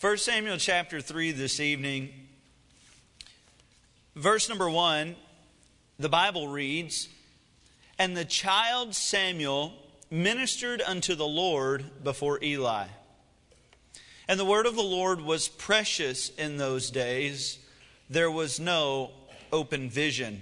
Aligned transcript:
1 0.00 0.16
Samuel 0.16 0.56
chapter 0.56 1.02
3 1.02 1.32
this 1.32 1.60
evening, 1.60 2.08
verse 4.16 4.48
number 4.48 4.70
1, 4.70 5.14
the 5.98 6.08
Bible 6.08 6.48
reads, 6.48 7.10
And 7.98 8.16
the 8.16 8.24
child 8.24 8.94
Samuel 8.94 9.74
ministered 10.10 10.80
unto 10.80 11.14
the 11.14 11.26
Lord 11.26 12.02
before 12.02 12.42
Eli. 12.42 12.86
And 14.26 14.40
the 14.40 14.44
word 14.46 14.64
of 14.64 14.74
the 14.74 14.82
Lord 14.82 15.20
was 15.20 15.48
precious 15.48 16.30
in 16.30 16.56
those 16.56 16.90
days. 16.90 17.58
There 18.08 18.30
was 18.30 18.58
no 18.58 19.10
open 19.52 19.90
vision. 19.90 20.40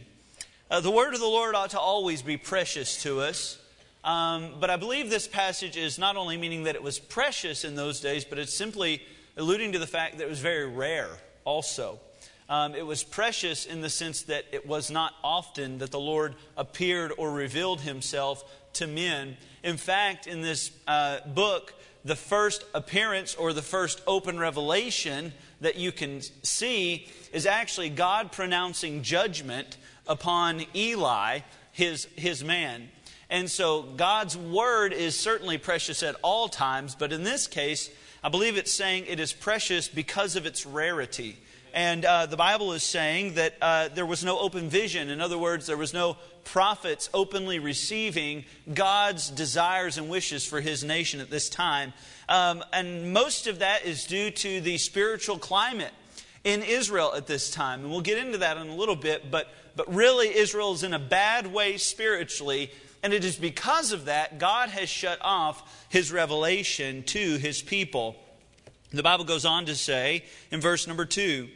Uh, 0.71 0.79
the 0.79 0.93
word 0.93 1.15
of 1.15 1.21
the 1.21 1.27
Lord 1.27 1.57
ought 1.57 1.71
to 1.71 1.81
always 1.81 2.23
be 2.23 2.37
precious 2.37 3.03
to 3.03 3.23
us. 3.23 3.59
Um, 4.05 4.55
but 4.61 4.71
I 4.71 4.77
believe 4.77 5.11
this 5.11 5.27
passage 5.27 5.77
is 5.77 5.99
not 5.99 6.15
only 6.15 6.37
meaning 6.37 6.63
that 6.63 6.77
it 6.77 6.83
was 6.85 7.01
precious 7.01 7.65
in 7.65 7.75
those 7.75 7.99
days, 7.99 8.25
but 8.25 8.39
it's 8.39 8.55
simply 8.55 9.03
alluding 9.39 9.73
to 9.73 9.79
the 9.79 9.87
fact 9.87 10.19
that 10.19 10.25
it 10.25 10.31
was 10.31 10.41
very 10.41 10.67
rare 10.67 11.09
also. 11.45 12.01
Um, 12.49 12.75
it 12.75 12.87
was 12.87 13.05
precious 13.05 13.67
in 13.67 13.83
the 13.83 13.91
sense 13.91 14.23
that 14.23 14.45
it 14.53 14.67
was 14.67 14.91
not 14.91 15.15
often 15.23 15.79
that 15.79 15.91
the 15.91 16.01
Lord 16.01 16.35
appeared 16.57 17.13
or 17.17 17.31
revealed 17.31 17.83
himself 17.83 18.43
to 18.75 18.87
men. 18.87 19.37
In 19.63 19.77
fact, 19.77 20.27
in 20.27 20.41
this 20.41 20.71
uh, 20.87 21.19
book, 21.27 21.75
the 22.05 22.17
first 22.17 22.65
appearance 22.75 23.35
or 23.35 23.53
the 23.53 23.63
first 23.63 24.01
open 24.07 24.39
revelation 24.39 25.33
that 25.61 25.77
you 25.77 25.93
can 25.93 26.23
see 26.43 27.07
is 27.33 27.45
actually 27.45 27.91
God 27.91 28.33
pronouncing 28.33 29.03
judgment 29.03 29.77
upon 30.07 30.65
Eli, 30.75 31.41
his, 31.73 32.07
his 32.17 32.43
man. 32.43 32.89
And 33.31 33.51
so 33.51 33.83
God's 33.83 34.39
word 34.39 34.95
is 34.95 35.19
certainly 35.19 35.59
precious 35.59 36.03
at 36.03 36.17
all 36.23 36.49
times, 36.49 36.95
but 36.95 37.13
in 37.13 37.25
this 37.25 37.47
case, 37.47 37.91
I 38.23 38.29
believe 38.31 38.57
it's 38.57 38.73
saying 38.73 39.05
it 39.07 39.21
is 39.21 39.33
precious 39.33 39.87
because 39.89 40.35
of 40.35 40.45
its 40.45 40.67
rarity. 40.67 41.37
And 41.73 42.05
uh, 42.05 42.27
the 42.27 42.37
Bible 42.37 42.73
is 42.73 42.83
saying 42.83 43.35
that 43.35 43.55
uh, 43.61 43.89
there 43.89 44.07
was 44.07 44.25
no 44.25 44.39
open 44.39 44.69
vision. 44.69 45.11
In 45.11 45.21
other 45.21 45.39
words, 45.39 45.67
there 45.67 45.77
was 45.77 45.93
no 45.93 46.17
prophets 46.45 47.11
openly 47.13 47.59
receiving 47.59 48.45
God's 48.73 49.31
desires 49.31 49.99
and 49.99 50.09
wishes 50.09 50.45
for 50.45 50.61
his 50.61 50.83
nation 50.83 51.21
at 51.21 51.31
this 51.31 51.49
time. 51.49 51.93
Um, 52.29 52.65
and 52.73 53.13
most 53.13 53.47
of 53.47 53.61
that 53.61 53.85
is 53.85 54.05
due 54.05 54.31
to 54.31 54.61
the 54.61 54.79
spiritual 54.79 55.39
climate 55.39 55.93
in 56.43 56.63
Israel 56.63 57.13
at 57.15 57.27
this 57.27 57.51
time. 57.51 57.83
And 57.83 57.91
we'll 57.91 58.01
get 58.01 58.19
into 58.19 58.39
that 58.39 58.57
in 58.57 58.69
a 58.69 58.75
little 58.75 58.97
bit, 58.97 59.31
but, 59.31 59.49
but 59.77 59.93
really, 59.95 60.35
Israel 60.35 60.73
is 60.73 60.83
in 60.83 60.95
a 60.95 60.99
bad 60.99 61.53
way 61.53 61.77
spiritually. 61.77 62.71
And 63.03 63.13
it 63.13 63.25
is 63.25 63.37
because 63.37 63.93
of 63.93 64.07
that 64.07 64.39
God 64.39 64.71
has 64.71 64.89
shut 64.89 65.19
off 65.23 65.87
his 65.89 66.13
revelation 66.13 67.03
to 67.05 67.37
his 67.37 67.63
people. 67.63 68.17
The 68.91 69.03
Bible 69.03 69.25
goes 69.25 69.45
on 69.45 69.67
to 69.67 69.75
say 69.75 70.25
in 70.51 70.61
verse 70.61 70.87
number 70.87 71.05
two, 71.05 71.49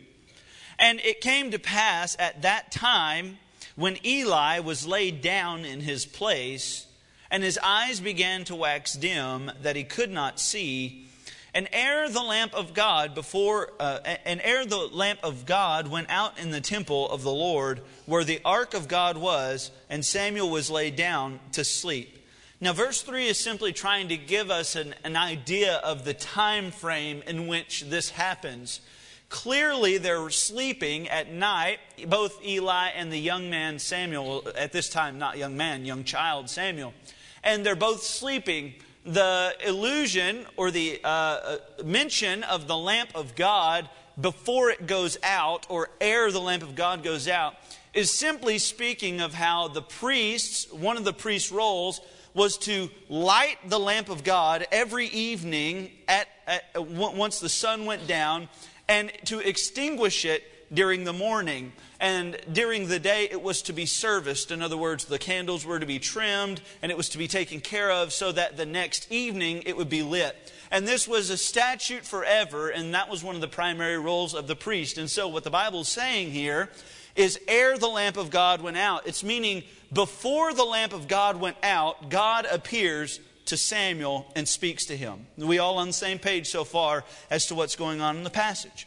and 0.79 1.01
it 1.01 1.21
came 1.21 1.51
to 1.51 1.59
pass 1.59 2.17
at 2.19 2.43
that 2.43 2.71
time 2.73 3.39
when 3.75 4.05
Eli 4.05 4.59
was 4.59 4.87
laid 4.87 5.23
down 5.23 5.65
in 5.65 5.81
his 5.81 6.05
place, 6.05 6.87
and 7.31 7.43
his 7.43 7.59
eyes 7.63 8.01
began 8.01 8.45
to 8.45 8.55
wax 8.55 8.95
dim, 8.95 9.51
that 9.63 9.77
he 9.77 9.85
could 9.85 10.11
not 10.11 10.39
see. 10.39 11.07
And 11.55 11.69
ere 11.73 12.09
the 12.09 12.23
lamp 12.23 12.55
of 12.55 12.73
God 12.73 13.15
before, 13.15 13.73
uh, 13.79 13.99
and 14.25 14.41
ere 14.43 14.65
the 14.65 14.79
lamp 14.79 15.21
of 15.23 15.45
God 15.45 15.87
went 15.87 16.09
out 16.09 16.39
in 16.39 16.51
the 16.51 16.63
temple 16.63 17.11
of 17.11 17.23
the 17.23 17.33
Lord, 17.33 17.83
where 18.07 18.25
the 18.25 18.41
ark 18.45 18.73
of 18.73 18.89
God 18.89 19.19
was, 19.19 19.71
and 19.91 20.05
Samuel 20.05 20.49
was 20.49 20.71
laid 20.71 20.97
down 20.97 21.41
to 21.53 21.63
sleep. 21.63 22.19
Now, 22.63 22.73
verse 22.73 23.03
3 23.03 23.27
is 23.27 23.39
simply 23.39 23.73
trying 23.73 24.09
to 24.09 24.17
give 24.17 24.51
us 24.51 24.77
an, 24.77 24.95
an 25.03 25.17
idea 25.17 25.79
of 25.79 26.05
the 26.05 26.15
time 26.15 26.71
frame 26.71 27.23
in 27.27 27.49
which 27.49 27.83
this 27.83 28.11
happens. 28.11 28.81
Clearly, 29.29 29.99
they're 29.99 30.31
sleeping 30.31 31.09
at 31.09 31.33
night, 31.33 31.81
both 32.07 32.39
Eli 32.45 32.91
and 32.91 33.13
the 33.13 33.19
young 33.19 33.51
man 33.51 33.79
Samuel, 33.79 34.47
at 34.57 34.73
this 34.73 34.89
time, 34.89 35.19
not 35.19 35.39
young 35.39 35.57
man, 35.57 35.85
young 35.85 36.05
child 36.05 36.49
Samuel. 36.49 36.95
And 37.43 37.67
they're 37.67 37.75
both 37.75 38.03
sleeping. 38.03 38.75
The 39.05 39.55
illusion 39.67 40.47
or 40.57 40.71
the 40.71 41.01
uh, 41.03 41.09
uh 41.09 41.59
mention 41.85 42.45
of 42.45 42.69
the 42.69 42.77
lamp 42.77 43.11
of 43.15 43.35
God 43.35 43.89
before 44.21 44.71
it 44.71 44.87
goes 44.87 45.19
out, 45.23 45.67
or 45.69 45.91
ere 46.01 46.31
the 46.31 46.41
lamp 46.41 46.63
of 46.63 46.75
God 46.75 47.03
goes 47.03 47.29
out, 47.29 47.55
is 47.95 48.17
simply 48.17 48.59
speaking 48.59 49.21
of 49.21 49.35
how 49.35 49.69
the 49.69 49.83
priests, 49.83 50.71
one 50.73 50.97
of 50.97 51.05
the 51.05 51.13
priest's 51.13 51.51
roles, 51.51 52.01
was 52.35 52.57
to 52.57 52.89
light 53.09 53.59
the 53.67 53.79
lamp 53.79 54.09
of 54.09 54.25
God 54.25 54.67
every 54.73 55.07
evening 55.09 55.91
at, 56.09 56.29
at, 56.47 56.65
once 56.77 57.41
the 57.41 57.49
sun 57.49 57.85
went 57.85 58.07
down 58.07 58.49
and 58.89 59.13
to 59.27 59.41
extinguish 59.41 60.25
it 60.25 60.43
during 60.73 61.05
the 61.05 61.13
morning. 61.13 61.73
And 62.01 62.37
during 62.51 62.89
the 62.89 62.99
day, 62.99 63.29
it 63.31 63.43
was 63.43 63.63
to 63.63 63.73
be 63.73 63.87
serviced. 63.87 64.51
In 64.51 64.63
other 64.63 64.77
words, 64.77 65.05
the 65.05 65.19
candles 65.19 65.65
were 65.65 65.79
to 65.79 65.87
be 65.87 65.99
trimmed 65.99 66.61
and 66.81 66.91
it 66.91 66.97
was 66.97 67.09
to 67.11 67.19
be 67.19 67.29
taken 67.29 67.61
care 67.61 67.91
of 67.91 68.13
so 68.13 68.33
that 68.33 68.57
the 68.57 68.67
next 68.67 69.11
evening 69.11 69.63
it 69.67 69.77
would 69.77 69.89
be 69.89 70.03
lit. 70.03 70.53
And 70.71 70.89
this 70.89 71.07
was 71.07 71.29
a 71.29 71.37
statute 71.37 72.07
forever, 72.07 72.71
and 72.71 72.95
that 72.95 73.11
was 73.11 73.23
one 73.23 73.35
of 73.35 73.43
the 73.43 73.49
primary 73.49 73.99
roles 73.99 74.35
of 74.35 74.47
the 74.47 74.57
priest. 74.57 74.97
And 74.97 75.11
so, 75.11 75.29
what 75.29 75.45
the 75.45 75.51
Bible 75.51 75.83
is 75.83 75.89
saying 75.89 76.31
here 76.31 76.71
is 77.15 77.39
ere 77.47 77.77
the 77.77 77.89
lamp 77.89 78.17
of 78.17 78.31
God 78.31 78.63
went 78.63 78.79
out. 78.79 79.07
It's 79.07 79.23
meaning 79.23 79.65
before 79.93 80.55
the 80.55 80.65
lamp 80.65 80.95
of 80.95 81.09
God 81.09 81.39
went 81.39 81.59
out, 81.63 82.09
God 82.09 82.47
appears 82.51 83.21
to 83.47 83.57
Samuel 83.59 84.33
and 84.35 84.49
speaks 84.49 84.87
to 84.87 84.97
him. 84.97 85.27
We 85.37 85.59
all 85.59 85.77
on 85.77 85.89
the 85.89 85.93
same 85.93 86.19
page 86.19 86.49
so 86.49 86.65
far 86.65 87.05
as 87.31 87.47
to 87.47 87.55
what's 87.55 87.77
going 87.77 88.01
on 88.01 88.17
in 88.17 88.25
the 88.25 88.31
passage. 88.31 88.87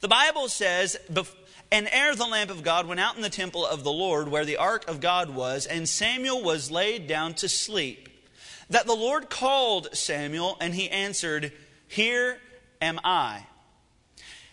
The 0.00 0.08
Bible 0.08 0.48
says, 0.48 0.96
and 1.70 1.88
ere 1.90 2.14
the 2.14 2.26
lamp 2.26 2.50
of 2.50 2.62
God 2.62 2.86
went 2.86 3.00
out 3.00 3.16
in 3.16 3.22
the 3.22 3.30
temple 3.30 3.66
of 3.66 3.82
the 3.82 3.92
Lord 3.92 4.28
where 4.28 4.44
the 4.44 4.56
ark 4.56 4.88
of 4.88 5.00
God 5.00 5.30
was, 5.30 5.66
and 5.66 5.88
Samuel 5.88 6.42
was 6.42 6.70
laid 6.70 7.06
down 7.06 7.34
to 7.34 7.48
sleep, 7.48 8.08
that 8.70 8.86
the 8.86 8.94
Lord 8.94 9.28
called 9.28 9.88
Samuel, 9.92 10.56
and 10.60 10.74
he 10.74 10.88
answered, 10.88 11.52
Here 11.88 12.38
am 12.80 13.00
I. 13.02 13.46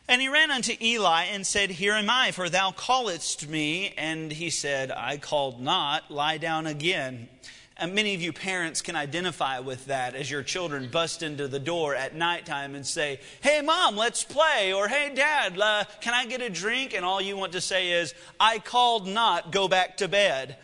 And 0.08 0.22
he 0.22 0.30
ran 0.30 0.52
unto 0.52 0.74
Eli 0.80 1.24
and 1.24 1.46
said, 1.46 1.72
Here 1.72 1.94
am 1.94 2.10
I, 2.10 2.32
for 2.32 2.50
thou 2.50 2.72
calledst 2.72 3.48
me. 3.48 3.94
And 3.98 4.32
he 4.32 4.50
said, 4.50 4.92
I 4.92 5.18
called 5.18 5.62
not, 5.62 6.12
lie 6.12 6.38
down 6.38 6.68
again. 6.68 7.28
And 7.78 7.94
many 7.94 8.16
of 8.16 8.22
you 8.22 8.32
parents 8.32 8.82
can 8.82 8.96
identify 8.96 9.60
with 9.60 9.88
that 9.88 10.16
as 10.16 10.32
your 10.32 10.44
children 10.44 10.88
bust 10.90 11.22
into 11.22 11.50
the 11.50 11.60
door 11.60 11.94
at 11.94 12.16
nighttime 12.16 12.74
and 12.74 12.88
say, 12.88 13.20
Hey, 13.42 13.62
mom, 13.62 13.98
let's 13.98 14.24
play. 14.24 14.72
Or, 14.72 14.88
Hey, 14.88 15.12
dad, 15.14 15.60
uh, 15.60 15.84
can 16.00 16.14
I 16.14 16.26
get 16.26 16.42
a 16.42 16.50
drink? 16.50 16.94
And 16.94 17.04
all 17.04 17.22
you 17.22 17.36
want 17.36 17.52
to 17.52 17.62
say 17.62 17.92
is, 17.92 18.14
I 18.40 18.60
called 18.60 19.08
not, 19.08 19.52
go 19.52 19.68
back 19.68 19.98
to 19.98 20.08
bed. 20.08 20.56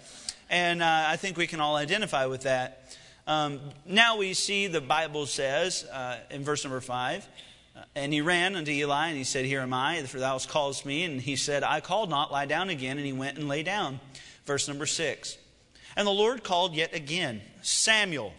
And 0.50 0.82
uh, 0.82 1.06
I 1.08 1.18
think 1.18 1.38
we 1.38 1.48
can 1.48 1.60
all 1.60 1.76
identify 1.76 2.28
with 2.28 2.44
that. 2.44 2.98
Um, 3.28 3.60
now 3.86 4.18
we 4.18 4.34
see 4.34 4.68
the 4.68 4.82
Bible 4.82 5.26
says 5.26 5.86
uh, 5.86 6.18
in 6.30 6.44
verse 6.44 6.64
number 6.64 6.82
five, 6.82 7.28
and 7.96 8.12
he 8.14 8.22
ran 8.22 8.56
unto 8.56 8.72
Eli, 8.72 9.08
and 9.08 9.18
he 9.18 9.24
said, 9.24 9.46
Here 9.46 9.62
am 9.62 9.74
I, 9.74 10.02
for 10.04 10.20
thou 10.20 10.34
hast 10.34 10.50
called 10.50 10.86
me. 10.86 11.04
And 11.04 11.20
he 11.20 11.36
said, 11.36 11.64
I 11.64 11.82
called 11.82 12.10
not, 12.10 12.32
lie 12.32 12.46
down 12.46 12.70
again. 12.70 12.98
And 12.98 13.06
he 13.06 13.14
went 13.14 13.38
and 13.38 13.50
lay 13.50 13.64
down. 13.64 14.00
Verse 14.46 14.68
number 14.68 14.86
six. 14.86 15.38
And 15.96 16.08
the 16.08 16.12
Lord 16.12 16.44
called 16.44 16.74
yet 16.74 16.96
again, 16.96 17.42
Samuel. 17.62 18.34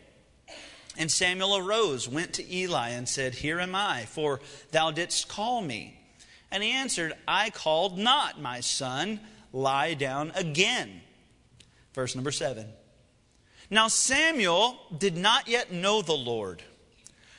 And 0.97 1.11
Samuel 1.11 1.57
arose, 1.57 2.09
went 2.09 2.35
to 2.35 2.55
Eli, 2.55 2.91
and 2.91 3.09
said, 3.09 3.35
Here 3.35 3.61
am 3.61 3.75
I, 3.75 4.05
for 4.07 4.41
thou 4.71 4.91
didst 4.91 5.29
call 5.29 5.63
me. 5.63 5.99
And 6.51 6.63
he 6.63 6.71
answered, 6.71 7.15
I 7.27 7.51
called 7.51 7.99
not, 7.99 8.41
my 8.41 8.61
son, 8.61 9.21
lie 9.53 9.95
down 9.95 10.33
again. 10.35 11.01
Verse 11.95 12.15
number 12.15 12.31
seven. 12.33 12.67
Now 13.71 13.89
Samuel 13.89 14.79
did 14.97 15.17
not 15.17 15.49
yet 15.49 15.73
know 15.73 16.03
the 16.03 16.13
Lord 16.13 16.63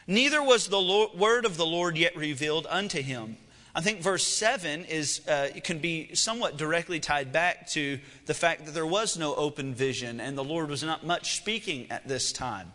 Neither 0.07 0.43
was 0.43 0.67
the 0.67 0.81
Lord, 0.81 1.17
word 1.17 1.45
of 1.45 1.57
the 1.57 1.65
Lord 1.65 1.97
yet 1.97 2.15
revealed 2.15 2.67
unto 2.69 3.01
him. 3.01 3.37
I 3.75 3.81
think 3.81 4.01
verse 4.01 4.25
7 4.25 4.85
is, 4.85 5.27
uh, 5.27 5.49
can 5.63 5.79
be 5.79 6.13
somewhat 6.13 6.57
directly 6.57 6.99
tied 6.99 7.31
back 7.31 7.67
to 7.69 7.99
the 8.27 8.33
fact 8.35 8.65
that 8.65 8.73
there 8.73 8.85
was 8.85 9.17
no 9.17 9.33
open 9.33 9.73
vision 9.73 10.19
and 10.19 10.37
the 10.37 10.43
Lord 10.43 10.69
was 10.69 10.83
not 10.83 11.05
much 11.05 11.37
speaking 11.37 11.89
at 11.89 12.07
this 12.07 12.31
time. 12.31 12.73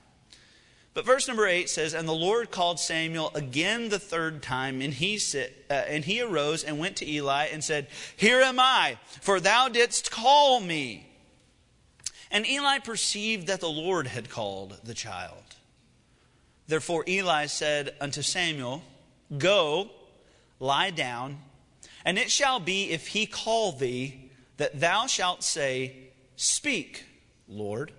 But 0.95 1.07
verse 1.07 1.29
number 1.29 1.47
8 1.47 1.71
says, 1.71 1.95
And 1.95 2.09
the 2.09 2.13
Lord 2.13 2.51
called 2.51 2.81
Samuel 2.81 3.31
again 3.33 3.89
the 3.89 4.01
third 4.01 4.43
time, 4.43 4.81
and 4.81 4.93
he, 4.93 5.19
sit, 5.19 5.65
uh, 5.71 5.75
and 5.75 6.05
he 6.05 6.21
arose 6.21 6.65
and 6.65 6.81
went 6.81 6.97
to 6.97 7.09
Eli 7.09 7.47
and 7.53 7.63
said, 7.63 7.87
Here 8.17 8.41
am 8.41 8.59
I, 8.59 8.99
for 9.21 9.39
thou 9.39 9.69
didst 9.69 10.11
call 10.11 10.59
me. 10.59 11.07
And 12.33 12.45
Eli 12.45 12.81
perceived 12.81 13.47
that 13.47 13.61
the 13.61 13.69
Lord 13.69 14.09
had 14.09 14.29
called 14.29 14.81
the 14.83 14.93
child. 14.93 15.45
Therefore 16.67 17.05
Eli 17.07 17.47
said 17.47 17.95
unto 18.01 18.21
Samuel, 18.21 18.83
Go, 19.39 19.91
lie 20.61 20.91
down, 20.91 21.39
and 22.05 22.19
it 22.19 22.31
shall 22.31 22.61
be 22.61 22.91
if 22.91 23.09
he 23.09 23.27
call 23.27 23.73
thee, 23.73 24.31
that 24.57 24.81
thou 24.81 25.07
shalt 25.07 25.43
say, 25.43 25.97
Speak, 26.37 27.05
Lord, 27.49 27.93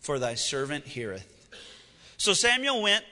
for 0.00 0.18
thy 0.18 0.34
servant 0.34 0.86
heareth. 0.86 1.48
So 2.16 2.32
Samuel 2.32 2.82
went 2.82 3.04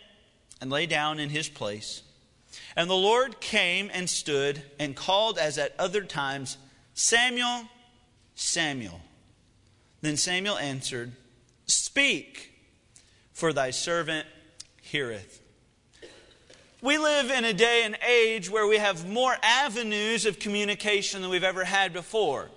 and 0.60 0.70
lay 0.70 0.86
down 0.86 1.18
in 1.18 1.30
his 1.30 1.48
place. 1.48 2.02
And 2.76 2.88
the 2.88 2.94
Lord 2.94 3.40
came 3.40 3.90
and 3.92 4.08
stood 4.08 4.62
and 4.78 4.96
called 4.96 5.38
as 5.38 5.58
at 5.58 5.74
other 5.78 6.02
times, 6.02 6.56
Samuel, 6.94 7.64
Samuel. 8.34 9.00
Then 10.00 10.16
Samuel 10.16 10.58
answered, 10.58 11.12
Speak, 11.66 12.52
for 13.32 13.52
thy 13.52 13.70
servant 13.70 14.26
heareth. 14.82 15.40
We 16.84 16.98
live 16.98 17.30
in 17.30 17.46
a 17.46 17.54
day 17.54 17.84
and 17.86 17.96
age 18.06 18.50
where 18.50 18.66
we 18.66 18.76
have 18.76 19.08
more 19.08 19.34
avenues 19.42 20.26
of 20.26 20.38
communication 20.38 21.22
than 21.22 21.30
we've 21.30 21.42
ever 21.42 21.64
had 21.64 21.94
before. 21.94 22.50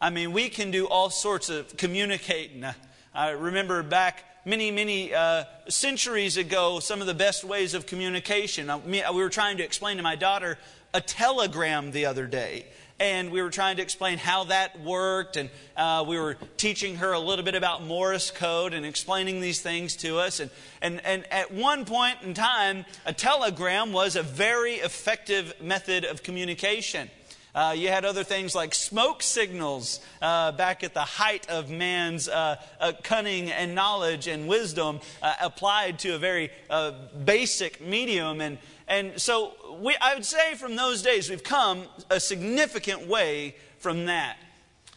I 0.00 0.08
mean, 0.08 0.30
we 0.30 0.50
can 0.50 0.70
do 0.70 0.86
all 0.86 1.10
sorts 1.10 1.48
of 1.48 1.76
communicating. 1.76 2.64
I 3.12 3.30
remember 3.30 3.82
back 3.82 4.24
many, 4.46 4.70
many 4.70 5.12
uh, 5.12 5.46
centuries 5.68 6.36
ago 6.36 6.78
some 6.78 7.00
of 7.00 7.08
the 7.08 7.14
best 7.14 7.42
ways 7.42 7.74
of 7.74 7.86
communication. 7.86 8.70
we 8.86 9.02
were 9.02 9.28
trying 9.28 9.56
to 9.56 9.64
explain 9.64 9.96
to 9.96 10.04
my 10.04 10.14
daughter 10.14 10.58
a 10.94 11.00
telegram 11.00 11.90
the 11.90 12.06
other 12.06 12.28
day 12.28 12.66
and 12.98 13.30
we 13.30 13.42
were 13.42 13.50
trying 13.50 13.76
to 13.76 13.82
explain 13.82 14.18
how 14.18 14.44
that 14.44 14.80
worked, 14.80 15.36
and 15.36 15.50
uh, 15.76 16.04
we 16.06 16.18
were 16.18 16.36
teaching 16.56 16.96
her 16.96 17.12
a 17.12 17.18
little 17.18 17.44
bit 17.44 17.54
about 17.54 17.84
Morse 17.84 18.30
code 18.30 18.74
and 18.74 18.86
explaining 18.86 19.40
these 19.40 19.60
things 19.60 19.96
to 19.96 20.18
us. 20.18 20.40
And, 20.40 20.50
and, 20.80 21.04
and 21.04 21.24
at 21.32 21.52
one 21.52 21.84
point 21.84 22.18
in 22.22 22.34
time, 22.34 22.84
a 23.04 23.12
telegram 23.12 23.92
was 23.92 24.16
a 24.16 24.22
very 24.22 24.74
effective 24.74 25.54
method 25.60 26.04
of 26.04 26.22
communication. 26.22 27.10
Uh, 27.54 27.74
you 27.76 27.88
had 27.88 28.06
other 28.06 28.24
things 28.24 28.54
like 28.54 28.74
smoke 28.74 29.22
signals 29.22 30.00
uh, 30.22 30.52
back 30.52 30.82
at 30.82 30.94
the 30.94 31.00
height 31.00 31.46
of 31.50 31.68
man's 31.68 32.26
uh, 32.26 32.56
uh 32.80 32.92
cunning 33.02 33.50
and 33.50 33.74
knowledge 33.74 34.26
and 34.26 34.48
wisdom 34.48 34.98
uh, 35.20 35.34
applied 35.38 35.98
to 35.98 36.14
a 36.14 36.18
very 36.18 36.50
uh, 36.70 36.92
basic 37.24 37.78
medium. 37.80 38.40
And, 38.40 38.56
and 38.92 39.18
so 39.18 39.54
we, 39.80 39.96
I 40.02 40.14
would 40.14 40.24
say 40.26 40.54
from 40.54 40.76
those 40.76 41.00
days, 41.00 41.30
we've 41.30 41.42
come 41.42 41.84
a 42.10 42.20
significant 42.20 43.06
way 43.06 43.56
from 43.78 44.04
that. 44.04 44.36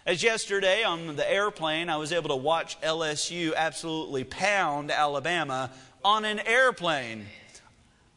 As 0.06 0.22
yesterday 0.22 0.84
on 0.84 1.16
the 1.16 1.32
airplane, 1.32 1.90
I 1.90 1.96
was 1.96 2.12
able 2.12 2.28
to 2.28 2.36
watch 2.36 2.80
LSU 2.82 3.56
absolutely 3.56 4.26
pound 4.26 4.92
Alabama 4.92 5.72
on 6.04 6.26
an 6.26 6.40
airplane. 6.40 7.26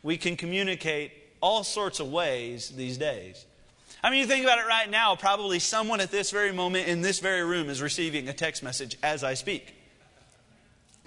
We 0.02 0.16
can 0.16 0.36
communicate 0.36 1.12
all 1.40 1.62
sorts 1.62 2.00
of 2.00 2.10
ways 2.10 2.70
these 2.70 2.98
days. 2.98 3.46
I 4.02 4.10
mean, 4.10 4.18
you 4.18 4.26
think 4.26 4.44
about 4.44 4.58
it 4.58 4.66
right 4.66 4.90
now, 4.90 5.14
probably 5.14 5.60
someone 5.60 6.00
at 6.00 6.10
this 6.10 6.32
very 6.32 6.50
moment 6.50 6.88
in 6.88 7.02
this 7.02 7.20
very 7.20 7.44
room 7.44 7.70
is 7.70 7.80
receiving 7.80 8.28
a 8.28 8.32
text 8.32 8.64
message 8.64 8.98
as 9.04 9.22
I 9.22 9.34
speak. 9.34 9.77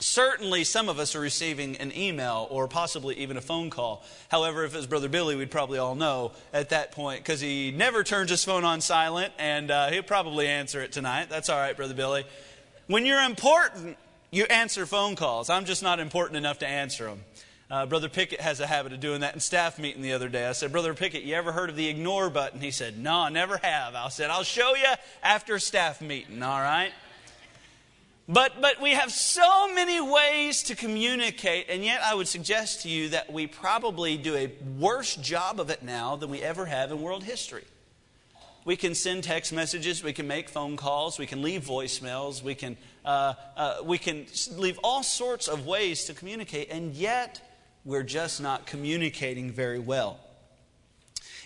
Certainly, 0.02 0.64
some 0.64 0.90
of 0.90 0.98
us 0.98 1.16
are 1.16 1.20
receiving 1.20 1.78
an 1.78 1.96
email 1.96 2.48
or 2.50 2.68
possibly 2.68 3.16
even 3.18 3.38
a 3.38 3.42
phone 3.42 3.70
call. 3.70 4.04
However, 4.30 4.64
if 4.66 4.74
it 4.74 4.78
was 4.78 4.88
Brother 4.88 5.08
Billy, 5.08 5.36
we'd 5.36 5.52
probably 5.52 5.78
all 5.78 5.94
know 5.94 6.32
at 6.52 6.70
that 6.70 6.92
point 6.92 7.20
because 7.20 7.40
he 7.40 7.70
never 7.70 8.04
turns 8.04 8.32
his 8.32 8.44
phone 8.44 8.66
on 8.66 8.82
silent 8.82 9.32
and 9.38 9.70
uh, 9.70 9.92
he'll 9.92 10.02
probably 10.02 10.48
answer 10.48 10.82
it 10.82 10.92
tonight. 10.92 11.30
That's 11.30 11.50
all 11.50 11.60
right, 11.60 11.78
Brother 11.78 11.94
Billy. 11.94 12.24
When 12.88 13.06
you're 13.06 13.22
important, 13.22 13.96
you 14.32 14.46
answer 14.46 14.88
phone 14.88 15.16
calls. 15.16 15.52
I'm 15.52 15.66
just 15.66 15.84
not 15.84 16.00
important 16.00 16.38
enough 16.38 16.58
to 16.60 16.68
answer 16.68 17.06
them. 17.06 17.24
Uh, 17.70 17.86
Brother 17.86 18.10
Pickett 18.10 18.42
has 18.42 18.60
a 18.60 18.68
habit 18.68 18.92
of 18.94 19.00
doing 19.00 19.22
that 19.22 19.36
in 19.36 19.40
staff 19.40 19.78
meeting 19.78 20.02
the 20.02 20.14
other 20.14 20.30
day. 20.30 20.48
I 20.48 20.54
said, 20.54 20.72
Brother 20.72 20.94
Pickett, 20.94 21.24
you 21.24 21.36
ever 21.36 21.52
heard 21.52 21.70
of 21.70 21.76
the 21.76 21.88
ignore 21.88 22.30
button? 22.30 22.60
He 22.60 22.72
said, 22.72 22.98
No, 22.98 23.14
I 23.14 23.30
never 23.30 23.58
have. 23.58 23.96
I 23.96 24.10
said, 24.10 24.30
I'll 24.30 24.44
show 24.44 24.76
you 24.76 24.88
after 25.24 25.60
staff 25.60 26.02
meeting, 26.02 26.42
all 26.44 26.60
right? 26.60 26.92
But, 28.32 28.62
but 28.62 28.80
we 28.82 28.92
have 28.92 29.12
so 29.12 29.74
many 29.74 30.00
ways 30.00 30.64
to 30.64 30.76
communicate, 30.76 31.66
and 31.68 31.84
yet 31.84 32.00
I 32.02 32.16
would 32.16 32.30
suggest 32.30 32.84
to 32.84 32.90
you 32.90 33.10
that 33.10 33.34
we 33.34 33.46
probably 33.46 34.16
do 34.16 34.36
a 34.36 34.50
worse 34.80 35.18
job 35.18 35.60
of 35.60 35.70
it 35.70 35.84
now 35.84 36.16
than 36.16 36.30
we 36.30 36.42
ever 36.42 36.66
have 36.66 36.92
in 36.92 37.02
world 37.02 37.26
history. 37.26 37.66
We 38.64 38.78
can 38.78 38.96
send 38.96 39.26
text 39.26 39.52
messages, 39.52 40.02
we 40.02 40.14
can 40.14 40.30
make 40.30 40.48
phone 40.48 40.78
calls, 40.78 41.20
we 41.20 41.26
can 41.26 41.42
leave 41.42 41.66
voicemails, 41.66 42.42
we 42.42 42.56
can, 42.56 42.78
uh, 43.04 43.34
uh, 43.58 43.78
we 43.84 43.98
can 43.98 44.28
leave 44.56 44.80
all 44.82 45.04
sorts 45.04 45.50
of 45.50 45.66
ways 45.66 46.06
to 46.06 46.14
communicate, 46.14 46.70
and 46.72 46.94
yet 46.94 47.42
we're 47.84 48.04
just 48.04 48.40
not 48.40 48.66
communicating 48.66 49.52
very 49.52 49.80
well. 49.80 50.22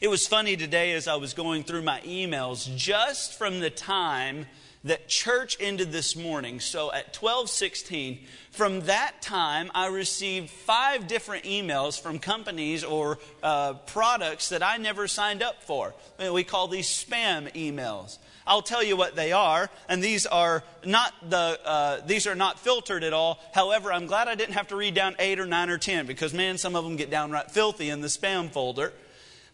It 0.02 0.10
was 0.10 0.28
funny 0.28 0.56
today 0.56 0.94
as 0.94 1.08
I 1.08 1.16
was 1.16 1.34
going 1.34 1.64
through 1.64 1.82
my 1.82 2.02
emails, 2.02 2.76
just 2.76 3.40
from 3.40 3.60
the 3.60 3.72
time 3.72 4.46
that 4.86 5.08
church 5.08 5.58
ended 5.60 5.92
this 5.92 6.16
morning. 6.16 6.60
So 6.60 6.94
at 6.94 7.14
12:16, 7.14 8.20
from 8.52 8.82
that 8.82 9.22
time, 9.22 9.70
I 9.74 9.88
received 9.88 10.50
five 10.50 11.08
different 11.08 11.44
emails 11.44 12.00
from 12.00 12.20
companies 12.20 12.84
or 12.84 13.18
uh, 13.44 13.74
products 13.74 14.50
that 14.50 14.64
I 14.64 14.78
never 14.78 15.08
signed 15.08 15.44
up 15.44 15.64
for. 15.64 15.94
We 16.20 16.44
call 16.44 16.68
these 16.68 16.88
spam 16.88 17.52
emails. 17.54 18.18
I'll 18.48 18.62
tell 18.62 18.84
you 18.84 18.96
what 18.96 19.16
they 19.16 19.32
are, 19.32 19.72
and 19.90 20.04
these 20.04 20.28
are 20.28 20.64
not 20.86 21.14
the 21.28 21.60
uh, 21.66 22.02
these 22.06 22.28
are 22.28 22.36
not 22.36 22.60
filtered 22.60 23.04
at 23.04 23.12
all. 23.12 23.40
However, 23.54 23.92
I'm 23.92 24.06
glad 24.06 24.28
I 24.28 24.36
didn't 24.36 24.54
have 24.54 24.68
to 24.68 24.76
read 24.76 24.94
down 24.94 25.16
eight 25.18 25.40
or 25.40 25.48
nine 25.48 25.72
or 25.72 25.80
ten 25.80 26.06
because 26.06 26.32
man, 26.32 26.60
some 26.60 26.76
of 26.76 26.84
them 26.84 26.96
get 26.96 27.10
downright 27.10 27.50
filthy 27.50 27.90
in 27.90 28.02
the 28.02 28.08
spam 28.08 28.52
folder. 28.52 28.94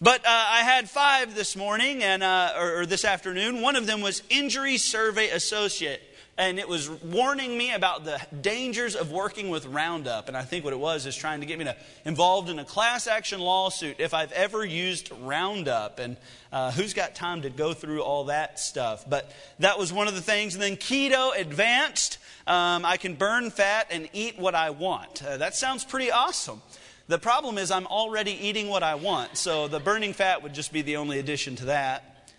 But 0.03 0.25
uh, 0.25 0.29
I 0.29 0.63
had 0.63 0.89
five 0.89 1.35
this 1.35 1.55
morning 1.55 2.01
and 2.01 2.23
uh, 2.23 2.53
or, 2.57 2.79
or 2.79 2.85
this 2.87 3.05
afternoon. 3.05 3.61
One 3.61 3.75
of 3.75 3.85
them 3.85 4.01
was 4.01 4.23
Injury 4.31 4.77
Survey 4.77 5.29
Associate 5.29 6.01
and 6.37 6.57
it 6.57 6.67
was 6.67 6.89
warning 6.89 7.55
me 7.55 7.71
about 7.71 8.03
the 8.03 8.19
dangers 8.41 8.95
of 8.95 9.11
working 9.11 9.49
with 9.49 9.67
Roundup. 9.67 10.27
And 10.27 10.35
I 10.35 10.41
think 10.41 10.63
what 10.63 10.73
it 10.73 10.79
was 10.79 11.05
is 11.05 11.15
trying 11.15 11.41
to 11.41 11.45
get 11.45 11.59
me 11.59 11.65
to, 11.65 11.75
involved 12.03 12.49
in 12.49 12.57
a 12.57 12.65
class 12.65 13.05
action 13.05 13.39
lawsuit 13.39 13.97
if 13.99 14.15
I've 14.15 14.31
ever 14.31 14.65
used 14.65 15.11
Roundup. 15.21 15.99
And 15.99 16.17
uh, 16.51 16.71
who's 16.71 16.95
got 16.95 17.13
time 17.13 17.43
to 17.43 17.51
go 17.51 17.73
through 17.73 18.01
all 18.01 18.23
that 18.23 18.59
stuff? 18.59 19.07
But 19.07 19.31
that 19.59 19.77
was 19.77 19.93
one 19.93 20.07
of 20.07 20.15
the 20.15 20.21
things. 20.21 20.55
And 20.55 20.63
then 20.63 20.77
Keto 20.77 21.37
Advanced. 21.39 22.17
Um, 22.47 22.85
I 22.85 22.97
can 22.97 23.13
burn 23.13 23.51
fat 23.51 23.87
and 23.91 24.09
eat 24.11 24.39
what 24.39 24.55
I 24.55 24.71
want. 24.71 25.23
Uh, 25.23 25.37
that 25.37 25.55
sounds 25.55 25.85
pretty 25.85 26.09
awesome. 26.09 26.63
The 27.11 27.19
problem 27.19 27.57
is, 27.57 27.71
I'm 27.71 27.87
already 27.87 28.31
eating 28.31 28.69
what 28.69 28.83
I 28.83 28.95
want, 28.95 29.35
so 29.35 29.67
the 29.67 29.81
burning 29.81 30.13
fat 30.13 30.43
would 30.43 30.53
just 30.53 30.71
be 30.71 30.81
the 30.81 30.95
only 30.95 31.19
addition 31.19 31.57
to 31.57 31.65
that. 31.65 32.31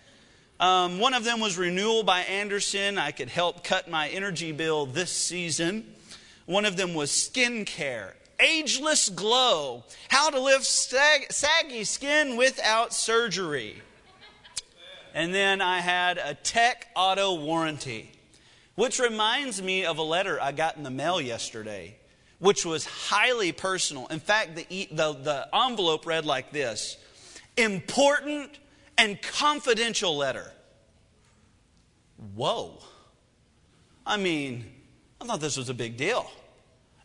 Um, 0.59 0.97
one 0.97 1.13
of 1.13 1.23
them 1.23 1.39
was 1.39 1.59
Renewal 1.59 2.01
by 2.01 2.21
Andersen. 2.21 2.97
I 2.97 3.11
could 3.11 3.29
help 3.29 3.63
cut 3.63 3.87
my 3.87 4.09
energy 4.09 4.51
bill 4.51 4.87
this 4.87 5.11
season. 5.11 5.93
One 6.47 6.65
of 6.65 6.75
them 6.75 6.95
was 6.95 7.11
Skincare. 7.11 8.13
Ageless 8.39 9.09
Glow. 9.09 9.83
How 10.09 10.31
to 10.31 10.39
lift 10.39 10.65
sag- 10.65 11.31
saggy 11.31 11.83
skin 11.83 12.35
without 12.35 12.95
surgery. 12.95 13.79
And 15.13 15.35
then 15.35 15.61
I 15.61 15.81
had 15.81 16.17
a 16.17 16.33
Tech 16.33 16.87
Auto 16.95 17.35
Warranty, 17.35 18.09
which 18.73 18.97
reminds 18.97 19.61
me 19.61 19.85
of 19.85 19.99
a 19.99 20.03
letter 20.03 20.41
I 20.41 20.51
got 20.51 20.77
in 20.77 20.81
the 20.81 20.89
mail 20.89 21.21
yesterday 21.21 21.97
which 22.39 22.65
was 22.65 22.85
highly 22.85 23.51
personal. 23.51 24.07
In 24.07 24.19
fact, 24.19 24.55
the, 24.55 24.87
the, 24.91 25.13
the 25.13 25.47
envelope 25.53 26.05
read 26.05 26.25
like 26.25 26.51
this 26.51 26.97
Important 27.55 28.57
and 28.97 29.21
confidential 29.21 30.17
letter. 30.17 30.51
Whoa. 32.35 32.79
I 34.05 34.17
mean, 34.17 34.65
I 35.21 35.25
thought 35.25 35.39
this 35.39 35.57
was 35.57 35.69
a 35.69 35.73
big 35.73 35.97
deal. 35.97 36.29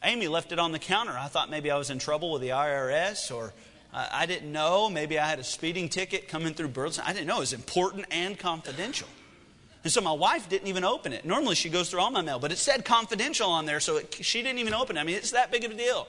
Amy 0.02 0.28
left 0.28 0.52
it 0.52 0.58
on 0.58 0.72
the 0.72 0.78
counter. 0.78 1.16
I 1.16 1.26
thought 1.26 1.50
maybe 1.50 1.70
I 1.70 1.76
was 1.76 1.90
in 1.90 1.98
trouble 1.98 2.32
with 2.32 2.42
the 2.42 2.50
IRS 2.50 3.34
or 3.34 3.52
I 3.92 4.26
didn't 4.26 4.52
know. 4.52 4.88
Maybe 4.88 5.18
I 5.18 5.26
had 5.26 5.38
a 5.38 5.44
speeding 5.44 5.88
ticket 5.88 6.28
coming 6.28 6.54
through 6.54 6.68
Burleson. 6.68 7.04
I 7.06 7.12
didn't 7.12 7.26
know. 7.26 7.36
It 7.36 7.40
was 7.40 7.52
important 7.52 8.06
and 8.10 8.38
confidential. 8.38 9.08
And 9.84 9.92
so 9.92 10.00
my 10.00 10.12
wife 10.12 10.48
didn't 10.48 10.68
even 10.68 10.84
open 10.84 11.12
it. 11.12 11.24
Normally 11.24 11.54
she 11.54 11.68
goes 11.68 11.90
through 11.90 12.00
all 12.00 12.10
my 12.10 12.20
mail, 12.20 12.38
but 12.38 12.50
it 12.52 12.58
said 12.58 12.84
confidential 12.84 13.48
on 13.50 13.64
there, 13.64 13.80
so 13.80 13.98
it, 13.98 14.18
she 14.22 14.42
didn't 14.42 14.58
even 14.58 14.74
open 14.74 14.96
it. 14.96 15.00
I 15.00 15.04
mean, 15.04 15.16
it's 15.16 15.30
that 15.30 15.52
big 15.52 15.64
of 15.64 15.70
a 15.70 15.74
deal. 15.74 16.08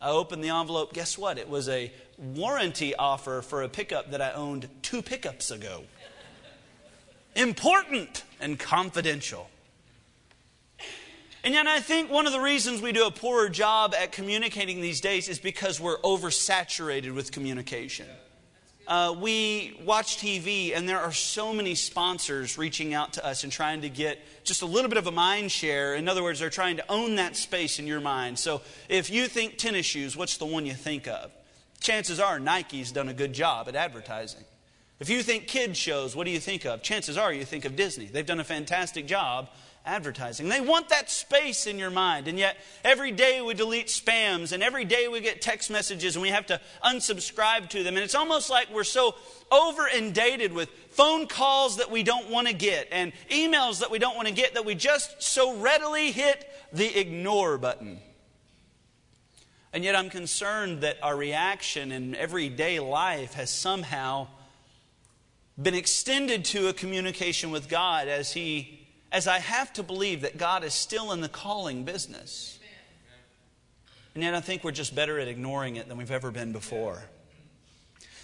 I 0.00 0.10
opened 0.10 0.42
the 0.42 0.48
envelope. 0.48 0.92
Guess 0.92 1.16
what? 1.18 1.38
It 1.38 1.48
was 1.48 1.68
a 1.68 1.92
warranty 2.18 2.94
offer 2.94 3.42
for 3.42 3.62
a 3.62 3.68
pickup 3.68 4.10
that 4.10 4.20
I 4.20 4.32
owned 4.32 4.68
two 4.82 5.02
pickups 5.02 5.50
ago. 5.50 5.84
Important 7.36 8.22
and 8.40 8.58
confidential. 8.58 9.48
And 11.42 11.52
yet, 11.52 11.66
I 11.66 11.80
think 11.80 12.10
one 12.10 12.26
of 12.26 12.32
the 12.32 12.40
reasons 12.40 12.80
we 12.80 12.92
do 12.92 13.06
a 13.06 13.10
poorer 13.10 13.50
job 13.50 13.94
at 13.94 14.12
communicating 14.12 14.80
these 14.80 15.00
days 15.00 15.28
is 15.28 15.38
because 15.38 15.78
we're 15.78 15.98
oversaturated 15.98 17.14
with 17.14 17.32
communication. 17.32 18.06
Uh, 18.86 19.14
we 19.18 19.80
watch 19.82 20.18
TV, 20.18 20.76
and 20.76 20.86
there 20.86 21.00
are 21.00 21.12
so 21.12 21.54
many 21.54 21.74
sponsors 21.74 22.58
reaching 22.58 22.92
out 22.92 23.14
to 23.14 23.24
us 23.24 23.42
and 23.42 23.50
trying 23.50 23.80
to 23.80 23.88
get 23.88 24.18
just 24.44 24.60
a 24.60 24.66
little 24.66 24.90
bit 24.90 24.98
of 24.98 25.06
a 25.06 25.10
mind 25.10 25.50
share. 25.50 25.94
In 25.94 26.06
other 26.06 26.22
words, 26.22 26.38
they're 26.38 26.50
trying 26.50 26.76
to 26.76 26.92
own 26.92 27.16
that 27.16 27.34
space 27.34 27.78
in 27.78 27.86
your 27.86 28.00
mind. 28.00 28.38
So 28.38 28.60
if 28.90 29.08
you 29.08 29.26
think 29.26 29.56
tennis 29.56 29.86
shoes, 29.86 30.16
what's 30.16 30.36
the 30.36 30.44
one 30.44 30.66
you 30.66 30.74
think 30.74 31.08
of? 31.08 31.30
Chances 31.80 32.20
are 32.20 32.38
Nike's 32.38 32.92
done 32.92 33.08
a 33.08 33.14
good 33.14 33.32
job 33.32 33.68
at 33.68 33.74
advertising. 33.74 34.44
If 35.00 35.08
you 35.08 35.22
think 35.22 35.48
kids 35.48 35.78
shows, 35.78 36.14
what 36.14 36.24
do 36.24 36.30
you 36.30 36.40
think 36.40 36.66
of? 36.66 36.82
Chances 36.82 37.16
are 37.16 37.32
you 37.32 37.44
think 37.44 37.64
of 37.64 37.76
Disney. 37.76 38.06
They've 38.06 38.24
done 38.24 38.40
a 38.40 38.44
fantastic 38.44 39.06
job 39.06 39.48
advertising. 39.86 40.48
They 40.48 40.60
want 40.60 40.88
that 40.88 41.10
space 41.10 41.66
in 41.66 41.78
your 41.78 41.90
mind. 41.90 42.26
And 42.26 42.38
yet, 42.38 42.56
every 42.82 43.12
day 43.12 43.42
we 43.42 43.54
delete 43.54 43.88
spams, 43.88 44.52
and 44.52 44.62
every 44.62 44.84
day 44.84 45.08
we 45.08 45.20
get 45.20 45.42
text 45.42 45.70
messages, 45.70 46.16
and 46.16 46.22
we 46.22 46.30
have 46.30 46.46
to 46.46 46.60
unsubscribe 46.82 47.68
to 47.70 47.82
them. 47.82 47.94
And 47.96 48.02
it's 48.02 48.14
almost 48.14 48.48
like 48.48 48.72
we're 48.72 48.84
so 48.84 49.14
over 49.52 49.86
inundated 49.86 50.52
with 50.52 50.70
phone 50.90 51.26
calls 51.26 51.76
that 51.76 51.90
we 51.90 52.02
don't 52.02 52.30
want 52.30 52.48
to 52.48 52.54
get, 52.54 52.88
and 52.90 53.12
emails 53.30 53.80
that 53.80 53.90
we 53.90 53.98
don't 53.98 54.16
want 54.16 54.28
to 54.28 54.34
get, 54.34 54.54
that 54.54 54.64
we 54.64 54.74
just 54.74 55.22
so 55.22 55.56
readily 55.58 56.12
hit 56.12 56.48
the 56.72 56.98
ignore 56.98 57.58
button. 57.58 57.98
And 59.74 59.84
yet, 59.84 59.96
I'm 59.96 60.08
concerned 60.08 60.80
that 60.80 60.96
our 61.02 61.16
reaction 61.16 61.92
in 61.92 62.14
everyday 62.14 62.80
life 62.80 63.34
has 63.34 63.50
somehow 63.50 64.28
been 65.60 65.74
extended 65.74 66.44
to 66.46 66.68
a 66.68 66.72
communication 66.72 67.50
with 67.50 67.68
God 67.68 68.08
as 68.08 68.32
He 68.32 68.83
as 69.14 69.28
I 69.28 69.38
have 69.38 69.72
to 69.74 69.84
believe 69.84 70.22
that 70.22 70.36
God 70.36 70.64
is 70.64 70.74
still 70.74 71.12
in 71.12 71.20
the 71.20 71.28
calling 71.28 71.84
business. 71.84 72.58
And 74.14 74.24
yet 74.24 74.34
I 74.34 74.40
think 74.40 74.64
we're 74.64 74.72
just 74.72 74.92
better 74.92 75.20
at 75.20 75.28
ignoring 75.28 75.76
it 75.76 75.88
than 75.88 75.96
we've 75.96 76.10
ever 76.10 76.32
been 76.32 76.50
before. 76.50 77.00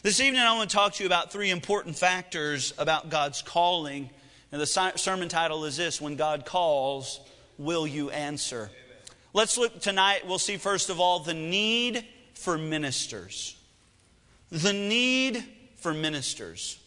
This 0.02 0.18
evening, 0.20 0.42
I 0.42 0.52
want 0.56 0.68
to 0.68 0.74
talk 0.74 0.94
to 0.94 1.04
you 1.04 1.06
about 1.06 1.30
three 1.30 1.50
important 1.50 1.96
factors 1.96 2.74
about 2.76 3.08
God's 3.08 3.40
calling. 3.40 4.10
And 4.50 4.60
the 4.60 4.66
sermon 4.66 5.28
title 5.28 5.64
is 5.64 5.76
this 5.76 6.00
When 6.00 6.16
God 6.16 6.44
Calls, 6.44 7.20
Will 7.56 7.86
You 7.86 8.10
Answer? 8.10 8.68
Let's 9.32 9.56
look 9.56 9.80
tonight. 9.80 10.26
We'll 10.26 10.40
see, 10.40 10.56
first 10.56 10.90
of 10.90 10.98
all, 10.98 11.20
the 11.20 11.34
need 11.34 12.04
for 12.34 12.58
ministers. 12.58 13.56
The 14.50 14.72
need 14.72 15.44
for 15.76 15.94
ministers. 15.94 16.79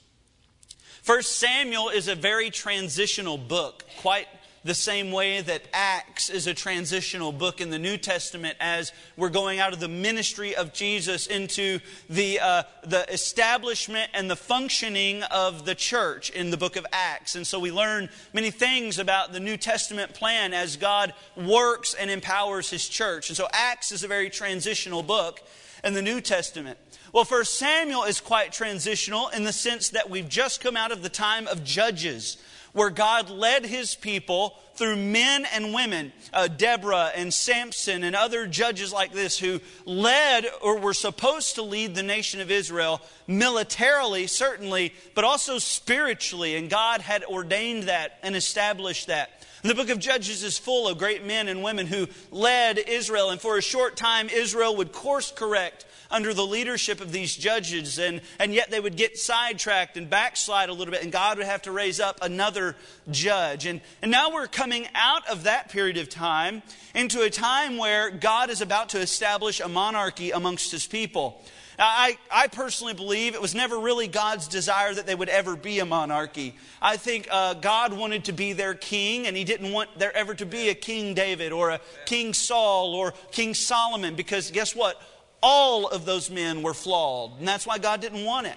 First 1.04 1.36
Samuel 1.36 1.90
is 1.90 2.08
a 2.08 2.16
very 2.16 2.50
transitional 2.50 3.38
book, 3.38 3.84
quite 4.00 4.30
the 4.64 4.74
same 4.74 5.12
way 5.12 5.42
that 5.42 5.64
Acts 5.74 6.30
is 6.30 6.48
a 6.48 6.54
transitional 6.54 7.34
book 7.34 7.60
in 7.60 7.70
the 7.70 7.78
New 7.78 7.98
Testament 7.98 8.56
as 8.62 8.94
we're 9.18 9.28
going 9.28 9.60
out 9.60 9.74
of 9.74 9.82
the 9.82 9.90
ministry 9.90 10.56
of 10.56 10.72
Jesus 10.72 11.28
into 11.28 11.82
the, 12.10 12.40
uh, 12.40 12.64
the 12.86 13.04
establishment 13.12 14.12
and 14.14 14.32
the 14.32 14.38
functioning 14.38 15.24
of 15.24 15.66
the 15.66 15.76
church 15.76 16.30
in 16.30 16.52
the 16.52 16.58
book 16.58 16.78
of 16.78 16.86
Acts. 16.94 17.36
And 17.36 17.46
so 17.46 17.60
we 17.60 17.70
learn 17.70 18.08
many 18.32 18.50
things 18.50 18.98
about 18.98 19.34
the 19.34 19.42
New 19.42 19.58
Testament 19.58 20.14
plan 20.14 20.54
as 20.54 20.78
God 20.78 21.14
works 21.36 21.94
and 21.96 22.10
empowers 22.10 22.70
his 22.70 22.88
church. 22.88 23.30
And 23.30 23.36
so 23.36 23.50
Acts 23.52 23.92
is 23.92 24.06
a 24.06 24.08
very 24.08 24.30
transitional 24.30 25.04
book 25.04 25.42
in 25.84 25.96
the 25.96 26.02
New 26.02 26.22
Testament. 26.22 26.78
Well, 27.14 27.26
First 27.26 27.60
Samuel 27.60 28.06
is 28.06 28.20
quite 28.20 28.52
transitional 28.52 29.28
in 29.28 29.44
the 29.44 29.54
sense 29.54 29.90
that 29.90 30.10
we've 30.10 30.28
just 30.28 30.62
come 30.62 30.76
out 30.76 30.92
of 30.92 31.04
the 31.04 31.10
time 31.10 31.48
of 31.48 31.64
Judges, 31.64 32.38
where 32.72 32.90
God 32.90 33.30
led 33.30 33.68
his 33.68 33.94
people 33.94 34.56
through 34.74 34.96
men 34.96 35.46
and 35.54 35.76
women, 35.76 36.12
uh, 36.34 36.48
Deborah 36.48 37.12
and 37.16 37.32
Samson 37.32 38.04
and 38.04 38.16
other 38.16 38.48
judges 38.48 38.92
like 38.92 39.14
this, 39.14 39.38
who 39.38 39.62
led 39.86 40.48
or 40.60 40.80
were 40.80 40.96
supposed 40.96 41.54
to 41.54 41.62
lead 41.62 41.94
the 41.94 42.02
nation 42.02 42.42
of 42.42 42.50
Israel 42.50 43.00
militarily, 43.28 44.26
certainly, 44.26 44.92
but 45.14 45.24
also 45.24 45.60
spiritually. 45.60 46.56
And 46.56 46.68
God 46.68 47.02
had 47.02 47.24
ordained 47.26 47.84
that 47.84 48.18
and 48.24 48.36
established 48.36 49.06
that. 49.06 49.43
The 49.64 49.74
book 49.74 49.88
of 49.88 50.00
Judges 50.00 50.44
is 50.44 50.58
full 50.58 50.90
of 50.90 50.98
great 50.98 51.24
men 51.24 51.48
and 51.48 51.64
women 51.64 51.88
who 51.88 52.10
led 52.32 52.78
Israel, 52.78 53.30
and 53.30 53.40
for 53.40 53.58
a 53.58 53.62
short 53.62 53.96
time, 53.96 54.28
Israel 54.28 54.76
would 54.76 54.92
course 54.92 55.32
correct 55.32 55.86
under 56.12 56.34
the 56.34 56.46
leadership 56.46 57.00
of 57.00 57.14
these 57.14 57.34
judges, 57.34 57.98
and, 57.98 58.20
and 58.40 58.54
yet 58.54 58.72
they 58.72 58.82
would 58.82 58.98
get 58.98 59.18
sidetracked 59.18 59.96
and 59.96 60.10
backslide 60.10 60.68
a 60.68 60.74
little 60.74 60.92
bit, 60.92 61.02
and 61.02 61.14
God 61.14 61.38
would 61.38 61.48
have 61.48 61.62
to 61.62 61.72
raise 61.72 62.02
up 62.02 62.20
another 62.22 62.76
judge. 63.10 63.66
And, 63.66 63.80
and 64.02 64.12
now 64.12 64.34
we're 64.34 64.48
coming 64.48 64.86
out 64.96 65.26
of 65.30 65.44
that 65.44 65.70
period 65.70 65.96
of 65.96 66.10
time 66.10 66.62
into 66.94 67.22
a 67.22 67.30
time 67.30 67.78
where 67.78 68.12
God 68.12 68.50
is 68.50 68.60
about 68.60 68.90
to 68.90 69.00
establish 69.00 69.62
a 69.62 69.70
monarchy 69.70 70.32
amongst 70.32 70.74
his 70.74 70.86
people. 70.86 71.42
I, 71.80 72.18
I 72.32 72.48
personally 72.48 72.94
believe 72.94 73.36
it 73.36 73.42
was 73.42 73.56
never 73.56 73.80
really 73.80 74.08
God's 74.08 74.48
desire 74.48 74.94
that 74.94 75.08
they 75.08 75.16
would 75.16 75.30
ever 75.30 75.56
be 75.56 75.80
a 75.80 75.86
monarchy. 75.86 76.56
I 76.82 76.98
think 76.98 77.28
uh, 77.32 77.56
God 77.56 77.94
wanted 77.94 78.26
to 78.26 78.32
be 78.32 78.54
their 78.54 78.74
king, 78.74 79.28
and 79.28 79.36
He 79.36 79.44
didn't 79.44 79.72
want 79.72 79.90
there 79.98 80.16
ever 80.16 80.34
to 80.36 80.46
be 80.46 80.70
a 80.70 80.76
King 80.76 81.14
David 81.14 81.52
or 81.52 81.72
a 81.72 81.82
King 82.06 82.34
Saul 82.34 82.94
or 82.94 83.14
King 83.32 83.54
Solomon, 83.54 84.16
because 84.16 84.52
guess 84.52 84.76
what? 84.76 85.02
all 85.44 85.88
of 85.88 86.06
those 86.06 86.32
men 86.32 86.64
were 86.64 86.74
flawed. 86.74 87.38
And 87.38 87.48
that's 87.48 87.68
why 87.68 87.78
God 87.78 88.02
didn't 88.02 88.24
want 88.24 88.48
it. 88.48 88.56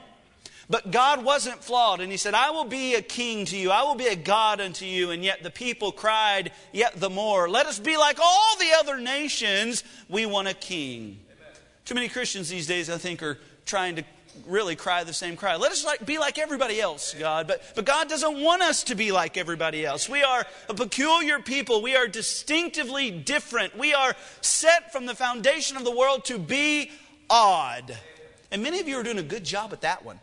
But 0.71 0.91
God 0.91 1.25
wasn't 1.25 1.63
flawed, 1.63 2.01
and 2.01 2.11
He 2.11 2.17
said, 2.17 2.35
I 2.35 2.51
will 2.51 2.65
be 2.65 2.95
a 2.95 3.03
king 3.03 3.45
to 3.47 3.57
you, 3.57 3.71
I 3.71 3.83
will 3.83 3.95
be 3.95 4.09
a 4.09 4.17
God 4.17 4.61
unto 4.61 4.85
you. 4.85 5.11
And 5.11 5.23
yet 5.25 5.43
the 5.43 5.51
people 5.51 5.93
cried 5.93 6.51
yet 6.73 6.99
the 6.99 7.11
more, 7.11 7.49
Let 7.49 7.67
us 7.67 7.79
be 7.79 7.97
like 7.97 8.19
all 8.21 8.57
the 8.59 8.71
other 8.79 8.99
nations, 8.99 9.85
we 10.09 10.27
want 10.27 10.49
a 10.49 10.55
king. 10.55 11.21
Too 11.87 11.95
many 11.95 12.09
Christians 12.09 12.49
these 12.49 12.67
days, 12.67 12.91
I 12.91 12.99
think, 12.99 13.23
are 13.23 13.39
trying 13.65 13.95
to 13.97 14.05
really 14.47 14.75
cry 14.75 15.05
the 15.05 15.13
same 15.13 15.37
cry. 15.37 15.55
Let 15.55 15.71
us 15.71 15.85
like, 15.85 16.05
be 16.05 16.19
like 16.19 16.37
everybody 16.37 16.81
else, 16.81 17.15
God. 17.17 17.47
But, 17.47 17.63
but 17.77 17.85
God 17.85 18.09
doesn't 18.09 18.43
want 18.43 18.61
us 18.61 18.83
to 18.85 18.97
be 18.97 19.13
like 19.13 19.37
everybody 19.37 19.87
else. 19.87 20.09
We 20.09 20.25
are 20.25 20.45
a 20.69 20.75
peculiar 20.75 21.39
people. 21.39 21.81
We 21.81 21.95
are 21.95 22.09
distinctively 22.09 23.13
different. 23.13 23.79
We 23.79 23.95
are 23.95 24.15
set 24.41 24.93
from 24.93 25.07
the 25.07 25.15
foundation 25.15 25.77
of 25.77 25.85
the 25.85 25.97
world 25.97 26.25
to 26.27 26.39
be 26.39 26.91
odd. 27.31 27.97
And 28.51 28.65
many 28.65 28.81
of 28.81 28.89
you 28.89 28.99
are 28.99 29.05
doing 29.05 29.19
a 29.19 29.23
good 29.23 29.45
job 29.45 29.73
at 29.73 29.83
that 29.83 30.05
one. 30.05 30.19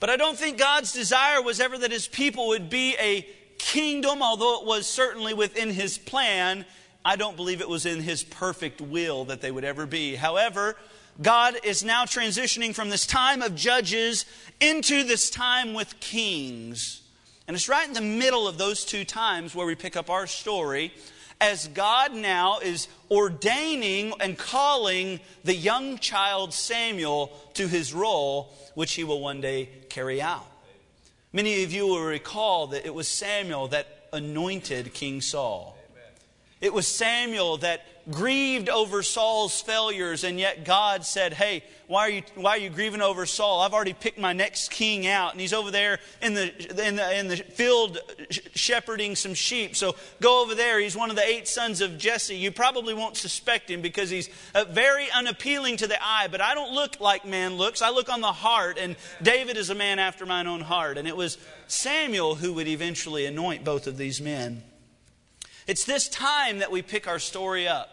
But 0.00 0.08
I 0.08 0.16
don't 0.16 0.36
think 0.36 0.58
God's 0.58 0.92
desire 0.92 1.42
was 1.42 1.60
ever 1.60 1.76
that 1.76 1.92
his 1.92 2.08
people 2.08 2.48
would 2.48 2.70
be 2.70 2.96
a 2.98 3.28
kingdom, 3.58 4.22
although 4.22 4.60
it 4.60 4.66
was 4.66 4.86
certainly 4.86 5.34
within 5.34 5.70
his 5.70 5.98
plan. 5.98 6.64
I 7.04 7.16
don't 7.16 7.36
believe 7.36 7.60
it 7.60 7.68
was 7.68 7.86
in 7.86 8.00
his 8.00 8.22
perfect 8.22 8.80
will 8.80 9.24
that 9.26 9.40
they 9.40 9.50
would 9.50 9.64
ever 9.64 9.86
be. 9.86 10.14
However, 10.14 10.76
God 11.20 11.56
is 11.64 11.84
now 11.84 12.04
transitioning 12.04 12.74
from 12.74 12.90
this 12.90 13.06
time 13.06 13.42
of 13.42 13.54
judges 13.54 14.24
into 14.60 15.04
this 15.04 15.28
time 15.28 15.74
with 15.74 15.98
kings. 16.00 17.02
And 17.46 17.56
it's 17.56 17.68
right 17.68 17.86
in 17.86 17.94
the 17.94 18.00
middle 18.00 18.46
of 18.46 18.56
those 18.56 18.84
two 18.84 19.04
times 19.04 19.54
where 19.54 19.66
we 19.66 19.74
pick 19.74 19.96
up 19.96 20.08
our 20.08 20.26
story 20.26 20.92
as 21.40 21.66
God 21.68 22.14
now 22.14 22.60
is 22.60 22.86
ordaining 23.10 24.14
and 24.20 24.38
calling 24.38 25.18
the 25.42 25.54
young 25.54 25.98
child 25.98 26.54
Samuel 26.54 27.32
to 27.54 27.66
his 27.66 27.92
role, 27.92 28.54
which 28.74 28.94
he 28.94 29.02
will 29.02 29.20
one 29.20 29.40
day 29.40 29.68
carry 29.88 30.22
out. 30.22 30.46
Many 31.32 31.64
of 31.64 31.72
you 31.72 31.88
will 31.88 32.04
recall 32.04 32.68
that 32.68 32.86
it 32.86 32.94
was 32.94 33.08
Samuel 33.08 33.68
that 33.68 34.06
anointed 34.12 34.94
King 34.94 35.20
Saul. 35.20 35.71
It 36.62 36.72
was 36.72 36.86
Samuel 36.86 37.56
that 37.58 37.84
grieved 38.08 38.68
over 38.68 39.02
Saul's 39.02 39.60
failures, 39.60 40.22
and 40.22 40.38
yet 40.38 40.64
God 40.64 41.04
said, 41.04 41.32
Hey, 41.32 41.64
why 41.88 42.02
are 42.02 42.10
you, 42.10 42.22
why 42.36 42.50
are 42.50 42.58
you 42.58 42.70
grieving 42.70 43.02
over 43.02 43.26
Saul? 43.26 43.62
I've 43.62 43.74
already 43.74 43.94
picked 43.94 44.18
my 44.18 44.32
next 44.32 44.70
king 44.70 45.04
out, 45.08 45.32
and 45.32 45.40
he's 45.40 45.52
over 45.52 45.72
there 45.72 45.98
in 46.20 46.34
the, 46.34 46.86
in 46.86 46.94
the, 46.94 47.18
in 47.18 47.26
the 47.26 47.36
field 47.36 47.98
shepherding 48.54 49.16
some 49.16 49.34
sheep. 49.34 49.74
So 49.74 49.96
go 50.20 50.40
over 50.40 50.54
there. 50.54 50.78
He's 50.78 50.96
one 50.96 51.10
of 51.10 51.16
the 51.16 51.26
eight 51.26 51.48
sons 51.48 51.80
of 51.80 51.98
Jesse. 51.98 52.36
You 52.36 52.52
probably 52.52 52.94
won't 52.94 53.16
suspect 53.16 53.68
him 53.68 53.82
because 53.82 54.08
he's 54.08 54.30
uh, 54.54 54.64
very 54.70 55.10
unappealing 55.10 55.78
to 55.78 55.88
the 55.88 56.00
eye, 56.00 56.28
but 56.30 56.40
I 56.40 56.54
don't 56.54 56.72
look 56.72 57.00
like 57.00 57.26
man 57.26 57.56
looks. 57.56 57.82
I 57.82 57.90
look 57.90 58.08
on 58.08 58.20
the 58.20 58.32
heart, 58.32 58.78
and 58.78 58.94
David 59.20 59.56
is 59.56 59.68
a 59.70 59.74
man 59.74 59.98
after 59.98 60.24
mine 60.24 60.46
own 60.46 60.60
heart. 60.60 60.96
And 60.96 61.08
it 61.08 61.16
was 61.16 61.38
Samuel 61.66 62.36
who 62.36 62.52
would 62.52 62.68
eventually 62.68 63.26
anoint 63.26 63.64
both 63.64 63.88
of 63.88 63.96
these 63.96 64.20
men. 64.20 64.62
It's 65.66 65.84
this 65.84 66.08
time 66.08 66.58
that 66.58 66.70
we 66.70 66.82
pick 66.82 67.06
our 67.06 67.18
story 67.18 67.68
up. 67.68 67.88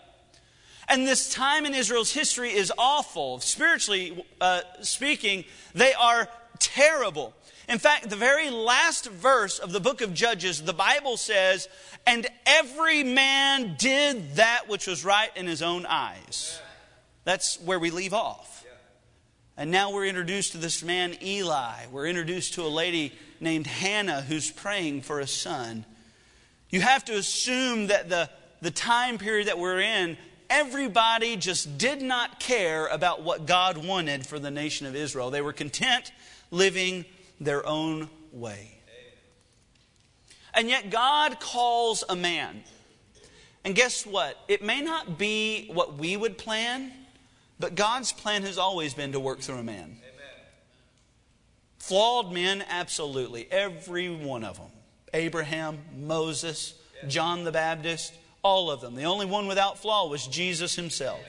And 0.88 1.06
this 1.06 1.32
time 1.32 1.66
in 1.66 1.76
Israel's 1.76 2.12
history 2.12 2.50
is 2.50 2.74
awful. 2.78 3.40
Spiritually 3.42 4.26
uh, 4.42 4.62
speaking, 4.82 5.46
they 5.76 5.94
are 5.94 6.28
terrible. 6.58 7.34
In 7.68 7.78
fact, 7.78 8.10
the 8.10 8.16
very 8.16 8.50
last 8.50 9.08
verse 9.08 9.60
of 9.60 9.72
the 9.72 9.80
book 9.80 10.02
of 10.02 10.16
Judges, 10.16 10.64
the 10.64 10.74
Bible 10.74 11.18
says, 11.18 11.70
And 12.08 12.26
every 12.48 13.04
man 13.04 13.76
did 13.78 14.38
that 14.38 14.68
which 14.68 14.88
was 14.88 15.06
right 15.06 15.30
in 15.36 15.46
his 15.46 15.62
own 15.62 15.86
eyes. 15.86 16.60
That's 17.24 17.62
where 17.62 17.78
we 17.78 17.92
leave 17.92 18.14
off. 18.14 18.66
And 19.56 19.70
now 19.70 19.92
we're 19.92 20.08
introduced 20.08 20.54
to 20.54 20.58
this 20.58 20.82
man, 20.82 21.16
Eli. 21.22 21.86
We're 21.92 22.08
introduced 22.08 22.56
to 22.56 22.64
a 22.64 22.70
lady 22.70 23.14
named 23.40 23.68
Hannah 23.68 24.22
who's 24.22 24.50
praying 24.50 25.02
for 25.02 25.20
a 25.20 25.28
son. 25.28 25.86
You 26.70 26.82
have 26.82 27.06
to 27.06 27.14
assume 27.14 27.88
that 27.88 28.10
the, 28.10 28.30
the 28.62 28.72
time 28.72 29.18
period 29.18 29.48
that 29.48 29.58
we're 29.58 29.80
in, 29.80 30.18
everybody 30.50 31.36
just 31.36 31.78
did 31.78 32.02
not 32.02 32.40
care 32.40 32.88
about 32.88 33.24
what 33.24 33.46
God 33.46 33.78
wanted 33.78 34.26
for 34.26 34.40
the 34.40 34.52
nation 34.52 34.86
of 34.86 34.96
Israel. 34.96 35.32
They 35.32 35.42
were 35.42 35.54
content 35.54 36.12
living 36.52 37.06
their 37.40 37.66
own 37.66 38.10
way. 38.32 38.76
And 40.54 40.68
yet 40.68 40.90
God 40.90 41.40
calls 41.40 42.04
a 42.10 42.16
man. 42.16 42.64
And 43.64 43.76
guess 43.76 44.06
what? 44.06 44.38
It 44.48 44.64
may 44.64 44.82
not 44.82 45.18
be 45.18 45.70
what 45.72 45.98
we 45.98 46.18
would 46.18 46.38
plan, 46.38 46.92
but 47.60 47.76
God's 47.76 48.12
plan 48.12 48.44
has 48.44 48.58
always 48.58 48.94
been 48.94 49.12
to 49.12 49.20
work 49.20 49.40
through 49.42 49.58
a 49.58 49.64
man. 49.64 49.84
Amen. 49.84 50.46
Flawed 51.78 52.32
men, 52.32 52.64
absolutely. 52.68 53.48
Every 53.52 54.10
one 54.10 54.44
of 54.44 54.58
them. 54.58 54.72
Abraham, 55.14 55.80
Moses, 55.96 56.74
John 57.08 57.44
the 57.44 57.52
Baptist, 57.52 58.14
all 58.44 58.72
of 58.72 58.82
them. 58.82 58.96
The 58.96 59.04
only 59.04 59.26
one 59.26 59.48
without 59.48 59.80
flaw 59.80 60.08
was 60.08 60.28
Jesus 60.28 60.76
himself. 60.76 61.20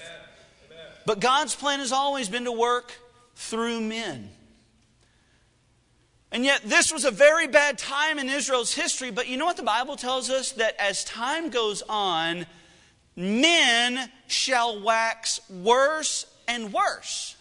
But 1.07 1.21
God's 1.21 1.55
plan 1.55 1.79
has 1.81 1.93
always 1.93 2.29
been 2.29 2.45
to 2.45 2.53
work 2.53 2.93
through 3.35 3.81
men. 3.81 4.31
And 6.33 6.45
yet, 6.45 6.63
this 6.65 6.93
was 6.93 7.05
a 7.05 7.11
very 7.11 7.49
bad 7.49 7.79
time 7.79 8.19
in 8.19 8.29
Israel's 8.29 8.73
history. 8.73 9.11
But 9.11 9.27
you 9.27 9.37
know 9.37 9.47
what 9.47 9.57
the 9.57 9.65
Bible 9.65 9.97
tells 9.97 10.31
us? 10.31 10.53
That 10.53 10.77
as 10.79 11.05
time 11.05 11.51
goes 11.51 11.83
on, 11.89 12.47
men 13.17 14.11
shall 14.29 14.81
wax 14.81 15.41
worse 15.51 16.27
and 16.47 16.73
worse. 16.73 17.37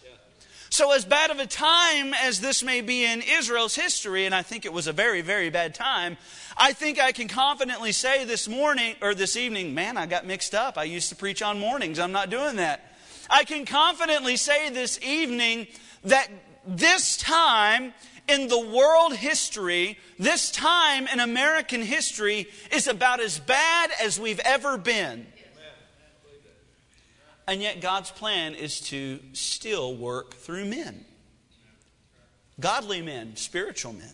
So, 0.72 0.92
as 0.92 1.04
bad 1.04 1.32
of 1.32 1.40
a 1.40 1.46
time 1.46 2.14
as 2.14 2.40
this 2.40 2.62
may 2.62 2.80
be 2.80 3.04
in 3.04 3.22
Israel's 3.22 3.74
history, 3.74 4.24
and 4.24 4.32
I 4.32 4.42
think 4.42 4.64
it 4.64 4.72
was 4.72 4.86
a 4.86 4.92
very, 4.92 5.20
very 5.20 5.50
bad 5.50 5.74
time, 5.74 6.16
I 6.56 6.74
think 6.74 7.00
I 7.00 7.10
can 7.10 7.26
confidently 7.26 7.90
say 7.90 8.24
this 8.24 8.46
morning 8.46 8.94
or 9.02 9.12
this 9.12 9.36
evening, 9.36 9.74
man, 9.74 9.96
I 9.96 10.06
got 10.06 10.26
mixed 10.26 10.54
up. 10.54 10.78
I 10.78 10.84
used 10.84 11.08
to 11.08 11.16
preach 11.16 11.42
on 11.42 11.58
mornings. 11.58 11.98
I'm 11.98 12.12
not 12.12 12.30
doing 12.30 12.54
that. 12.56 12.94
I 13.28 13.42
can 13.42 13.66
confidently 13.66 14.36
say 14.36 14.70
this 14.70 15.00
evening 15.02 15.66
that 16.04 16.28
this 16.64 17.16
time 17.16 17.92
in 18.28 18.46
the 18.46 18.60
world 18.60 19.16
history, 19.16 19.98
this 20.20 20.52
time 20.52 21.08
in 21.08 21.18
American 21.18 21.82
history, 21.82 22.46
is 22.70 22.86
about 22.86 23.18
as 23.18 23.40
bad 23.40 23.90
as 24.00 24.20
we've 24.20 24.40
ever 24.44 24.78
been. 24.78 25.26
And 27.50 27.60
yet, 27.60 27.80
God's 27.80 28.12
plan 28.12 28.54
is 28.54 28.80
to 28.82 29.18
still 29.32 29.96
work 29.96 30.34
through 30.34 30.66
men 30.66 31.04
godly 32.60 33.02
men, 33.02 33.34
spiritual 33.36 33.92
men. 33.92 34.12